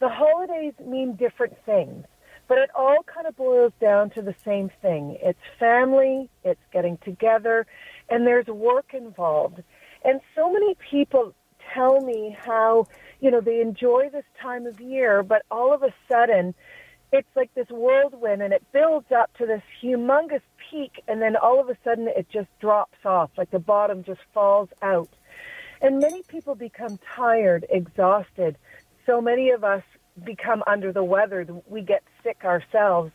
the 0.00 0.08
holidays 0.08 0.74
mean 0.84 1.14
different 1.14 1.56
things, 1.64 2.04
but 2.48 2.58
it 2.58 2.68
all 2.74 2.98
kind 3.06 3.28
of 3.28 3.36
boils 3.36 3.72
down 3.80 4.10
to 4.10 4.22
the 4.22 4.34
same 4.44 4.70
thing. 4.82 5.16
It's 5.22 5.38
family, 5.60 6.28
it's 6.42 6.60
getting 6.72 6.98
together, 6.98 7.64
and 8.10 8.26
there's 8.26 8.48
work 8.48 8.92
involved. 8.92 9.62
And 10.04 10.20
so 10.34 10.52
many 10.52 10.76
people 10.90 11.32
tell 11.72 12.00
me 12.00 12.36
how, 12.44 12.88
you 13.20 13.30
know, 13.30 13.40
they 13.40 13.60
enjoy 13.60 14.10
this 14.12 14.24
time 14.40 14.66
of 14.66 14.80
year, 14.80 15.22
but 15.22 15.42
all 15.52 15.72
of 15.72 15.84
a 15.84 15.94
sudden, 16.10 16.54
it's 17.12 17.28
like 17.36 17.54
this 17.54 17.68
whirlwind 17.70 18.42
and 18.42 18.52
it 18.52 18.64
builds 18.72 19.12
up 19.12 19.32
to 19.36 19.46
this 19.46 19.62
humongous 19.82 20.40
peak 20.72 21.02
and 21.06 21.20
then 21.20 21.36
all 21.36 21.60
of 21.60 21.68
a 21.68 21.76
sudden 21.84 22.08
it 22.08 22.28
just 22.30 22.48
drops 22.58 22.98
off, 23.04 23.30
like 23.36 23.50
the 23.50 23.58
bottom 23.58 24.02
just 24.02 24.20
falls 24.32 24.70
out. 24.80 25.10
And 25.80 25.98
many 25.98 26.22
people 26.22 26.54
become 26.54 26.98
tired, 27.14 27.66
exhausted. 27.68 28.56
So 29.04 29.20
many 29.20 29.50
of 29.50 29.64
us 29.64 29.82
become 30.24 30.62
under 30.66 30.92
the 30.92 31.04
weather. 31.04 31.46
We 31.66 31.82
get 31.82 32.02
sick 32.22 32.44
ourselves. 32.44 33.12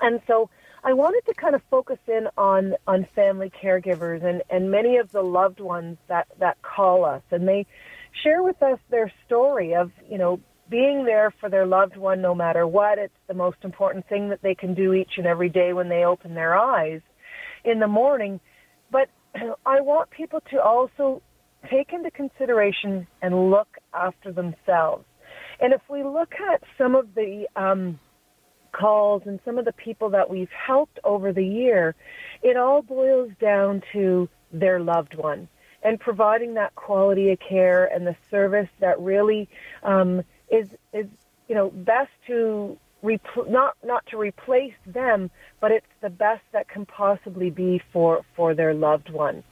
And 0.00 0.20
so 0.26 0.50
I 0.84 0.92
wanted 0.92 1.22
to 1.26 1.34
kind 1.34 1.54
of 1.54 1.62
focus 1.70 1.98
in 2.06 2.28
on, 2.36 2.74
on 2.86 3.06
family 3.14 3.50
caregivers 3.50 4.24
and, 4.24 4.42
and 4.50 4.70
many 4.70 4.98
of 4.98 5.10
the 5.12 5.22
loved 5.22 5.60
ones 5.60 5.96
that, 6.08 6.28
that 6.38 6.60
call 6.62 7.04
us. 7.04 7.22
And 7.30 7.48
they 7.48 7.66
share 8.22 8.42
with 8.42 8.62
us 8.62 8.78
their 8.90 9.10
story 9.26 9.74
of, 9.74 9.90
you 10.08 10.18
know, 10.18 10.40
being 10.68 11.04
there 11.04 11.32
for 11.40 11.48
their 11.48 11.66
loved 11.66 11.96
one 11.96 12.22
no 12.22 12.34
matter 12.34 12.66
what. 12.66 12.98
It's 12.98 13.12
the 13.26 13.34
most 13.34 13.58
important 13.62 14.08
thing 14.08 14.28
that 14.30 14.42
they 14.42 14.54
can 14.54 14.74
do 14.74 14.92
each 14.92 15.12
and 15.16 15.26
every 15.26 15.48
day 15.48 15.72
when 15.72 15.88
they 15.88 16.04
open 16.04 16.34
their 16.34 16.56
eyes 16.56 17.00
in 17.64 17.78
the 17.78 17.88
morning. 17.88 18.40
But 18.90 19.08
I 19.66 19.80
want 19.80 20.10
people 20.10 20.40
to 20.50 20.62
also 20.62 21.22
take 21.70 21.92
into 21.92 22.10
consideration 22.10 23.06
and 23.20 23.50
look 23.50 23.78
after 23.94 24.32
themselves. 24.32 25.04
And 25.60 25.72
if 25.72 25.82
we 25.88 26.02
look 26.02 26.34
at 26.52 26.62
some 26.76 26.94
of 26.96 27.14
the 27.14 27.46
um, 27.54 28.00
calls 28.72 29.22
and 29.26 29.38
some 29.44 29.58
of 29.58 29.64
the 29.64 29.72
people 29.72 30.10
that 30.10 30.28
we've 30.28 30.50
helped 30.50 30.98
over 31.04 31.32
the 31.32 31.46
year, 31.46 31.94
it 32.42 32.56
all 32.56 32.82
boils 32.82 33.30
down 33.40 33.82
to 33.92 34.28
their 34.52 34.80
loved 34.80 35.14
one 35.14 35.48
and 35.82 35.98
providing 35.98 36.54
that 36.54 36.74
quality 36.74 37.30
of 37.30 37.38
care 37.40 37.84
and 37.84 38.06
the 38.06 38.16
service 38.30 38.68
that 38.80 38.98
really 39.00 39.48
um, 39.82 40.22
is 40.52 40.68
is 40.92 41.06
you 41.48 41.54
know 41.54 41.70
best 41.70 42.10
to 42.28 42.78
not 43.48 43.76
not 43.84 44.06
to 44.06 44.16
replace 44.16 44.74
them, 44.86 45.30
but 45.60 45.72
it's 45.72 45.86
the 46.00 46.10
best 46.10 46.42
that 46.52 46.68
can 46.68 46.86
possibly 46.86 47.50
be 47.50 47.82
for 47.92 48.22
for 48.36 48.54
their 48.54 48.74
loved 48.74 49.10
one. 49.10 49.42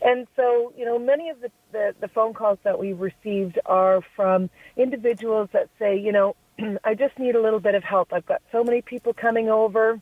And 0.00 0.26
so, 0.36 0.72
you 0.76 0.86
know, 0.86 0.98
many 0.98 1.28
of 1.28 1.40
the, 1.40 1.50
the, 1.72 1.94
the 2.00 2.08
phone 2.08 2.32
calls 2.32 2.58
that 2.64 2.78
we've 2.78 2.98
received 2.98 3.58
are 3.66 4.00
from 4.14 4.48
individuals 4.76 5.50
that 5.52 5.68
say, 5.78 5.98
you 5.98 6.12
know, 6.12 6.34
I 6.84 6.94
just 6.94 7.18
need 7.18 7.34
a 7.34 7.42
little 7.42 7.60
bit 7.60 7.74
of 7.74 7.84
help. 7.84 8.12
I've 8.12 8.24
got 8.24 8.40
so 8.52 8.64
many 8.64 8.80
people 8.80 9.12
coming 9.12 9.50
over 9.50 10.00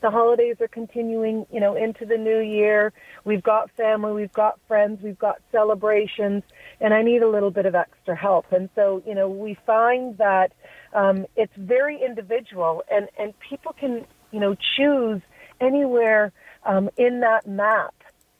the 0.00 0.10
holidays 0.10 0.56
are 0.60 0.68
continuing, 0.68 1.46
you 1.52 1.60
know, 1.60 1.76
into 1.76 2.06
the 2.06 2.16
new 2.16 2.38
year. 2.38 2.92
We've 3.24 3.42
got 3.42 3.70
family, 3.72 4.12
we've 4.12 4.32
got 4.32 4.58
friends, 4.68 5.02
we've 5.02 5.18
got 5.18 5.40
celebrations, 5.50 6.42
and 6.80 6.94
I 6.94 7.02
need 7.02 7.22
a 7.22 7.28
little 7.28 7.50
bit 7.50 7.66
of 7.66 7.74
extra 7.74 8.16
help. 8.16 8.52
And 8.52 8.68
so, 8.74 9.02
you 9.06 9.14
know, 9.14 9.28
we 9.28 9.56
find 9.66 10.16
that 10.18 10.52
um, 10.92 11.26
it's 11.36 11.52
very 11.56 12.00
individual, 12.02 12.82
and 12.90 13.08
and 13.18 13.34
people 13.40 13.74
can, 13.78 14.06
you 14.30 14.40
know, 14.40 14.56
choose 14.76 15.20
anywhere 15.60 16.32
um, 16.64 16.88
in 16.96 17.20
that 17.20 17.46
map 17.46 17.94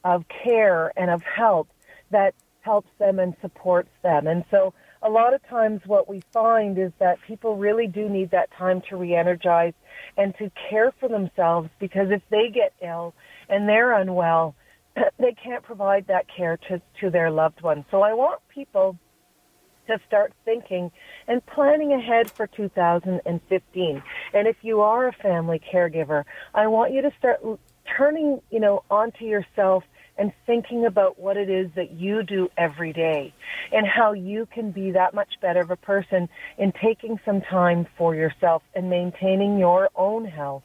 of 0.05 0.24
care 0.45 0.93
and 0.97 1.11
of 1.11 1.22
help 1.22 1.68
that 2.11 2.34
helps 2.61 2.91
them 2.99 3.18
and 3.18 3.34
supports 3.41 3.91
them. 4.03 4.26
And 4.26 4.45
so 4.51 4.74
a 5.03 5.09
lot 5.09 5.34
of 5.34 5.47
times 5.49 5.80
what 5.86 6.09
we 6.09 6.22
find 6.32 6.78
is 6.78 6.93
that 6.99 7.18
people 7.26 7.57
really 7.57 7.86
do 7.86 8.09
need 8.09 8.30
that 8.30 8.51
time 8.53 8.82
to 8.89 8.97
re-energize 8.97 9.74
and 10.16 10.34
to 10.39 10.51
care 10.68 10.93
for 10.99 11.09
themselves 11.09 11.70
because 11.78 12.11
if 12.11 12.22
they 12.30 12.51
get 12.53 12.72
ill 12.82 13.14
and 13.49 13.68
they're 13.68 13.93
unwell, 13.93 14.55
they 15.18 15.32
can't 15.32 15.62
provide 15.62 16.07
that 16.09 16.26
care 16.34 16.59
to, 16.68 16.80
to 17.01 17.11
their 17.11 17.30
loved 17.30 17.61
ones. 17.62 17.84
So 17.90 18.03
I 18.03 18.14
want 18.14 18.40
people 18.49 18.99
to 19.88 19.99
start 20.07 20.32
thinking 20.44 20.90
and 21.26 21.44
planning 21.46 21.92
ahead 21.92 22.30
for 22.30 22.46
2015. 22.46 24.03
And 24.34 24.49
if 24.49 24.57
you 24.62 24.80
are 24.82 25.09
a 25.09 25.12
family 25.12 25.61
caregiver, 25.72 26.24
I 26.55 26.66
want 26.66 26.92
you 26.92 27.03
to 27.03 27.11
start 27.18 27.40
turning, 27.96 28.40
you 28.51 28.61
know, 28.61 28.84
onto 28.90 29.24
yourself 29.24 29.84
and 30.18 30.32
thinking 30.46 30.84
about 30.84 31.18
what 31.18 31.36
it 31.36 31.49
is 31.49 31.70
that 31.76 31.92
you 31.92 32.22
do 32.22 32.51
every 32.57 32.92
day 32.92 33.32
and 33.72 33.86
how 33.86 34.12
you 34.12 34.46
can 34.53 34.72
be 34.72 34.90
that 34.90 35.14
much 35.14 35.34
better 35.40 35.61
of 35.61 35.70
a 35.70 35.76
person 35.76 36.28
in 36.59 36.72
taking 36.72 37.18
some 37.24 37.40
time 37.40 37.86
for 37.96 38.14
yourself 38.14 38.62
and 38.74 38.90
maintaining 38.90 39.59
your 39.59 39.88
own 39.94 40.24
health 40.24 40.64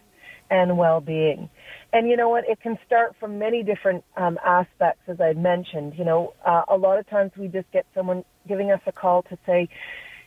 and 0.49 0.77
well-being. 0.77 1.49
And 1.93 2.09
you 2.09 2.17
know 2.17 2.27
what? 2.29 2.49
It 2.49 2.59
can 2.59 2.79
start 2.87 3.15
from 3.19 3.37
many 3.37 3.61
different 3.61 4.03
um, 4.17 4.39
aspects, 4.43 5.03
as 5.07 5.21
I 5.21 5.33
mentioned. 5.33 5.93
You 5.95 6.05
know, 6.05 6.33
uh, 6.43 6.63
a 6.67 6.75
lot 6.75 6.97
of 6.97 7.07
times 7.07 7.31
we 7.37 7.47
just 7.47 7.71
get 7.71 7.85
someone 7.93 8.25
giving 8.47 8.71
us 8.71 8.81
a 8.87 8.91
call 8.91 9.21
to 9.23 9.37
say, 9.45 9.69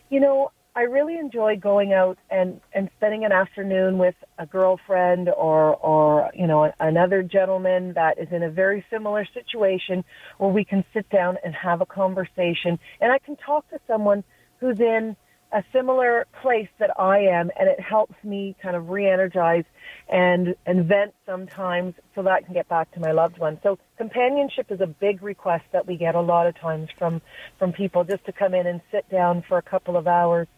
you 0.09 0.21
know, 0.21 0.53
I 0.77 0.83
really 0.83 1.19
enjoy 1.19 1.57
going 1.57 1.93
out 1.93 2.19
and, 2.31 2.61
and 2.73 2.89
spending 2.97 3.25
an 3.25 3.33
afternoon 3.33 3.99
with 3.99 4.15
a 4.39 4.47
girlfriend 4.47 5.29
or, 5.29 5.75
or, 5.75 6.31
you 6.35 6.47
know, 6.47 6.71
another 6.79 7.23
gentleman 7.23 7.95
that 7.95 8.19
is 8.19 8.29
in 8.31 8.45
a 8.45 8.51
very 8.51 8.85
similar 8.89 9.27
situation 9.35 10.05
where 10.39 10.51
we 10.51 10.65
can 10.65 10.85
sit 10.93 11.09
down 11.09 11.39
and 11.43 11.55
have 11.55 11.81
a 11.81 11.87
conversation 11.87 12.79
and 13.01 13.11
I 13.11 13.19
can 13.19 13.37
talk 13.37 13.69
to 13.71 13.81
someone 13.87 14.23
who's 14.61 14.79
in 14.79 15.17
a 15.53 15.63
similar 15.73 16.27
place 16.43 16.69
that 16.79 16.91
I 16.99 17.19
am 17.21 17.51
and 17.59 17.69
it 17.69 17.81
helps 17.81 18.15
me 18.25 18.57
kind 18.63 18.77
of 18.77 18.89
re-energize 18.89 19.65
and, 20.09 20.55
and 20.67 20.87
vent 20.87 21.15
sometimes 21.25 21.95
so 22.15 22.23
that 22.23 22.33
I 22.33 22.43
can 22.43 22.53
get 22.55 22.69
back 22.69 22.93
to 22.93 23.01
my 23.01 23.13
loved 23.13 23.39
one. 23.39 23.59
So 23.63 23.79
companionship 23.97 24.71
is 24.71 24.81
a 24.81 24.87
big 24.87 25.23
request 25.23 25.65
that 25.73 25.87
we 25.87 25.97
get 25.97 26.15
a 26.15 26.21
lot 26.21 26.47
of 26.47 26.59
times 26.59 26.89
from, 26.99 27.23
from 27.59 27.73
people 27.73 28.05
just 28.05 28.25
to 28.27 28.33
come 28.33 28.55
in 28.55 28.67
and 28.67 28.81
sit 28.91 29.09
down 29.09 29.45
for 29.49 29.59
a 29.59 29.63
couple 29.63 29.97
of 29.97 30.07
hours 30.07 30.49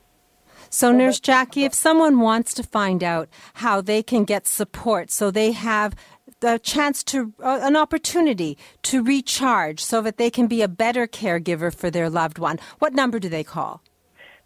so, 0.70 0.92
Nurse 0.92 1.20
Jackie, 1.20 1.64
if 1.64 1.74
someone 1.74 2.20
wants 2.20 2.54
to 2.54 2.62
find 2.62 3.02
out 3.02 3.28
how 3.54 3.80
they 3.80 4.02
can 4.02 4.24
get 4.24 4.46
support 4.46 5.10
so 5.10 5.30
they 5.30 5.52
have 5.52 5.94
the 6.40 6.58
chance 6.58 7.02
to, 7.04 7.32
uh, 7.42 7.60
an 7.62 7.76
opportunity 7.76 8.56
to 8.82 9.02
recharge 9.02 9.82
so 9.82 10.00
that 10.02 10.18
they 10.18 10.30
can 10.30 10.46
be 10.46 10.62
a 10.62 10.68
better 10.68 11.06
caregiver 11.06 11.74
for 11.74 11.90
their 11.90 12.10
loved 12.10 12.38
one, 12.38 12.58
what 12.78 12.92
number 12.92 13.18
do 13.18 13.28
they 13.28 13.44
call? 13.44 13.82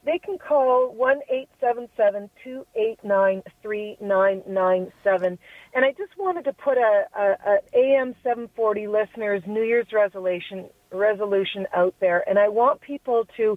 They 0.05 0.18
can 0.18 0.36
call 0.38 0.92
one 0.92 1.20
eight 1.30 1.48
seven 1.61 1.88
seven 1.96 2.28
two 2.42 2.66
eight 2.74 2.98
nine 3.05 3.42
three 3.62 3.96
nine 4.00 4.42
nine 4.48 4.92
seven. 5.05 5.38
And 5.74 5.84
I 5.84 5.92
just 5.92 6.18
wanted 6.18 6.44
to 6.46 6.53
put 6.53 6.76
a, 6.76 7.05
a, 7.16 7.22
a 7.22 7.59
AM 7.78 8.14
740 8.24 8.88
listeners' 8.88 9.42
New 9.46 9.62
Year's 9.62 9.92
resolution, 9.92 10.68
resolution 10.90 11.66
out 11.74 11.94
there. 12.00 12.28
And 12.28 12.36
I 12.36 12.48
want 12.48 12.80
people 12.80 13.28
to 13.36 13.57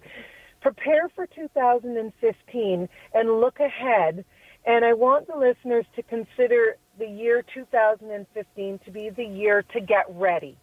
prepare 0.62 1.10
for 1.16 1.26
2015 1.28 2.89
and 3.14 3.41
look 3.41 3.60
ahead. 3.60 4.24
And 4.68 4.86
I 4.86 4.93
want 4.93 5.28
the 5.28 5.38
listeners 5.38 5.86
to 5.96 6.04
consider 6.04 6.78
the 7.00 7.08
year 7.08 7.43
2015 7.54 8.80
to 8.86 8.91
be 8.91 9.10
the 9.10 9.26
year 9.26 9.64
to 9.74 9.80
get 9.80 10.06
ready. 10.10 10.58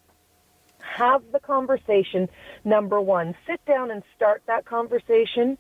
Have 0.80 1.22
the 1.33 1.41
conversation, 1.41 2.28
number 2.64 3.01
one. 3.01 3.35
Sit 3.47 3.64
down 3.64 3.91
and 3.91 4.03
start 4.16 4.43
that 4.47 4.64
conversation. 4.64 5.59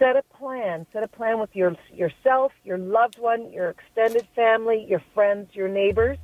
Set 0.00 0.16
a 0.16 0.22
plan. 0.36 0.86
Set 0.92 1.04
a 1.04 1.08
plan 1.08 1.38
with 1.38 1.54
your, 1.54 1.76
yourself, 1.92 2.52
your 2.64 2.78
loved 2.78 3.18
one, 3.18 3.52
your 3.52 3.68
extended 3.68 4.26
family, 4.34 4.86
your 4.88 5.02
friends, 5.14 5.54
your 5.54 5.68
neighbors, 5.68 6.16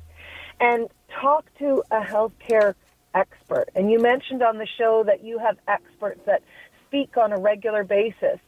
and 0.59 0.89
talk 1.21 1.45
to 1.59 1.83
a 1.91 2.01
healthcare 2.01 2.73
expert. 3.13 3.69
And 3.75 3.91
you 3.91 3.99
mentioned 3.99 4.41
on 4.41 4.57
the 4.57 4.67
show 4.77 5.03
that 5.05 5.23
you 5.23 5.37
have 5.37 5.57
experts 5.67 6.21
that 6.25 6.41
speak 6.87 7.17
on 7.17 7.31
a 7.31 7.37
regular 7.37 7.83
basis. 7.83 8.39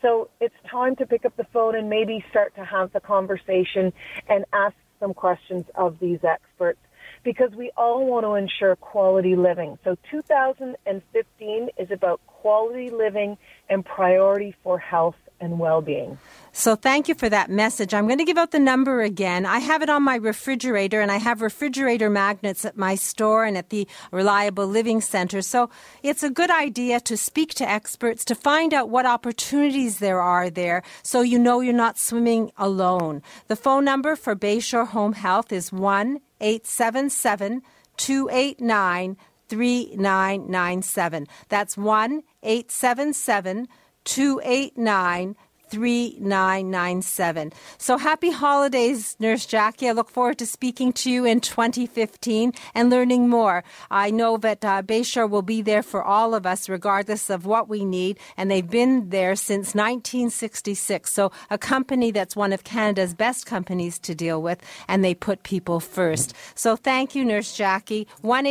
So 0.00 0.30
it's 0.40 0.54
time 0.70 0.96
to 0.96 1.06
pick 1.06 1.26
up 1.26 1.36
the 1.36 1.46
phone 1.52 1.74
and 1.74 1.90
maybe 1.90 2.24
start 2.30 2.54
to 2.54 2.64
have 2.64 2.92
the 2.92 3.00
conversation 3.00 3.92
and 4.26 4.46
ask 4.54 4.74
some 5.00 5.12
questions 5.12 5.66
of 5.74 5.98
these 5.98 6.24
experts. 6.24 6.80
Because 7.22 7.50
we 7.52 7.70
all 7.76 8.06
want 8.06 8.24
to 8.24 8.34
ensure 8.34 8.76
quality 8.76 9.36
living. 9.36 9.78
So 9.84 9.96
2015 10.10 11.70
is 11.76 11.90
about 11.90 12.20
quality 12.26 12.90
living 12.90 13.38
and 13.68 13.84
priority 13.84 14.54
for 14.62 14.78
health 14.78 15.16
and 15.40 15.58
well-being. 15.58 16.18
So 16.58 16.74
thank 16.74 17.06
you 17.06 17.14
for 17.14 17.28
that 17.28 17.50
message. 17.50 17.94
I'm 17.94 18.08
going 18.08 18.18
to 18.18 18.24
give 18.24 18.36
out 18.36 18.50
the 18.50 18.58
number 18.58 19.00
again. 19.02 19.46
I 19.46 19.60
have 19.60 19.80
it 19.80 19.88
on 19.88 20.02
my 20.02 20.16
refrigerator 20.16 21.00
and 21.00 21.08
I 21.08 21.18
have 21.18 21.40
refrigerator 21.40 22.10
magnets 22.10 22.64
at 22.64 22.76
my 22.76 22.96
store 22.96 23.44
and 23.44 23.56
at 23.56 23.70
the 23.70 23.86
Reliable 24.10 24.66
Living 24.66 25.00
Center. 25.00 25.40
So 25.40 25.70
it's 26.02 26.24
a 26.24 26.30
good 26.30 26.50
idea 26.50 26.98
to 26.98 27.16
speak 27.16 27.54
to 27.54 27.70
experts 27.70 28.24
to 28.24 28.34
find 28.34 28.74
out 28.74 28.90
what 28.90 29.06
opportunities 29.06 30.00
there 30.00 30.20
are 30.20 30.50
there 30.50 30.82
so 31.04 31.20
you 31.20 31.38
know 31.38 31.60
you're 31.60 31.72
not 31.72 31.96
swimming 31.96 32.50
alone. 32.56 33.22
The 33.46 33.54
phone 33.54 33.84
number 33.84 34.16
for 34.16 34.34
Bayshore 34.34 34.88
Home 34.88 35.12
Health 35.12 35.52
is 35.52 35.72
1 35.72 36.18
877 36.40 37.62
289 37.98 39.16
3997. 39.48 41.26
That's 41.48 41.76
1 41.76 42.22
877 42.42 43.68
289 44.02 45.36
3997. 45.68 47.52
So 47.78 47.98
happy 47.98 48.30
holidays, 48.30 49.16
Nurse 49.20 49.46
Jackie. 49.46 49.88
I 49.88 49.92
look 49.92 50.10
forward 50.10 50.38
to 50.38 50.46
speaking 50.46 50.92
to 50.94 51.10
you 51.10 51.24
in 51.24 51.40
2015 51.40 52.52
and 52.74 52.90
learning 52.90 53.28
more. 53.28 53.64
I 53.90 54.10
know 54.10 54.36
that 54.38 54.64
uh, 54.64 54.82
Bayshore 54.82 55.28
will 55.28 55.42
be 55.42 55.62
there 55.62 55.82
for 55.82 56.02
all 56.02 56.34
of 56.34 56.46
us, 56.46 56.68
regardless 56.68 57.30
of 57.30 57.46
what 57.46 57.68
we 57.68 57.84
need, 57.84 58.18
and 58.36 58.50
they've 58.50 58.68
been 58.68 59.10
there 59.10 59.36
since 59.36 59.74
1966. 59.74 61.12
So 61.12 61.32
a 61.50 61.58
company 61.58 62.10
that's 62.10 62.36
one 62.36 62.52
of 62.52 62.64
Canada's 62.64 63.14
best 63.14 63.46
companies 63.46 63.98
to 64.00 64.14
deal 64.14 64.42
with, 64.42 64.60
and 64.86 65.04
they 65.04 65.14
put 65.14 65.42
people 65.42 65.80
first. 65.80 66.34
So 66.54 66.76
thank 66.76 67.14
you, 67.14 67.24
Nurse 67.24 67.56
Jackie. 67.56 68.06
1 68.22 68.44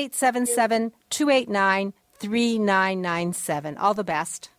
289 1.10 1.94
3997. 2.20 3.78
All 3.78 3.94
the 3.94 4.04
best. 4.04 4.50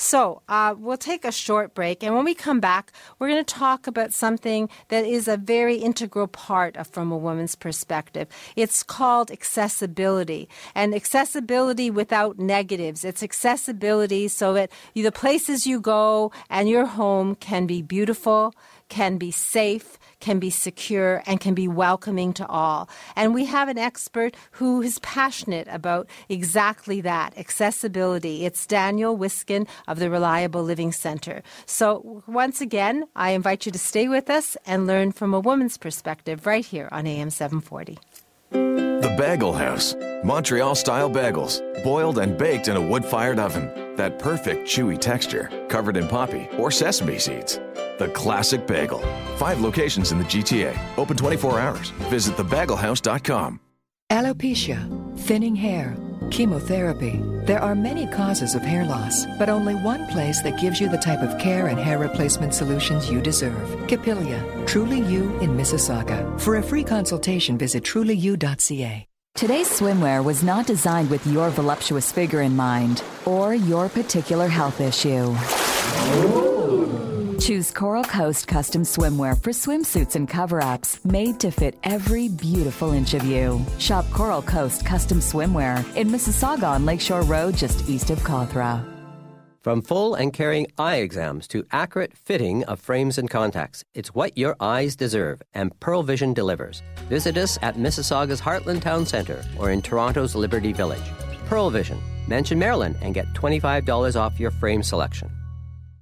So 0.00 0.42
uh, 0.48 0.76
we'll 0.78 0.96
take 0.96 1.24
a 1.24 1.32
short 1.32 1.74
break, 1.74 2.04
and 2.04 2.14
when 2.14 2.24
we 2.24 2.32
come 2.32 2.60
back, 2.60 2.92
we're 3.18 3.30
going 3.30 3.44
to 3.44 3.54
talk 3.54 3.88
about 3.88 4.12
something 4.12 4.68
that 4.90 5.04
is 5.04 5.26
a 5.26 5.36
very 5.36 5.74
integral 5.74 6.28
part 6.28 6.76
of 6.76 6.86
From 6.86 7.10
a 7.10 7.16
Woman's 7.16 7.56
Perspective. 7.56 8.28
It's 8.54 8.84
called 8.84 9.32
accessibility, 9.32 10.48
and 10.72 10.94
accessibility 10.94 11.90
without 11.90 12.38
negatives. 12.38 13.04
It's 13.04 13.24
accessibility 13.24 14.28
so 14.28 14.52
that 14.52 14.70
the 14.94 15.10
places 15.10 15.66
you 15.66 15.80
go 15.80 16.30
and 16.48 16.68
your 16.68 16.86
home 16.86 17.34
can 17.34 17.66
be 17.66 17.82
beautiful, 17.82 18.54
can 18.88 19.18
be 19.18 19.30
safe, 19.30 19.98
can 20.20 20.38
be 20.38 20.50
secure, 20.50 21.22
and 21.26 21.40
can 21.40 21.54
be 21.54 21.68
welcoming 21.68 22.32
to 22.34 22.46
all. 22.46 22.88
And 23.16 23.34
we 23.34 23.44
have 23.46 23.68
an 23.68 23.78
expert 23.78 24.36
who 24.52 24.82
is 24.82 24.98
passionate 25.00 25.68
about 25.70 26.08
exactly 26.28 27.00
that 27.02 27.36
accessibility. 27.38 28.44
It's 28.44 28.66
Daniel 28.66 29.16
Wiskin 29.16 29.66
of 29.86 29.98
the 29.98 30.10
Reliable 30.10 30.62
Living 30.62 30.92
Center. 30.92 31.42
So, 31.66 32.22
once 32.26 32.60
again, 32.60 33.04
I 33.14 33.30
invite 33.30 33.66
you 33.66 33.72
to 33.72 33.78
stay 33.78 34.08
with 34.08 34.30
us 34.30 34.56
and 34.66 34.86
learn 34.86 35.12
from 35.12 35.34
a 35.34 35.40
woman's 35.40 35.78
perspective 35.78 36.46
right 36.46 36.64
here 36.64 36.88
on 36.92 37.06
AM 37.06 37.30
740. 37.30 37.98
The 38.50 39.14
Bagel 39.16 39.52
House. 39.52 39.94
Montreal 40.24 40.74
style 40.74 41.08
bagels, 41.08 41.60
boiled 41.84 42.18
and 42.18 42.36
baked 42.36 42.66
in 42.66 42.76
a 42.76 42.80
wood 42.80 43.04
fired 43.04 43.38
oven. 43.38 43.94
That 43.96 44.18
perfect 44.18 44.66
chewy 44.66 44.98
texture, 44.98 45.48
covered 45.68 45.96
in 45.96 46.08
poppy 46.08 46.48
or 46.58 46.72
sesame 46.72 47.18
seeds. 47.18 47.60
The 47.98 48.08
classic 48.08 48.66
bagel. 48.66 49.00
Five 49.36 49.60
locations 49.60 50.12
in 50.12 50.18
the 50.18 50.24
GTA. 50.24 50.78
Open 50.96 51.16
24 51.16 51.58
hours. 51.58 51.90
Visit 52.10 52.36
thebagelhouse.com. 52.36 53.60
Alopecia, 54.10 55.18
thinning 55.18 55.54
hair, 55.54 55.94
chemotherapy. 56.30 57.20
There 57.44 57.60
are 57.60 57.74
many 57.74 58.06
causes 58.06 58.54
of 58.54 58.62
hair 58.62 58.84
loss, 58.86 59.26
but 59.38 59.50
only 59.50 59.74
one 59.74 60.06
place 60.06 60.40
that 60.42 60.58
gives 60.58 60.80
you 60.80 60.88
the 60.88 60.96
type 60.96 61.20
of 61.20 61.38
care 61.38 61.66
and 61.66 61.78
hair 61.78 61.98
replacement 61.98 62.54
solutions 62.54 63.10
you 63.10 63.20
deserve. 63.20 63.86
Capilia, 63.86 64.42
Truly 64.66 65.00
You 65.00 65.38
in 65.40 65.56
Mississauga. 65.56 66.40
For 66.40 66.56
a 66.56 66.62
free 66.62 66.84
consultation, 66.84 67.58
visit 67.58 67.84
trulyu.ca. 67.84 69.04
Today's 69.34 69.68
swimwear 69.68 70.24
was 70.24 70.42
not 70.42 70.66
designed 70.66 71.10
with 71.10 71.26
your 71.26 71.50
voluptuous 71.50 72.10
figure 72.10 72.42
in 72.42 72.56
mind 72.56 73.02
or 73.24 73.54
your 73.54 73.88
particular 73.88 74.48
health 74.48 74.80
issue. 74.80 75.34
Choose 77.38 77.70
Coral 77.70 78.04
Coast 78.04 78.48
custom 78.48 78.82
swimwear 78.82 79.40
for 79.40 79.50
swimsuits 79.50 80.16
and 80.16 80.28
cover 80.28 80.60
ups 80.60 81.02
made 81.04 81.38
to 81.40 81.50
fit 81.50 81.76
every 81.84 82.28
beautiful 82.28 82.92
inch 82.92 83.14
of 83.14 83.24
you. 83.24 83.64
Shop 83.78 84.04
Coral 84.10 84.42
Coast 84.42 84.84
custom 84.84 85.20
swimwear 85.20 85.84
in 85.96 86.08
Mississauga 86.08 86.68
on 86.68 86.84
Lakeshore 86.84 87.22
Road, 87.22 87.56
just 87.56 87.88
east 87.88 88.10
of 88.10 88.18
Cawthra. 88.20 88.84
From 89.62 89.82
full 89.82 90.14
and 90.14 90.32
carrying 90.32 90.66
eye 90.78 90.96
exams 90.96 91.46
to 91.48 91.64
accurate 91.70 92.16
fitting 92.16 92.64
of 92.64 92.80
frames 92.80 93.18
and 93.18 93.30
contacts, 93.30 93.84
it's 93.94 94.14
what 94.14 94.36
your 94.36 94.56
eyes 94.60 94.96
deserve, 94.96 95.40
and 95.54 95.78
Pearle 95.78 96.02
Vision 96.02 96.34
delivers. 96.34 96.82
Visit 97.08 97.36
us 97.36 97.58
at 97.62 97.76
Mississauga's 97.76 98.40
Heartland 98.40 98.82
Town 98.82 99.06
Centre 99.06 99.44
or 99.58 99.70
in 99.70 99.82
Toronto's 99.82 100.34
Liberty 100.34 100.72
Village. 100.72 101.02
Pearle 101.46 101.70
Vision. 101.70 102.00
Mention 102.26 102.58
Marilyn 102.58 102.96
and 103.00 103.14
get 103.14 103.26
$25 103.34 104.16
off 104.20 104.40
your 104.40 104.50
frame 104.50 104.82
selection. 104.82 105.30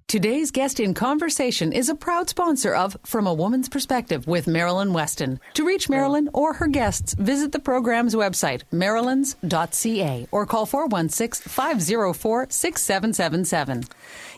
Today's 0.09 0.53
guest 0.53 0.79
in 0.79 0.95
conversation 0.95 1.73
is 1.73 1.89
a 1.89 1.97
proud 1.97 2.29
sponsor 2.29 2.73
of 2.73 2.97
From 3.05 3.27
a 3.27 3.35
Woman's 3.35 3.69
Perspective 3.69 4.25
with 4.25 4.47
Marilyn 4.47 4.93
Weston. 4.93 5.41
To 5.55 5.67
reach 5.67 5.89
Marilyn 5.89 6.31
or 6.33 6.53
her 6.53 6.69
guests, 6.69 7.15
visit 7.15 7.51
the 7.51 7.59
program's 7.59 8.15
website, 8.15 8.63
marilyns.ca, 8.73 10.29
or 10.31 10.47
call 10.47 10.65
416 10.65 11.51
504 11.51 12.47
6777. 12.49 13.83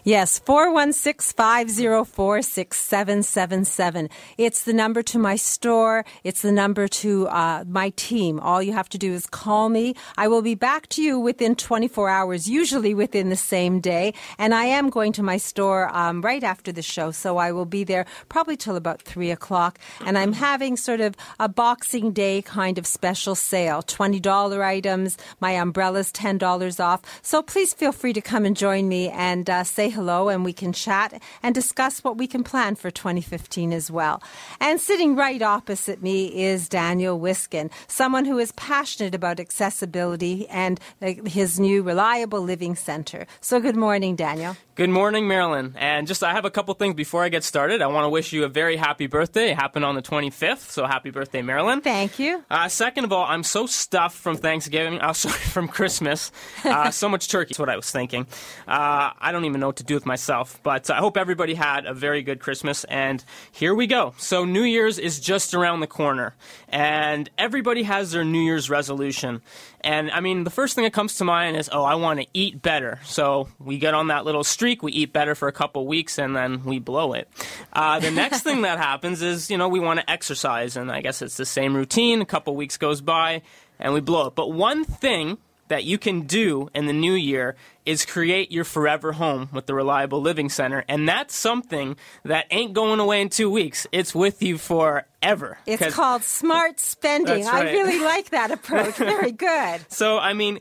Yes, 0.05 0.39
416 0.39 1.35
504 1.37 2.41
6777. 2.41 4.09
It's 4.39 4.65
the 4.65 4.73
number 4.73 5.03
to 5.03 5.19
my 5.19 5.37
store. 5.37 6.07
It's 6.25 6.41
the 6.41 6.53
number 6.53 6.89
to 6.89 7.29
uh, 7.29 7.65
my 7.69 7.91
team. 7.91 8.41
All 8.41 8.63
you 8.63 8.73
have 8.73 8.89
to 8.89 8.97
do 8.97 9.13
is 9.13 9.27
call 9.27 9.69
me. 9.69 9.97
I 10.17 10.29
will 10.29 10.41
be 10.41 10.55
back 10.55 10.89
to 10.91 11.03
you 11.03 11.21
within 11.21 11.55
24 11.55 12.09
hours, 12.09 12.49
usually 12.49 12.95
within 12.95 13.29
the 13.29 13.37
same 13.37 13.81
day. 13.81 14.15
And 14.39 14.55
I 14.55 14.65
am 14.65 14.89
going 14.89 15.13
to 15.13 15.23
my 15.23 15.37
store 15.37 15.58
um, 15.67 16.23
right 16.23 16.45
after 16.45 16.71
the 16.71 16.83
show, 16.83 17.11
so 17.11 17.37
I 17.37 17.51
will 17.53 17.65
be 17.65 17.85
there 17.85 18.07
probably 18.29 18.57
till 18.57 18.77
about 18.77 19.03
3 19.03 19.31
o'clock. 19.31 19.79
And 20.07 20.17
I'm 20.17 20.33
having 20.33 20.77
sort 20.77 21.01
of 21.01 21.17
a 21.41 21.49
Boxing 21.49 22.13
Day 22.13 22.43
kind 22.43 22.79
of 22.79 22.87
special 22.87 23.35
sale 23.35 23.83
$20 23.83 24.61
items. 24.61 25.19
My 25.41 25.59
umbrella's 25.59 26.13
$10 26.13 26.81
off. 26.81 27.01
So 27.23 27.43
please 27.43 27.75
feel 27.75 27.93
free 27.93 28.13
to 28.13 28.21
come 28.21 28.45
and 28.45 28.57
join 28.57 28.89
me 28.89 29.09
and 29.11 29.51
uh, 29.51 29.65
say 29.65 29.89
hello 29.89 30.29
and 30.29 30.45
we 30.45 30.53
can 30.53 30.73
chat 30.73 31.21
and 31.43 31.55
discuss 31.55 32.05
what 32.05 32.17
we 32.17 32.27
can 32.27 32.45
plan 32.45 32.77
for 32.77 32.91
2015 32.91 33.73
as 33.73 33.91
well. 33.91 34.23
And 34.61 34.81
sitting 34.81 35.17
right 35.17 35.43
opposite 35.43 36.03
me 36.03 36.27
is 36.45 36.69
Daniel 36.69 37.19
Wiskin, 37.19 37.71
someone 37.89 38.25
who 38.25 38.39
is 38.39 38.53
passionate 38.53 39.15
about 39.15 39.41
accessibility 39.41 40.47
and 40.49 40.79
his 41.01 41.59
new 41.59 41.83
Reliable 41.83 42.41
Living 42.41 42.77
Center. 42.77 43.27
So 43.41 43.59
good 43.61 43.77
morning, 43.77 44.15
Daniel. 44.15 44.57
Good 44.75 44.91
morning, 44.91 45.27
Marilyn. 45.27 45.48
And 45.55 46.07
just 46.07 46.23
I 46.23 46.33
have 46.33 46.45
a 46.45 46.51
couple 46.51 46.75
things 46.75 46.95
before 46.95 47.23
I 47.23 47.29
get 47.29 47.45
started. 47.45 47.83
I 47.83 47.87
want 47.87 48.05
to 48.05 48.09
wish 48.09 48.33
you 48.33 48.45
a 48.45 48.49
very 48.49 48.77
happy 48.77 49.07
birthday. 49.07 49.51
It 49.51 49.57
happened 49.57 49.85
on 49.85 49.95
the 49.95 50.03
25th, 50.03 50.71
so 50.71 50.87
happy 50.87 51.11
birthday, 51.11 51.43
Marilyn. 51.43 51.81
Thank 51.81 52.19
you. 52.19 52.45
Uh, 52.51 52.69
second 52.69 53.05
of 53.05 53.13
all, 53.13 53.25
I'm 53.25 53.43
so 53.43 53.67
stuffed 53.67 54.17
from 54.17 54.37
Thanksgiving. 54.37 55.01
Uh, 55.01 55.13
sorry, 55.13 55.35
from 55.35 55.69
Christmas. 55.69 56.31
Uh, 56.65 56.91
so 56.91 57.09
much 57.09 57.29
turkey. 57.29 57.49
That's 57.51 57.59
what 57.59 57.69
I 57.69 57.77
was 57.77 57.91
thinking. 57.91 58.27
Uh, 58.67 59.11
I 59.19 59.33
don't 59.33 59.45
even 59.45 59.61
know 59.61 59.69
what 59.69 59.77
to 59.77 59.85
do 59.85 59.95
with 59.95 60.07
myself, 60.07 60.61
but 60.63 60.91
I 60.91 60.99
hope 60.99 61.17
everybody 61.17 61.55
had 61.55 61.87
a 61.87 61.95
very 61.95 62.23
good 62.23 62.41
Christmas. 62.41 62.85
And 62.85 63.25
here 63.53 63.75
we 63.75 63.87
go. 63.87 64.15
So 64.19 64.45
New 64.45 64.63
Year's 64.63 64.99
is 64.99 65.21
just 65.21 65.55
around 65.55 65.81
the 65.81 65.87
corner, 65.87 66.35
and 66.69 67.29
everybody 67.39 67.85
has 67.85 68.13
their 68.13 68.25
New 68.25 68.41
Year's 68.41 68.69
resolution. 68.71 69.43
And 69.81 70.11
I 70.11 70.21
mean, 70.21 70.45
the 70.45 70.51
first 70.51 70.75
thing 70.75 70.85
that 70.85 70.93
comes 70.93 71.15
to 71.17 71.25
mind 71.25 71.57
is, 71.57 71.71
oh, 71.73 71.85
I 71.85 71.95
want 71.95 72.21
to 72.21 72.27
eat 72.35 72.61
better. 72.61 73.01
So 73.05 73.49
we 73.59 73.79
get 73.79 73.95
on 73.95 74.09
that 74.09 74.25
little 74.25 74.45
streak, 74.45 74.83
we 74.83 74.93
eat 74.93 75.13
better 75.13 75.35
for 75.39 75.49
a 75.49 75.53
couple 75.53 75.87
weeks, 75.87 76.19
and 76.19 76.37
then 76.37 76.65
we 76.65 76.79
blow 76.79 77.15
it. 77.15 77.29
Uh, 77.73 78.01
the 78.01 78.11
next 78.11 78.43
thing 78.43 78.63
that 78.63 78.79
happens 78.79 79.23
is, 79.23 79.51
you 79.51 79.57
know, 79.57 79.69
we 79.69 79.81
want 79.81 80.01
to 80.01 80.11
exercise, 80.11 80.77
and 80.77 80.93
I 80.93 81.01
guess 81.01 81.23
it's 81.23 81.37
the 81.37 81.47
same 81.47 81.75
routine. 81.75 82.21
A 82.21 82.27
couple 82.27 82.55
weeks 82.57 82.77
goes 82.77 83.01
by, 83.01 83.43
and 83.79 83.95
we 83.95 84.01
blow 84.01 84.27
it. 84.27 84.35
But 84.35 84.53
one 84.53 84.85
thing 84.85 85.39
that 85.69 85.85
you 85.85 85.99
can 85.99 86.23
do 86.23 86.69
in 86.75 86.87
the 86.87 86.93
new 86.93 87.13
year 87.13 87.57
is 87.87 88.05
create 88.05 88.51
your 88.51 88.65
forever 88.65 89.13
home 89.13 89.49
with 89.53 89.67
the 89.67 89.75
Reliable 89.75 90.21
Living 90.21 90.49
Center. 90.49 90.85
And 90.89 91.09
that's 91.09 91.35
something 91.35 91.97
that 92.25 92.47
ain't 92.51 92.73
going 92.73 93.01
away 93.01 93.23
in 93.23 93.29
two 93.29 93.51
weeks. 93.51 93.87
It's 93.93 94.15
with 94.15 94.43
you 94.43 94.59
forever. 94.59 95.59
It's 95.67 95.95
called 95.95 96.23
smart 96.23 96.81
spending. 96.81 97.45
Right. 97.45 97.67
I 97.67 97.73
really 97.73 98.01
like 98.01 98.31
that 98.31 98.51
approach. 98.59 98.97
Very 98.97 99.33
good. 99.33 99.81
So, 99.89 100.19
I 100.19 100.33
mean, 100.33 100.61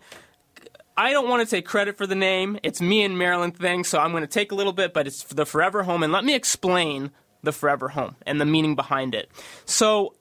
I 0.97 1.11
don't 1.11 1.29
want 1.29 1.47
to 1.47 1.55
take 1.55 1.65
credit 1.65 1.97
for 1.97 2.07
the 2.07 2.15
name. 2.15 2.57
It's 2.63 2.81
me 2.81 3.03
and 3.03 3.17
Marilyn 3.17 3.51
thing, 3.51 3.83
so 3.83 3.99
I'm 3.99 4.11
going 4.11 4.23
to 4.23 4.27
take 4.27 4.51
a 4.51 4.55
little 4.55 4.73
bit, 4.73 4.93
but 4.93 5.05
it's 5.05 5.23
the 5.23 5.45
Forever 5.45 5.83
Home. 5.83 6.01
And 6.01 6.11
let 6.11 6.25
me 6.25 6.33
explain 6.33 7.11
the 7.43 7.51
Forever 7.51 7.89
Home 7.89 8.15
and 8.25 8.41
the 8.41 8.45
meaning 8.45 8.75
behind 8.75 9.13
it. 9.13 9.29
So, 9.65 10.15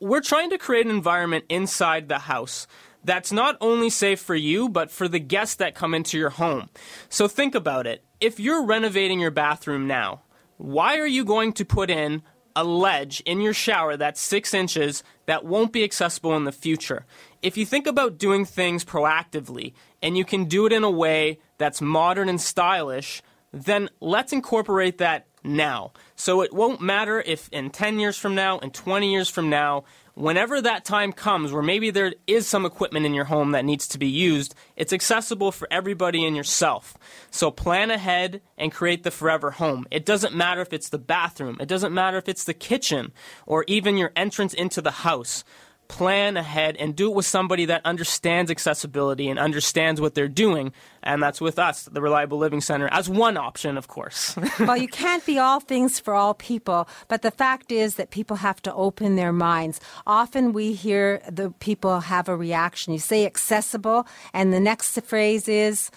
we're 0.00 0.22
trying 0.22 0.48
to 0.48 0.56
create 0.56 0.86
an 0.86 0.92
environment 0.92 1.44
inside 1.50 2.08
the 2.08 2.20
house 2.20 2.66
that's 3.04 3.32
not 3.32 3.56
only 3.60 3.90
safe 3.90 4.20
for 4.20 4.34
you, 4.34 4.68
but 4.68 4.90
for 4.90 5.08
the 5.08 5.18
guests 5.18 5.56
that 5.56 5.74
come 5.74 5.94
into 5.94 6.18
your 6.18 6.30
home. 6.30 6.68
So 7.08 7.28
think 7.28 7.54
about 7.54 7.86
it. 7.86 8.04
If 8.20 8.38
you're 8.38 8.64
renovating 8.64 9.20
your 9.20 9.30
bathroom 9.30 9.86
now, 9.86 10.22
why 10.58 10.98
are 10.98 11.06
you 11.06 11.24
going 11.24 11.54
to 11.54 11.64
put 11.64 11.90
in 11.90 12.22
a 12.56 12.64
ledge 12.64 13.20
in 13.26 13.40
your 13.40 13.54
shower 13.54 13.96
that's 13.96 14.20
six 14.20 14.54
inches 14.54 15.02
that 15.26 15.44
won't 15.44 15.72
be 15.72 15.84
accessible 15.84 16.36
in 16.36 16.44
the 16.44 16.52
future? 16.52 17.06
If 17.42 17.56
you 17.56 17.64
think 17.64 17.86
about 17.86 18.18
doing 18.18 18.44
things 18.44 18.84
proactively 18.84 19.72
and 20.02 20.16
you 20.16 20.24
can 20.24 20.44
do 20.44 20.66
it 20.66 20.72
in 20.72 20.84
a 20.84 20.90
way 20.90 21.38
that's 21.58 21.80
modern 21.80 22.28
and 22.28 22.40
stylish, 22.40 23.22
then 23.52 23.88
let's 24.00 24.32
incorporate 24.32 24.98
that 24.98 25.26
now. 25.42 25.92
So 26.16 26.42
it 26.42 26.52
won't 26.52 26.80
matter 26.80 27.20
if 27.20 27.48
in 27.50 27.70
10 27.70 27.98
years 27.98 28.16
from 28.16 28.34
now, 28.34 28.58
in 28.58 28.70
20 28.70 29.10
years 29.10 29.28
from 29.28 29.48
now, 29.48 29.84
whenever 30.14 30.60
that 30.60 30.84
time 30.84 31.12
comes 31.12 31.52
where 31.52 31.62
maybe 31.62 31.90
there 31.90 32.14
is 32.26 32.46
some 32.46 32.64
equipment 32.64 33.06
in 33.06 33.14
your 33.14 33.24
home 33.24 33.52
that 33.52 33.64
needs 33.64 33.86
to 33.88 33.98
be 33.98 34.06
used, 34.06 34.54
it's 34.76 34.92
accessible 34.92 35.52
for 35.52 35.68
everybody 35.70 36.24
and 36.24 36.36
yourself. 36.36 36.96
So 37.30 37.50
plan 37.50 37.90
ahead 37.90 38.40
and 38.58 38.72
create 38.72 39.02
the 39.02 39.10
forever 39.10 39.52
home. 39.52 39.86
It 39.90 40.04
doesn't 40.04 40.34
matter 40.34 40.60
if 40.60 40.72
it's 40.72 40.88
the 40.88 40.98
bathroom, 40.98 41.56
it 41.60 41.68
doesn't 41.68 41.94
matter 41.94 42.18
if 42.18 42.28
it's 42.28 42.44
the 42.44 42.54
kitchen, 42.54 43.12
or 43.46 43.64
even 43.66 43.96
your 43.96 44.12
entrance 44.16 44.54
into 44.54 44.80
the 44.80 44.90
house 44.90 45.44
plan 45.90 46.36
ahead 46.36 46.76
and 46.76 46.94
do 46.94 47.10
it 47.10 47.14
with 47.14 47.26
somebody 47.26 47.64
that 47.66 47.84
understands 47.84 48.50
accessibility 48.50 49.28
and 49.28 49.38
understands 49.38 50.00
what 50.00 50.14
they're 50.14 50.28
doing. 50.28 50.72
And 51.02 51.20
that's 51.20 51.40
with 51.40 51.58
us, 51.58 51.84
the 51.84 52.00
Reliable 52.00 52.38
Living 52.38 52.60
Center, 52.60 52.88
as 52.92 53.08
one 53.08 53.36
option, 53.36 53.76
of 53.76 53.88
course. 53.88 54.36
well, 54.60 54.76
you 54.76 54.86
can't 54.86 55.26
be 55.26 55.38
all 55.38 55.58
things 55.58 55.98
for 55.98 56.14
all 56.14 56.34
people, 56.34 56.88
but 57.08 57.22
the 57.22 57.32
fact 57.32 57.72
is 57.72 57.96
that 57.96 58.10
people 58.10 58.36
have 58.36 58.62
to 58.62 58.72
open 58.74 59.16
their 59.16 59.32
minds. 59.32 59.80
Often 60.06 60.52
we 60.52 60.74
hear 60.74 61.20
the 61.28 61.50
people 61.58 62.00
have 62.00 62.28
a 62.28 62.36
reaction. 62.36 62.92
You 62.92 63.00
say 63.00 63.26
accessible, 63.26 64.06
and 64.32 64.52
the 64.52 64.60
next 64.60 64.98
phrase 65.02 65.48
is, 65.48 65.90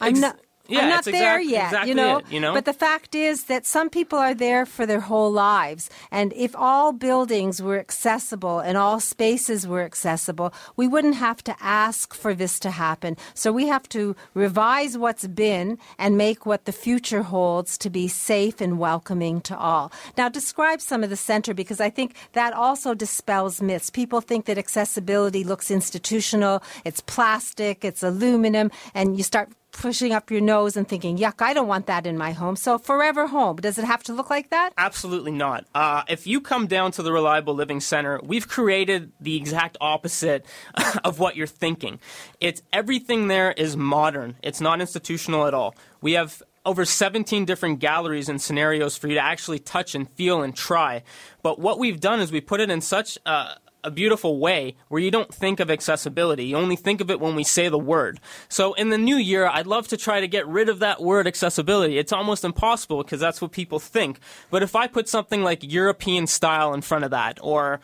I'm 0.00 0.12
Ex- 0.12 0.20
not. 0.20 0.40
Yeah, 0.70 0.80
I'm 0.82 0.88
not 0.88 1.04
there 1.04 1.40
exact- 1.40 1.50
yet, 1.50 1.64
exactly 1.66 1.88
you 1.90 1.94
know? 1.94 2.18
it, 2.18 2.24
you 2.30 2.40
know? 2.40 2.54
But 2.54 2.64
the 2.64 2.72
fact 2.72 3.14
is 3.14 3.44
that 3.44 3.66
some 3.66 3.90
people 3.90 4.18
are 4.18 4.34
there 4.34 4.64
for 4.66 4.86
their 4.86 5.00
whole 5.00 5.32
lives. 5.32 5.90
And 6.10 6.32
if 6.34 6.54
all 6.56 6.92
buildings 6.92 7.60
were 7.60 7.78
accessible 7.78 8.60
and 8.60 8.76
all 8.76 9.00
spaces 9.00 9.66
were 9.66 9.82
accessible, 9.82 10.52
we 10.76 10.86
wouldn't 10.86 11.16
have 11.16 11.42
to 11.44 11.56
ask 11.60 12.14
for 12.14 12.34
this 12.34 12.58
to 12.60 12.70
happen. 12.70 13.16
So 13.34 13.52
we 13.52 13.66
have 13.66 13.88
to 13.90 14.16
revise 14.34 14.96
what's 14.96 15.26
been 15.26 15.78
and 15.98 16.16
make 16.16 16.46
what 16.46 16.64
the 16.64 16.72
future 16.72 17.22
holds 17.22 17.76
to 17.78 17.90
be 17.90 18.08
safe 18.08 18.60
and 18.60 18.78
welcoming 18.78 19.40
to 19.42 19.58
all. 19.58 19.92
Now, 20.16 20.28
describe 20.28 20.80
some 20.80 21.02
of 21.02 21.10
the 21.10 21.16
center 21.16 21.54
because 21.54 21.80
I 21.80 21.90
think 21.90 22.14
that 22.32 22.52
also 22.52 22.94
dispels 22.94 23.60
myths. 23.60 23.90
People 23.90 24.20
think 24.20 24.44
that 24.46 24.58
accessibility 24.58 25.44
looks 25.44 25.70
institutional, 25.70 26.62
it's 26.84 27.00
plastic, 27.00 27.84
it's 27.84 28.02
aluminum, 28.02 28.70
and 28.94 29.16
you 29.16 29.22
start 29.22 29.48
pushing 29.72 30.12
up 30.12 30.30
your 30.30 30.40
nose 30.40 30.76
and 30.76 30.88
thinking, 30.88 31.18
yuck, 31.18 31.42
I 31.42 31.54
don't 31.54 31.68
want 31.68 31.86
that 31.86 32.06
in 32.06 32.16
my 32.16 32.32
home. 32.32 32.56
So, 32.56 32.78
forever 32.78 33.26
home, 33.26 33.56
does 33.56 33.78
it 33.78 33.84
have 33.84 34.02
to 34.04 34.12
look 34.12 34.30
like 34.30 34.50
that? 34.50 34.72
Absolutely 34.76 35.32
not. 35.32 35.66
Uh, 35.74 36.02
if 36.08 36.26
you 36.26 36.40
come 36.40 36.66
down 36.66 36.92
to 36.92 37.02
the 37.02 37.12
Reliable 37.12 37.54
Living 37.54 37.80
Center, 37.80 38.20
we've 38.22 38.48
created 38.48 39.12
the 39.20 39.36
exact 39.36 39.76
opposite 39.80 40.44
of 41.04 41.18
what 41.18 41.36
you're 41.36 41.46
thinking. 41.46 41.98
It's 42.40 42.62
everything 42.72 43.28
there 43.28 43.52
is 43.52 43.76
modern. 43.76 44.36
It's 44.42 44.60
not 44.60 44.80
institutional 44.80 45.46
at 45.46 45.54
all. 45.54 45.74
We 46.00 46.12
have 46.12 46.42
over 46.64 46.84
17 46.84 47.44
different 47.44 47.78
galleries 47.78 48.28
and 48.28 48.40
scenarios 48.40 48.96
for 48.96 49.08
you 49.08 49.14
to 49.14 49.24
actually 49.24 49.58
touch 49.58 49.94
and 49.94 50.08
feel 50.10 50.42
and 50.42 50.54
try. 50.54 51.02
But 51.42 51.58
what 51.58 51.78
we've 51.78 52.00
done 52.00 52.20
is 52.20 52.30
we 52.30 52.40
put 52.40 52.60
it 52.60 52.70
in 52.70 52.80
such 52.80 53.18
a 53.24 53.56
a 53.84 53.90
beautiful 53.90 54.38
way 54.38 54.76
where 54.88 55.00
you 55.00 55.10
don't 55.10 55.32
think 55.32 55.60
of 55.60 55.70
accessibility. 55.70 56.44
You 56.44 56.56
only 56.56 56.76
think 56.76 57.00
of 57.00 57.10
it 57.10 57.20
when 57.20 57.34
we 57.34 57.44
say 57.44 57.68
the 57.68 57.78
word. 57.78 58.20
So 58.48 58.74
in 58.74 58.90
the 58.90 58.98
new 58.98 59.16
year, 59.16 59.46
I'd 59.46 59.66
love 59.66 59.88
to 59.88 59.96
try 59.96 60.20
to 60.20 60.28
get 60.28 60.46
rid 60.46 60.68
of 60.68 60.80
that 60.80 61.00
word 61.00 61.26
accessibility. 61.26 61.98
It's 61.98 62.12
almost 62.12 62.44
impossible 62.44 63.02
because 63.02 63.20
that's 63.20 63.40
what 63.40 63.52
people 63.52 63.78
think. 63.78 64.18
But 64.50 64.62
if 64.62 64.76
I 64.76 64.86
put 64.86 65.08
something 65.08 65.42
like 65.42 65.60
European 65.62 66.26
style 66.26 66.74
in 66.74 66.82
front 66.82 67.04
of 67.04 67.10
that 67.10 67.38
or 67.42 67.80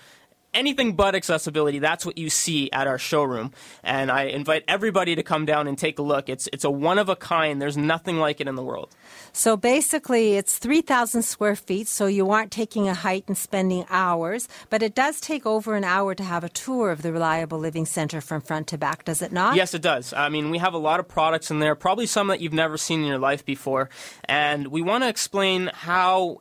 anything 0.56 0.94
but 0.94 1.14
accessibility, 1.14 1.78
that's 1.78 2.04
what 2.04 2.18
you 2.18 2.30
see 2.30 2.70
at 2.72 2.86
our 2.86 2.98
showroom. 2.98 3.52
And 3.84 4.10
I 4.10 4.24
invite 4.24 4.64
everybody 4.66 5.14
to 5.14 5.22
come 5.22 5.44
down 5.44 5.68
and 5.68 5.78
take 5.78 5.98
a 5.98 6.02
look. 6.02 6.28
It's 6.28 6.48
it's 6.52 6.64
a 6.64 6.70
one 6.70 6.98
of 6.98 7.08
a 7.08 7.16
kind. 7.16 7.62
There's 7.62 7.76
nothing 7.76 8.18
like 8.18 8.40
it 8.40 8.48
in 8.48 8.54
the 8.56 8.64
world. 8.64 8.94
So 9.32 9.56
basically, 9.56 10.36
it's 10.36 10.58
3,000 10.58 11.22
square 11.22 11.56
feet, 11.56 11.88
so 11.88 12.06
you 12.06 12.30
aren't 12.30 12.50
taking 12.50 12.88
a 12.88 12.94
height 12.94 13.24
and 13.26 13.36
spending 13.36 13.84
hours, 13.90 14.48
but 14.70 14.82
it 14.82 14.94
does 14.94 15.20
take 15.20 15.44
over 15.44 15.76
an 15.76 15.84
hour 15.84 16.14
to 16.14 16.24
have 16.24 16.42
a 16.42 16.48
tour 16.48 16.90
of 16.90 17.02
the 17.02 17.12
Reliable 17.12 17.58
Living 17.58 17.84
Center 17.84 18.22
from 18.22 18.40
front 18.40 18.66
to 18.68 18.78
back, 18.78 19.04
does 19.04 19.20
it 19.20 19.32
not? 19.32 19.54
Yes, 19.54 19.74
it 19.74 19.82
does. 19.82 20.14
I 20.14 20.30
mean, 20.30 20.50
we 20.50 20.58
have 20.58 20.72
a 20.72 20.78
lot 20.78 21.00
of 21.00 21.06
products 21.06 21.50
in 21.50 21.58
there, 21.58 21.74
probably 21.74 22.06
some 22.06 22.28
that 22.28 22.40
you've 22.40 22.54
never 22.54 22.78
seen 22.78 23.00
in 23.00 23.06
your 23.06 23.18
life 23.18 23.44
before. 23.44 23.90
And 24.24 24.68
we 24.68 24.80
want 24.80 25.04
to 25.04 25.08
explain 25.08 25.70
how 25.74 26.40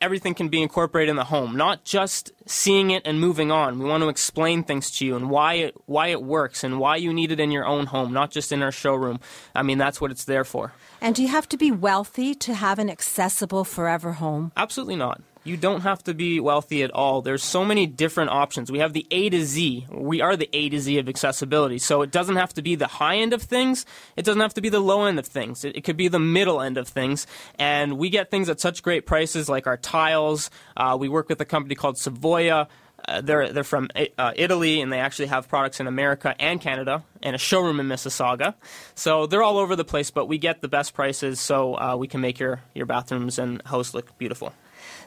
everything 0.00 0.34
can 0.34 0.48
be 0.48 0.62
incorporated 0.62 1.10
in 1.10 1.16
the 1.16 1.24
home, 1.24 1.56
not 1.56 1.84
just 1.84 2.32
seeing 2.46 2.90
it 2.90 3.02
and 3.04 3.20
moving 3.20 3.50
on. 3.50 3.78
We 3.78 3.86
want 3.86 4.02
to 4.02 4.08
explain 4.08 4.62
things 4.62 4.90
to 4.98 5.06
you 5.06 5.16
and 5.16 5.30
why 5.30 5.54
it 5.54 5.74
why 5.86 6.08
it 6.08 6.22
works 6.22 6.64
and 6.64 6.78
why 6.78 6.96
you 6.96 7.12
need 7.12 7.32
it 7.32 7.40
in 7.40 7.50
your 7.50 7.66
own 7.66 7.86
home, 7.86 8.12
not 8.12 8.30
just 8.30 8.52
in 8.52 8.62
our 8.62 8.72
showroom. 8.72 9.20
I 9.54 9.62
mean, 9.62 9.78
that's 9.78 10.00
what 10.00 10.10
it's 10.10 10.24
there 10.24 10.44
for. 10.44 10.72
And 11.00 11.14
do 11.14 11.22
you 11.22 11.28
have 11.28 11.48
to 11.50 11.56
be 11.56 11.70
wealthy 11.70 12.34
to 12.34 12.54
have 12.54 12.78
an 12.78 12.90
accessible 12.90 13.64
forever 13.64 14.12
home? 14.12 14.52
Absolutely 14.56 14.96
not. 14.96 15.20
You 15.46 15.56
don't 15.56 15.82
have 15.82 16.02
to 16.04 16.12
be 16.12 16.40
wealthy 16.40 16.82
at 16.82 16.90
all. 16.90 17.22
There's 17.22 17.44
so 17.44 17.64
many 17.64 17.86
different 17.86 18.30
options. 18.30 18.72
We 18.72 18.80
have 18.80 18.92
the 18.92 19.06
A 19.12 19.30
to 19.30 19.44
Z. 19.44 19.86
We 19.90 20.20
are 20.20 20.36
the 20.36 20.50
A 20.52 20.68
to 20.70 20.80
Z 20.80 20.98
of 20.98 21.08
accessibility. 21.08 21.78
So 21.78 22.02
it 22.02 22.10
doesn't 22.10 22.34
have 22.34 22.52
to 22.54 22.62
be 22.62 22.74
the 22.74 22.88
high 22.88 23.18
end 23.18 23.32
of 23.32 23.42
things. 23.42 23.86
It 24.16 24.24
doesn't 24.24 24.40
have 24.40 24.54
to 24.54 24.60
be 24.60 24.70
the 24.70 24.80
low 24.80 25.04
end 25.04 25.20
of 25.20 25.26
things. 25.26 25.64
It, 25.64 25.76
it 25.76 25.84
could 25.84 25.96
be 25.96 26.08
the 26.08 26.18
middle 26.18 26.60
end 26.60 26.78
of 26.78 26.88
things. 26.88 27.28
And 27.60 27.96
we 27.96 28.10
get 28.10 28.28
things 28.28 28.48
at 28.48 28.58
such 28.58 28.82
great 28.82 29.06
prices 29.06 29.48
like 29.48 29.68
our 29.68 29.76
tiles. 29.76 30.50
Uh, 30.76 30.96
we 30.98 31.08
work 31.08 31.28
with 31.28 31.40
a 31.40 31.44
company 31.44 31.76
called 31.76 31.94
Savoya. 31.94 32.66
Uh, 33.06 33.20
they're 33.20 33.52
they're 33.52 33.62
from 33.62 33.88
uh, 34.18 34.32
Italy 34.34 34.80
and 34.80 34.92
they 34.92 34.98
actually 34.98 35.26
have 35.26 35.48
products 35.48 35.78
in 35.78 35.86
America 35.86 36.34
and 36.40 36.60
Canada 36.60 37.04
and 37.22 37.36
a 37.36 37.38
showroom 37.38 37.78
in 37.78 37.86
Mississauga. 37.86 38.54
So 38.96 39.26
they're 39.26 39.44
all 39.44 39.58
over 39.58 39.76
the 39.76 39.84
place, 39.84 40.10
but 40.10 40.26
we 40.26 40.38
get 40.38 40.60
the 40.60 40.68
best 40.68 40.92
prices 40.92 41.38
so 41.38 41.78
uh, 41.78 41.96
we 41.96 42.08
can 42.08 42.20
make 42.20 42.40
your, 42.40 42.62
your 42.74 42.86
bathrooms 42.86 43.38
and 43.38 43.62
house 43.64 43.94
look 43.94 44.18
beautiful. 44.18 44.52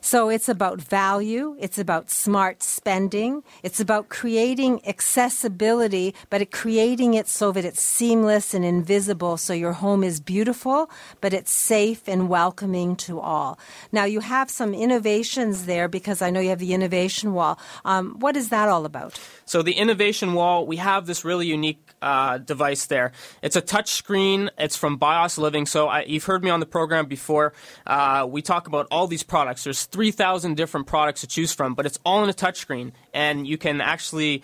So 0.02 0.30
it's 0.30 0.50
about 0.50 0.82
value, 0.82 1.56
it's 1.60 1.78
about 1.78 2.10
smart 2.10 2.64
spending, 2.64 3.44
it's 3.64 3.80
about 3.80 4.10
creating 4.10 4.86
accessibility, 4.88 6.16
but 6.30 6.52
creating 6.52 7.14
it 7.14 7.28
so 7.28 7.52
that 7.52 7.66
it's 7.66 7.82
seamless 7.82 8.54
and 8.54 8.66
invisible 8.66 9.38
so 9.38 9.54
your 9.54 9.74
home 9.74 10.04
is 10.04 10.20
beautiful, 10.20 10.90
but 11.22 11.34
it's 11.34 11.52
safe 11.52 12.08
and 12.08 12.30
welcoming 12.30 12.96
to 12.96 13.20
all. 13.20 13.60
Now, 13.92 14.06
you 14.06 14.20
have 14.20 14.50
some 14.50 14.74
innovations 14.74 15.66
there 15.66 15.88
because 15.88 16.22
I 16.22 16.30
know 16.30 16.40
you 16.40 16.50
have 16.50 16.60
the 16.60 16.74
innovation 16.74 17.34
wall. 17.34 17.60
Um, 17.86 18.16
what 18.20 18.36
is 18.36 18.50
that 18.50 18.70
all 18.70 18.86
about? 18.86 19.20
So 19.46 19.62
the 19.62 19.74
innovation 19.74 20.34
wall, 20.34 20.66
we 20.66 20.78
have 20.78 21.06
this 21.06 21.26
really 21.26 21.48
unique 21.48 21.80
uh, 22.02 22.38
device 22.38 22.86
there. 22.86 23.12
It's 23.42 23.56
a 23.56 23.62
touch 23.62 23.90
screen. 23.90 24.50
It's 24.58 24.76
from 24.76 24.98
BIOS 24.98 25.38
Living. 25.38 25.66
So 25.66 25.88
I, 25.88 26.04
you've 26.04 26.26
heard 26.26 26.44
me 26.44 26.50
on 26.50 26.60
the 26.60 26.66
program 26.66 27.06
before. 27.06 27.54
Uh, 27.86 28.28
we 28.30 28.42
talk 28.42 28.68
about 28.68 28.88
all 28.92 29.08
these 29.08 29.24
products. 29.24 29.64
There's 29.70 29.86
3,000 29.86 30.58
different 30.58 30.88
products 30.88 31.22
to 31.22 31.28
choose 31.28 31.54
from, 31.54 31.76
but 31.76 31.86
it's 31.86 32.00
all 32.04 32.24
in 32.24 32.30
a 32.32 32.34
touchscreen, 32.34 32.92
and 33.14 33.46
you 33.46 33.56
can 33.56 33.82
actually 33.82 34.42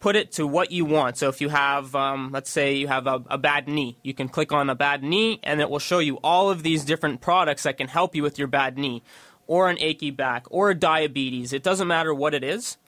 put 0.00 0.16
it 0.16 0.32
to 0.32 0.46
what 0.46 0.72
you 0.72 0.86
want. 0.86 1.18
So 1.18 1.28
if 1.28 1.42
you 1.42 1.50
have, 1.50 1.94
um, 1.94 2.30
let's 2.32 2.48
say 2.48 2.76
you 2.76 2.88
have 2.88 3.06
a, 3.06 3.22
a, 3.28 3.36
bad 3.36 3.68
knee, 3.68 3.98
you 4.02 4.14
can 4.14 4.30
click 4.30 4.50
on 4.50 4.70
a 4.70 4.74
bad 4.74 5.02
knee, 5.02 5.40
and 5.42 5.60
it 5.60 5.68
will 5.68 5.78
show 5.78 5.98
you 5.98 6.18
all 6.24 6.48
of 6.48 6.62
these 6.62 6.86
different 6.86 7.20
products 7.20 7.64
that 7.64 7.76
can 7.76 7.86
help 7.86 8.16
you 8.16 8.22
with 8.22 8.38
your 8.38 8.48
bad 8.48 8.78
knee, 8.78 9.02
or 9.46 9.68
an 9.68 9.76
achy 9.78 10.10
back, 10.10 10.46
or 10.48 10.72
diabetes. 10.72 11.52
It 11.52 11.62
doesn't 11.62 11.86
matter 11.86 12.14
what 12.14 12.32
it 12.32 12.42
is. 12.42 12.78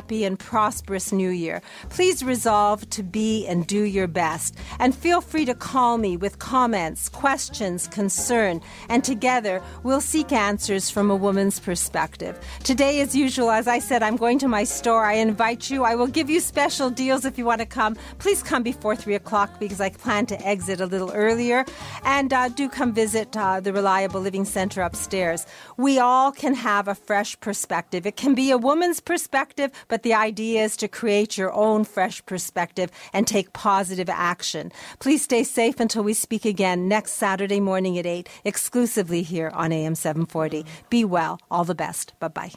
happy, 0.00 0.24
and 0.24 0.38
prosperous 0.38 1.12
new 1.12 1.28
year. 1.28 1.60
Please 1.90 2.24
resolve 2.24 2.88
to 2.88 3.02
be 3.02 3.46
and 3.46 3.66
do 3.66 3.82
your 3.82 4.06
best. 4.06 4.56
And 4.78 4.94
feel 4.94 5.20
free 5.20 5.44
to 5.44 5.54
call 5.54 5.98
me 5.98 6.16
with 6.16 6.38
comments, 6.38 7.10
questions, 7.10 7.86
concern, 7.88 8.62
and 8.88 9.04
together 9.04 9.60
we'll 9.82 10.00
seek 10.00 10.32
answers 10.32 10.88
from 10.88 11.10
a 11.10 11.14
woman's 11.14 11.60
perspective. 11.60 12.34
Today, 12.64 13.02
as 13.02 13.14
usual, 13.14 13.50
as 13.50 13.68
I 13.68 13.78
said, 13.78 14.02
I'm 14.02 14.16
going 14.16 14.38
to 14.38 14.48
my 14.48 14.64
store. 14.64 15.04
I 15.04 15.16
invite 15.16 15.68
you. 15.68 15.84
I 15.84 15.94
will 15.96 16.06
give 16.06 16.30
you 16.30 16.40
special 16.40 16.88
deals 16.88 17.26
if 17.26 17.36
you 17.36 17.44
want 17.44 17.60
to 17.60 17.66
come. 17.66 17.94
Please 18.18 18.42
come 18.42 18.62
before 18.62 18.96
3 18.96 19.14
o'clock 19.14 19.50
because 19.60 19.82
I 19.82 19.90
plan 19.90 20.24
to 20.26 20.46
exit 20.46 20.80
a 20.80 20.86
little 20.86 21.12
earlier. 21.12 21.66
And 22.04 22.32
uh, 22.32 22.48
do 22.48 22.70
come 22.70 22.94
visit 22.94 23.36
uh, 23.36 23.60
the 23.60 23.74
Reliable 23.74 24.22
Living 24.22 24.46
Center 24.46 24.80
upstairs. 24.80 25.44
We 25.76 25.98
all 25.98 26.32
can 26.32 26.54
have 26.54 26.88
a 26.88 26.94
fresh 26.94 27.38
perspective. 27.40 28.06
It 28.06 28.16
can 28.16 28.34
be 28.34 28.50
a 28.50 28.56
woman's 28.56 29.00
perspective, 29.00 29.70
but 29.90 30.02
the 30.02 30.14
idea 30.14 30.64
is 30.64 30.76
to 30.78 30.88
create 30.88 31.36
your 31.36 31.52
own 31.52 31.84
fresh 31.84 32.24
perspective 32.24 32.90
and 33.12 33.26
take 33.26 33.52
positive 33.52 34.08
action. 34.08 34.72
Please 35.00 35.22
stay 35.22 35.44
safe 35.44 35.78
until 35.78 36.02
we 36.02 36.14
speak 36.14 36.46
again 36.46 36.88
next 36.88 37.12
Saturday 37.12 37.60
morning 37.60 37.98
at 37.98 38.06
8, 38.06 38.26
exclusively 38.44 39.22
here 39.22 39.50
on 39.52 39.72
AM 39.72 39.94
740. 39.94 40.64
Be 40.88 41.04
well. 41.04 41.38
All 41.50 41.64
the 41.64 41.74
best. 41.74 42.14
Bye 42.20 42.28
bye. 42.28 42.52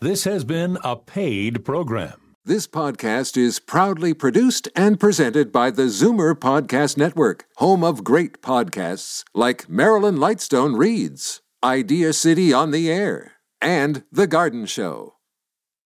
This 0.00 0.24
has 0.24 0.44
been 0.44 0.78
a 0.84 0.96
paid 0.96 1.64
program. 1.64 2.20
This 2.44 2.66
podcast 2.66 3.38
is 3.38 3.58
proudly 3.58 4.12
produced 4.12 4.68
and 4.76 5.00
presented 5.00 5.50
by 5.50 5.70
the 5.70 5.84
Zoomer 5.84 6.34
Podcast 6.34 6.98
Network, 6.98 7.46
home 7.56 7.82
of 7.82 8.04
great 8.04 8.42
podcasts 8.42 9.24
like 9.34 9.66
Marilyn 9.66 10.16
Lightstone 10.16 10.76
Reads, 10.76 11.40
Idea 11.62 12.12
City 12.12 12.52
on 12.52 12.70
the 12.70 12.92
Air, 12.92 13.32
and 13.62 14.04
The 14.12 14.26
Garden 14.26 14.66
Show. 14.66 15.13